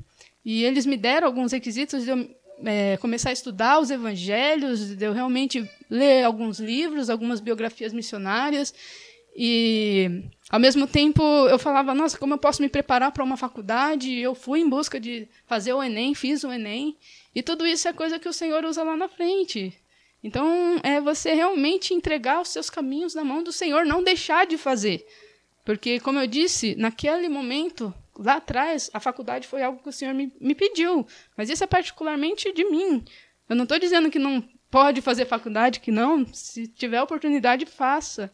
[0.46, 2.30] E eles me deram alguns requisitos de eu
[2.64, 8.74] é, começar a estudar os evangelhos, de eu realmente ler alguns livros, algumas biografias missionárias.
[9.40, 14.12] E, ao mesmo tempo, eu falava, nossa, como eu posso me preparar para uma faculdade?
[14.18, 16.98] Eu fui em busca de fazer o Enem, fiz o Enem.
[17.36, 19.78] E tudo isso é coisa que o Senhor usa lá na frente.
[20.24, 24.58] Então, é você realmente entregar os seus caminhos na mão do Senhor, não deixar de
[24.58, 25.06] fazer.
[25.64, 30.16] Porque, como eu disse, naquele momento, lá atrás, a faculdade foi algo que o Senhor
[30.16, 31.06] me, me pediu.
[31.38, 33.06] Mas isso é particularmente de mim.
[33.48, 36.26] Eu não estou dizendo que não pode fazer faculdade, que não.
[36.34, 38.34] Se tiver oportunidade, faça.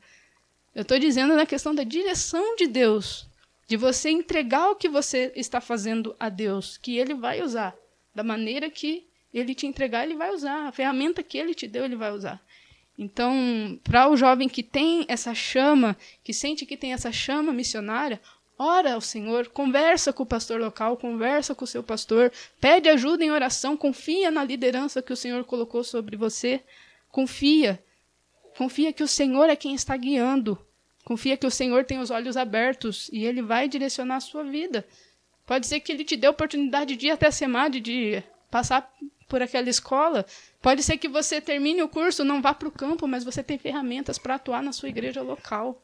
[0.76, 3.28] Eu estou dizendo na questão da direção de Deus.
[3.68, 7.76] De você entregar o que você está fazendo a Deus, que Ele vai usar.
[8.14, 10.68] Da maneira que Ele te entregar, Ele vai usar.
[10.68, 12.42] A ferramenta que Ele te deu, Ele vai usar.
[12.98, 18.22] Então, para o jovem que tem essa chama, que sente que tem essa chama missionária,
[18.58, 22.32] ora ao Senhor, conversa com o pastor local, conversa com o seu pastor,
[22.62, 26.62] pede ajuda em oração, confia na liderança que o Senhor colocou sobre você,
[27.10, 27.83] confia.
[28.58, 30.58] Confia que o Senhor é quem está guiando.
[31.04, 34.86] Confia que o Senhor tem os olhos abertos e ele vai direcionar a sua vida.
[35.46, 38.90] Pode ser que ele te dê a oportunidade de ir até a SEMAD, de passar
[39.28, 40.26] por aquela escola.
[40.62, 43.58] Pode ser que você termine o curso, não vá para o campo, mas você tem
[43.58, 45.82] ferramentas para atuar na sua igreja local.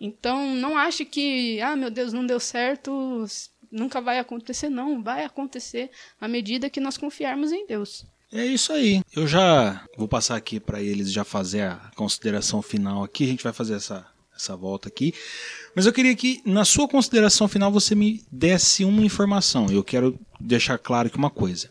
[0.00, 3.24] Então, não ache que, ah, meu Deus, não deu certo,
[3.70, 4.68] nunca vai acontecer.
[4.68, 5.90] Não, vai acontecer
[6.20, 8.06] à medida que nós confiarmos em Deus.
[8.32, 9.02] É isso aí.
[9.14, 13.24] Eu já vou passar aqui para eles já fazer a consideração final aqui.
[13.24, 15.12] A gente vai fazer essa, essa volta aqui.
[15.74, 19.66] Mas eu queria que, na sua consideração final, você me desse uma informação.
[19.68, 21.70] Eu quero deixar claro que uma coisa.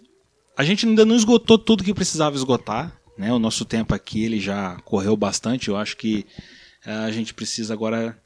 [0.58, 2.94] A gente ainda não esgotou tudo que precisava esgotar.
[3.18, 3.32] Né?
[3.32, 5.70] O nosso tempo aqui ele já correu bastante.
[5.70, 6.26] Eu acho que
[6.86, 8.22] a gente precisa agora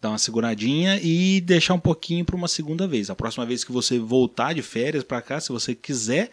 [0.00, 3.10] dar uma seguradinha e deixar um pouquinho para uma segunda vez.
[3.10, 6.30] A próxima vez que você voltar de férias para cá, se você quiser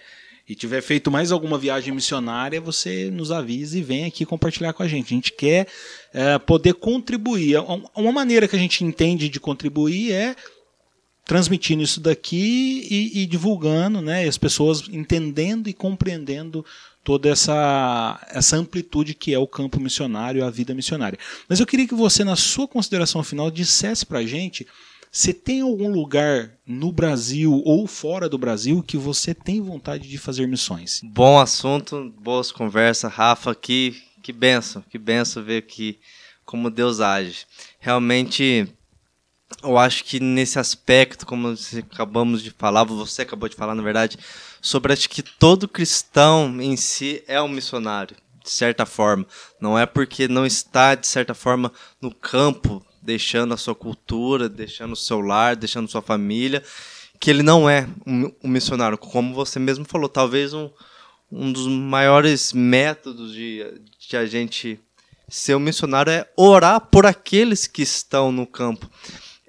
[0.52, 4.84] e tiver feito mais alguma viagem missionária, você nos avise e vem aqui compartilhar com
[4.84, 5.14] a gente.
[5.14, 5.66] A gente quer
[6.14, 7.56] é, poder contribuir.
[7.96, 10.36] Uma maneira que a gente entende de contribuir é
[11.24, 16.66] transmitindo isso daqui e, e divulgando, né, as pessoas entendendo e compreendendo
[17.02, 21.18] toda essa, essa amplitude que é o campo missionário, a vida missionária.
[21.48, 24.68] Mas eu queria que você, na sua consideração final, dissesse para a gente
[25.12, 30.18] se tem algum lugar no Brasil ou fora do Brasil que você tem vontade de
[30.18, 31.02] fazer missões.
[31.04, 36.00] Bom assunto, boas conversas, Rafa, que, que benção, que benção ver que
[36.46, 37.46] como Deus age.
[37.78, 38.74] Realmente
[39.62, 41.54] eu acho que nesse aspecto, como
[41.92, 44.18] acabamos de falar, você acabou de falar, na verdade,
[44.62, 49.26] sobre acho que todo cristão em si é um missionário, de certa forma.
[49.60, 51.72] Não é porque não está, de certa forma,
[52.02, 56.64] no campo, deixando a sua cultura, deixando o seu lar, deixando sua família,
[57.20, 58.98] que ele não é um, um missionário.
[58.98, 60.70] Como você mesmo falou, talvez um,
[61.32, 64.80] um dos maiores métodos de, de a gente
[65.30, 68.90] ser um missionário é orar por aqueles que estão no campo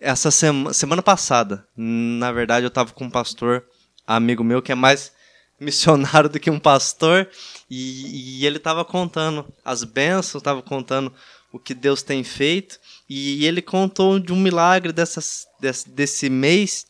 [0.03, 3.65] essa sema, semana passada, na verdade, eu estava com um pastor
[4.05, 5.13] amigo meu que é mais
[5.61, 7.29] missionário do que um pastor
[7.71, 11.13] e, e ele estava contando as bênçãos, estava contando
[11.53, 12.81] o que Deus tem feito
[13.15, 16.87] e ele contou de um milagre dessas, desse, desse mês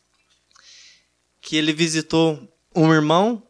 [1.40, 3.42] que ele visitou um irmão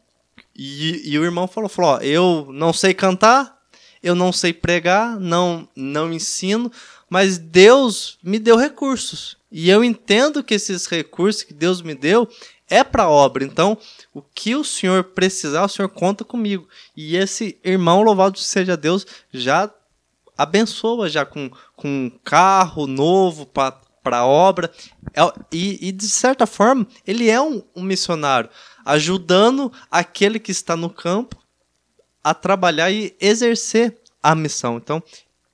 [0.56, 3.58] e, e o irmão falou, falou ó, eu não sei cantar,
[4.02, 6.72] eu não sei pregar, não, não ensino,
[7.10, 9.36] mas Deus me deu recursos.
[9.50, 12.26] E eu entendo que esses recursos que Deus me deu
[12.70, 13.44] é para a obra.
[13.44, 13.76] Então,
[14.14, 16.66] o que o Senhor precisar, o Senhor conta comigo.
[16.96, 19.70] E esse irmão, louvado seja Deus, já
[20.42, 24.70] abençoa já com, com um carro novo para a obra.
[25.14, 25.20] É,
[25.52, 28.50] e, e, de certa forma, ele é um, um missionário,
[28.84, 31.36] ajudando aquele que está no campo
[32.22, 34.76] a trabalhar e exercer a missão.
[34.76, 35.02] Então,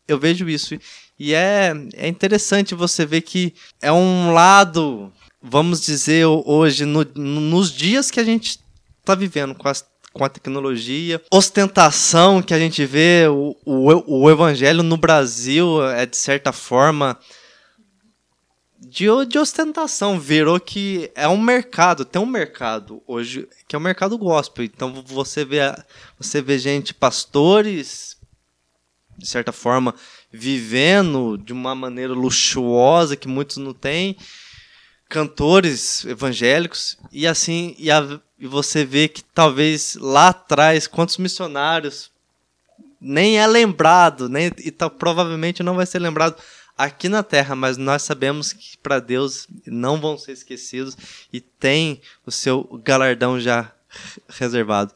[0.06, 0.78] eu vejo isso.
[1.18, 5.12] E é, é interessante você ver que é um lado,
[5.42, 8.60] vamos dizer, hoje, no, nos dias que a gente
[9.00, 9.84] está vivendo com as
[10.18, 16.04] com a tecnologia, ostentação que a gente vê, o, o, o evangelho no Brasil é
[16.04, 17.16] de certa forma
[18.80, 23.80] de, de ostentação, virou que é um mercado, tem um mercado hoje que é o
[23.80, 24.64] um mercado gospel.
[24.64, 25.58] Então você vê,
[26.18, 28.16] você vê gente, pastores,
[29.16, 29.94] de certa forma,
[30.32, 34.16] vivendo de uma maneira luxuosa que muitos não têm,
[35.08, 42.10] cantores evangélicos, e assim, e, a, e você vê que talvez lá atrás, quantos missionários
[43.00, 46.36] nem é lembrado, nem, e tá, provavelmente não vai ser lembrado
[46.76, 50.96] aqui na terra, mas nós sabemos que para Deus não vão ser esquecidos
[51.32, 53.72] e tem o seu galardão já
[54.28, 54.94] reservado.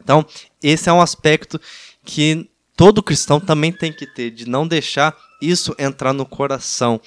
[0.00, 0.24] Então,
[0.62, 1.60] esse é um aspecto
[2.04, 7.00] que todo cristão também tem que ter, de não deixar isso entrar no coração.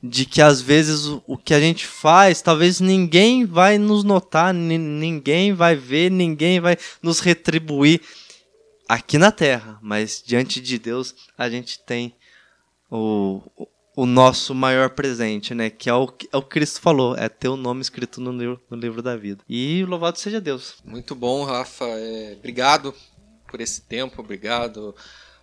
[0.00, 5.52] De que às vezes o, que a gente faz, talvez ninguém vai nos notar, ninguém
[5.52, 8.00] vai ver, ninguém vai nos retribuir
[8.88, 12.14] aqui na terra, mas diante de Deus a gente tem
[12.88, 13.42] o,
[13.96, 15.68] o nosso maior presente, né?
[15.68, 18.62] Que é o que é o Cristo falou, é ter o nome escrito no livro,
[18.70, 19.42] no livro da vida.
[19.48, 20.76] E louvado seja Deus.
[20.84, 21.84] Muito bom, Rafa.
[21.84, 22.94] É, obrigado
[23.48, 24.94] por esse tempo, obrigado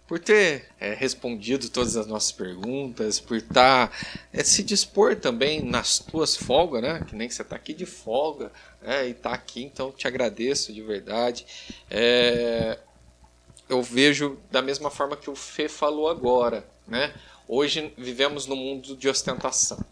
[0.08, 3.98] por ter é, respondido todas as nossas perguntas, por estar tá,
[4.32, 7.04] é, se dispor também nas tuas folgas, né?
[7.08, 8.52] Que nem você está aqui de folga
[8.82, 9.08] né?
[9.08, 11.46] e está aqui, então te agradeço de verdade.
[11.90, 12.78] É,
[13.68, 17.14] eu vejo da mesma forma que o Fê falou agora, né?
[17.48, 19.84] Hoje vivemos no mundo de ostentação.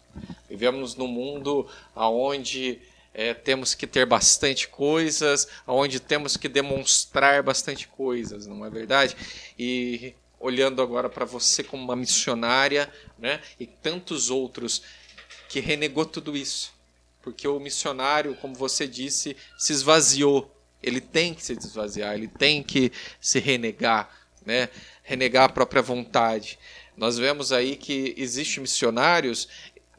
[0.48, 2.80] Vivemos no mundo onde
[3.14, 9.16] é, temos que ter bastante coisas, onde temos que demonstrar bastante coisas, não é verdade?
[9.56, 14.82] E olhando agora para você como uma missionária, né, e tantos outros
[15.48, 16.74] que renegou tudo isso,
[17.22, 20.50] porque o missionário, como você disse, se esvaziou.
[20.82, 24.10] Ele tem que se esvaziar, ele tem que se renegar,
[24.44, 24.68] né,
[25.02, 26.58] renegar a própria vontade.
[26.94, 29.48] Nós vemos aí que existe missionários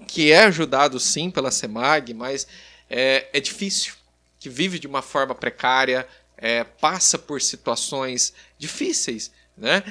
[0.08, 2.46] que é ajudado sim pela SEMAG, mas
[2.90, 3.94] é, é difícil,
[4.40, 6.08] que vive de uma forma precária,
[6.38, 9.84] é, passa por situações difíceis, né?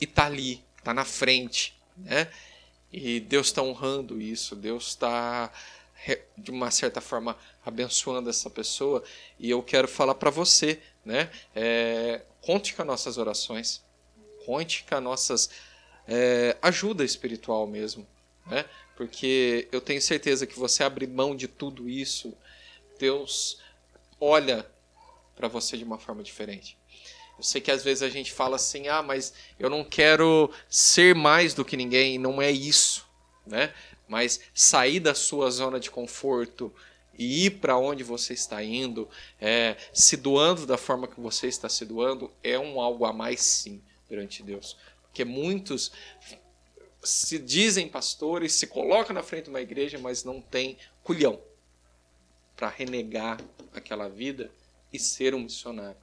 [0.00, 2.30] E tá ali, tá na frente, né?
[2.92, 5.52] E Deus está honrando isso, Deus está
[6.36, 9.02] de uma certa forma abençoando essa pessoa.
[9.38, 11.30] E eu quero falar para você, né?
[11.54, 13.82] É, conte com as nossas orações,
[14.46, 15.50] conte com as nossas
[16.06, 18.06] é, ajuda espiritual mesmo,
[18.46, 18.64] né?
[18.98, 22.36] Porque eu tenho certeza que você abrir mão de tudo isso,
[22.98, 23.60] Deus
[24.20, 24.68] olha
[25.36, 26.76] para você de uma forma diferente.
[27.36, 31.14] Eu sei que às vezes a gente fala assim: "Ah, mas eu não quero ser
[31.14, 33.06] mais do que ninguém", não é isso,
[33.46, 33.72] né?
[34.08, 36.74] Mas sair da sua zona de conforto
[37.16, 39.08] e ir para onde você está indo,
[39.40, 43.40] é, se doando da forma que você está se doando, é um algo a mais
[43.42, 44.76] sim perante Deus.
[45.02, 45.92] Porque muitos
[47.02, 51.40] se dizem pastores, se colocam na frente de uma igreja, mas não tem culhão
[52.56, 53.40] para renegar
[53.72, 54.50] aquela vida
[54.92, 55.96] e ser um missionário.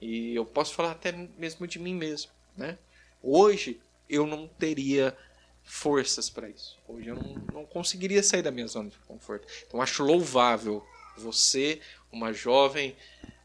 [0.00, 2.78] E eu posso falar até mesmo de mim mesmo, né?
[3.22, 5.16] Hoje eu não teria
[5.64, 6.78] forças para isso.
[6.86, 9.48] Hoje eu não, não conseguiria sair da minha zona de conforto.
[9.66, 10.86] Então acho louvável
[11.16, 11.80] você,
[12.12, 12.94] uma jovem,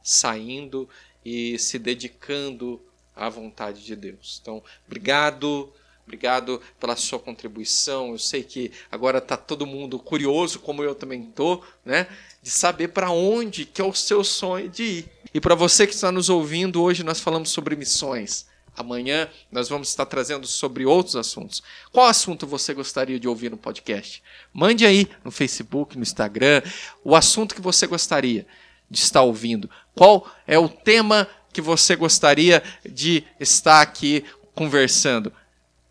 [0.03, 0.87] saindo
[1.23, 2.81] e se dedicando
[3.15, 4.39] à vontade de Deus.
[4.41, 5.73] Então, obrigado,
[6.11, 8.11] obrigado pela sua contribuição.
[8.11, 12.05] Eu sei que agora está todo mundo curioso, como eu também estou, né,
[12.43, 15.09] de saber para onde que é o seu sonho de ir.
[15.33, 18.45] E para você que está nos ouvindo, hoje nós falamos sobre missões.
[18.75, 21.63] Amanhã nós vamos estar trazendo sobre outros assuntos.
[21.91, 24.21] Qual assunto você gostaria de ouvir no podcast?
[24.53, 26.61] Mande aí no Facebook, no Instagram,
[27.03, 28.45] o assunto que você gostaria
[28.89, 29.69] de estar ouvindo.
[29.95, 34.23] Qual é o tema que você gostaria de estar aqui
[34.53, 35.31] conversando.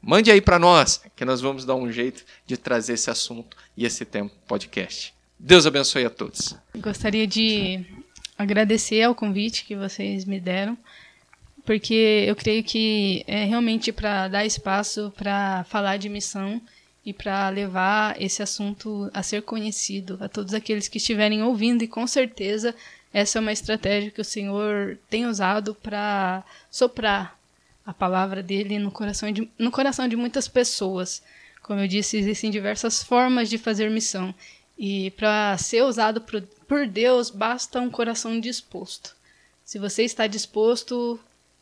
[0.02, 3.84] Mande aí para nós, que nós vamos dar um jeito de trazer esse assunto e
[3.84, 5.14] esse tempo podcast.
[5.38, 6.56] Deus abençoe a todos.
[6.76, 7.84] Gostaria de
[8.36, 10.76] agradecer ao convite que vocês me deram,
[11.64, 16.60] porque eu creio que é realmente para dar espaço para falar de missão
[17.04, 21.88] e para levar esse assunto a ser conhecido a todos aqueles que estiverem ouvindo e
[21.88, 22.74] com certeza
[23.12, 27.39] essa é uma estratégia que o Senhor tem usado para soprar
[27.90, 31.22] a palavra dele no coração, de, no coração de muitas pessoas.
[31.60, 34.32] Como eu disse, existem diversas formas de fazer missão.
[34.78, 39.14] E para ser usado por, por Deus, basta um coração disposto.
[39.64, 41.18] Se você está disposto,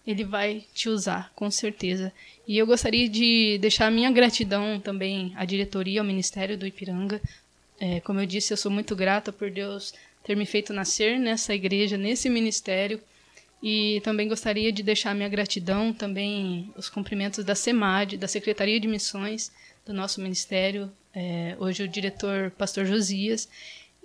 [0.07, 2.13] ele vai te usar, com certeza.
[2.47, 7.23] E eu gostaria de deixar minha gratidão também à diretoria, ao Ministério do Ipiranga.
[7.81, 11.55] É, como eu disse, eu sou muito grata por Deus ter me feito nascer nessa
[11.55, 13.01] igreja, nesse ministério.
[13.63, 18.87] E também gostaria de deixar minha gratidão, também os cumprimentos da SEMAD, da Secretaria de
[18.87, 19.51] Missões
[19.85, 23.49] do nosso ministério, é, hoje o diretor Pastor Josias.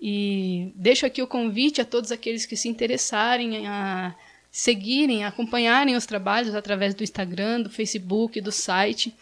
[0.01, 4.15] E deixo aqui o convite a todos aqueles que se interessarem a
[4.51, 9.13] seguirem, acompanharem os trabalhos através do Instagram, do Facebook, do site.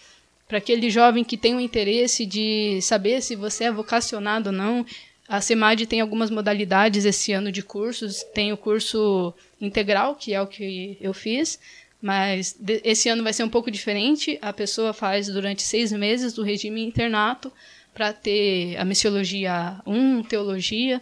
[0.47, 4.85] Para aquele jovem que tem o interesse de saber se você é vocacionado ou não,
[5.31, 8.21] a SEMAD tem algumas modalidades esse ano de cursos.
[8.33, 11.57] Tem o curso integral, que é o que eu fiz,
[12.01, 14.37] mas esse ano vai ser um pouco diferente.
[14.41, 17.49] A pessoa faz durante seis meses do regime internato
[17.93, 21.01] para ter a missiologia 1, teologia.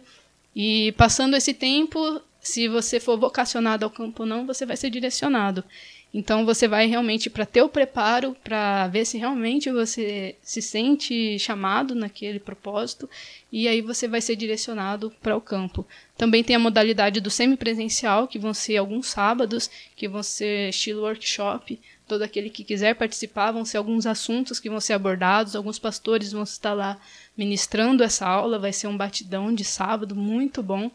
[0.55, 4.91] E passando esse tempo, se você for vocacionado ao campo ou não, você vai ser
[4.91, 5.63] direcionado.
[6.11, 11.37] Então você vai realmente para ter o preparo, para ver se realmente você se sente
[11.37, 13.07] chamado naquele propósito,
[13.51, 15.85] e aí você vai ser direcionado para o campo.
[16.17, 21.03] Também tem a modalidade do semipresencial, que vão ser alguns sábados, que vão ser estilo
[21.03, 21.79] workshop.
[22.07, 26.31] Todo aquele que quiser participar, vão ser alguns assuntos que vão ser abordados, alguns pastores
[26.31, 26.97] vão estar lá
[27.37, 30.89] ministrando essa aula, vai ser um batidão de sábado muito bom.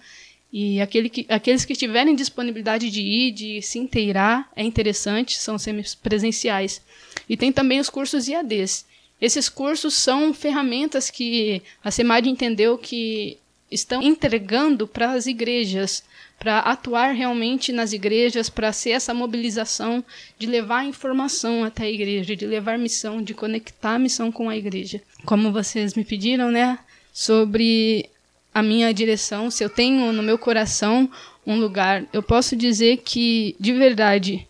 [0.56, 5.58] E aquele que, aqueles que tiverem disponibilidade de ir, de se inteirar, é interessante, são
[5.58, 6.80] semipresenciais.
[7.28, 8.86] E tem também os cursos IADs.
[9.20, 13.36] Esses cursos são ferramentas que a SEMAD entendeu que
[13.68, 16.04] estão entregando para as igrejas,
[16.38, 20.04] para atuar realmente nas igrejas, para ser essa mobilização
[20.38, 24.56] de levar informação até a igreja, de levar missão, de conectar a missão com a
[24.56, 25.02] igreja.
[25.24, 26.78] Como vocês me pediram, né?
[27.12, 28.08] Sobre
[28.54, 31.10] a minha direção, se eu tenho no meu coração
[31.44, 34.46] um lugar, eu posso dizer que, de verdade,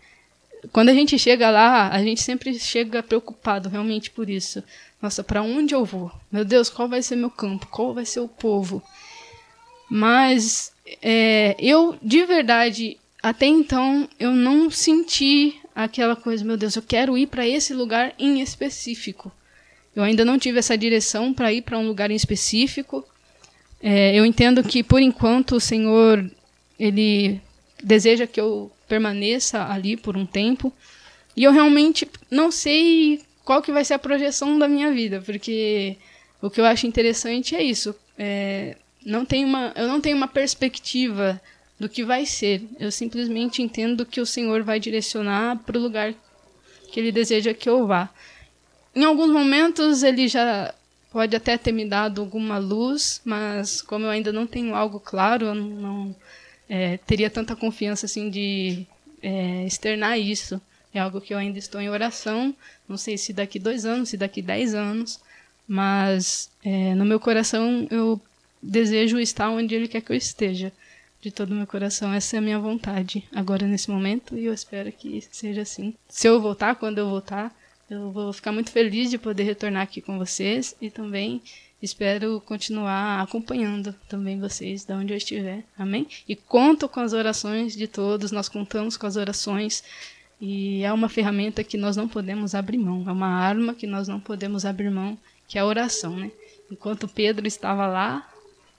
[0.73, 4.63] quando a gente chega lá, a gente sempre chega preocupado realmente por isso.
[5.01, 6.13] Nossa, para onde eu vou?
[6.31, 7.67] Meu Deus, qual vai ser meu campo?
[7.69, 8.83] Qual vai ser o povo?
[9.91, 10.73] Mas
[11.03, 17.17] é, eu, de verdade, até então, eu não senti aquela coisa, meu Deus, eu quero
[17.19, 19.33] ir para esse lugar em específico.
[19.95, 23.07] Eu ainda não tive essa direção para ir para um lugar em específico.
[23.87, 26.25] É, eu entendo que, por enquanto, o Senhor
[26.81, 27.39] ele
[27.83, 30.73] deseja que eu permaneça ali por um tempo.
[31.37, 35.99] E eu realmente não sei qual que vai ser a projeção da minha vida, porque
[36.41, 37.95] o que eu acho interessante é isso.
[38.19, 38.75] É,
[39.05, 41.39] não tem uma, eu não tenho uma perspectiva
[41.79, 42.63] do que vai ser.
[42.81, 46.15] Eu simplesmente entendo que o Senhor vai direcionar para o lugar
[46.91, 48.09] que Ele deseja que eu vá.
[48.95, 50.75] Em alguns momentos Ele já
[51.15, 55.47] pode até ter me dado alguma luz, mas como eu ainda não tenho algo claro,
[55.47, 56.15] eu não
[56.69, 58.85] é, teria tanta confiança assim de
[59.23, 60.61] é, externar isso.
[60.93, 62.53] É algo que eu ainda estou em oração.
[62.89, 65.21] Não sei se daqui dois anos, se daqui dez anos,
[65.69, 68.21] mas é, no meu coração eu
[68.61, 70.73] desejo estar onde Ele quer que eu esteja.
[71.23, 74.53] De todo o meu coração, essa é a minha vontade agora nesse momento e eu
[74.53, 75.95] espero que seja assim.
[76.09, 77.55] Se eu voltar, quando eu voltar,
[77.89, 81.43] eu vou ficar muito feliz de poder retornar aqui com vocês e também
[81.83, 85.65] espero continuar acompanhando também vocês de onde eu estiver.
[85.79, 86.07] Amém?
[86.29, 89.85] E conto com as orações de todos, nós contamos com as orações
[90.41, 94.09] e é uma ferramenta que nós não podemos abrir mão, é uma arma que nós
[94.09, 95.17] não podemos abrir mão,
[95.47, 96.31] que é a oração, né?
[96.71, 98.29] Enquanto Pedro estava lá,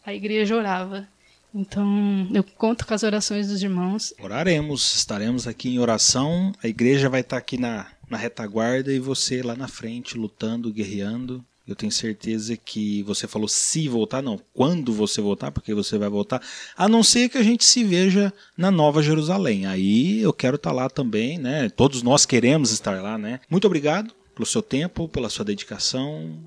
[0.06, 1.08] a igreja orava.
[1.54, 4.14] Então, eu conto com as orações dos irmãos.
[4.20, 6.52] Oraremos, estaremos aqui em oração.
[6.62, 11.44] A igreja vai estar aqui na na retaguarda e você lá na frente lutando, guerreando.
[11.68, 16.08] Eu tenho certeza que você falou se voltar, não, quando você voltar, porque você vai
[16.08, 16.40] voltar,
[16.78, 19.66] a não ser que a gente se veja na Nova Jerusalém.
[19.66, 21.68] Aí eu quero estar lá também, né?
[21.70, 23.40] Todos nós queremos estar lá, né?
[23.50, 26.38] Muito obrigado pelo seu tempo, pela sua dedicação.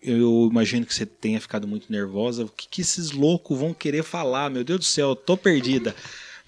[0.00, 2.44] Eu imagino que você tenha ficado muito nervosa.
[2.44, 4.50] O que, que esses loucos vão querer falar?
[4.50, 5.96] Meu Deus do céu, eu tô perdida.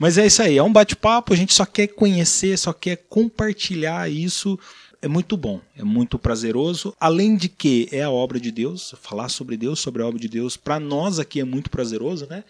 [0.02, 4.10] Mas é isso aí, é um bate-papo, a gente só quer conhecer, só quer compartilhar
[4.10, 4.58] isso.
[5.00, 6.92] É muito bom, é muito prazeroso.
[6.98, 10.26] Além de que é a obra de Deus, falar sobre Deus, sobre a obra de
[10.26, 12.42] Deus, para nós aqui é muito prazeroso, né?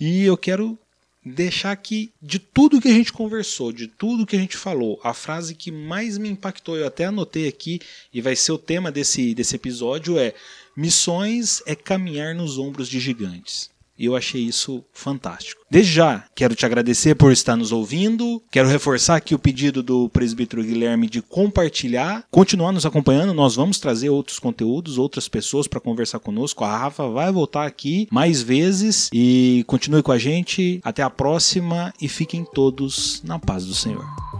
[0.00, 0.78] E eu quero
[1.22, 5.12] deixar aqui de tudo que a gente conversou, de tudo que a gente falou, a
[5.12, 7.82] frase que mais me impactou, eu até anotei aqui
[8.14, 10.32] e vai ser o tema desse, desse episódio é:
[10.74, 13.73] missões é caminhar nos ombros de gigantes.
[13.98, 15.62] E eu achei isso fantástico.
[15.70, 18.42] Desde já, quero te agradecer por estar nos ouvindo.
[18.50, 23.32] Quero reforçar aqui o pedido do presbítero Guilherme de compartilhar, continuar nos acompanhando.
[23.32, 26.64] Nós vamos trazer outros conteúdos, outras pessoas para conversar conosco.
[26.64, 30.80] A Rafa vai voltar aqui mais vezes e continue com a gente.
[30.82, 34.33] Até a próxima e fiquem todos na paz do Senhor.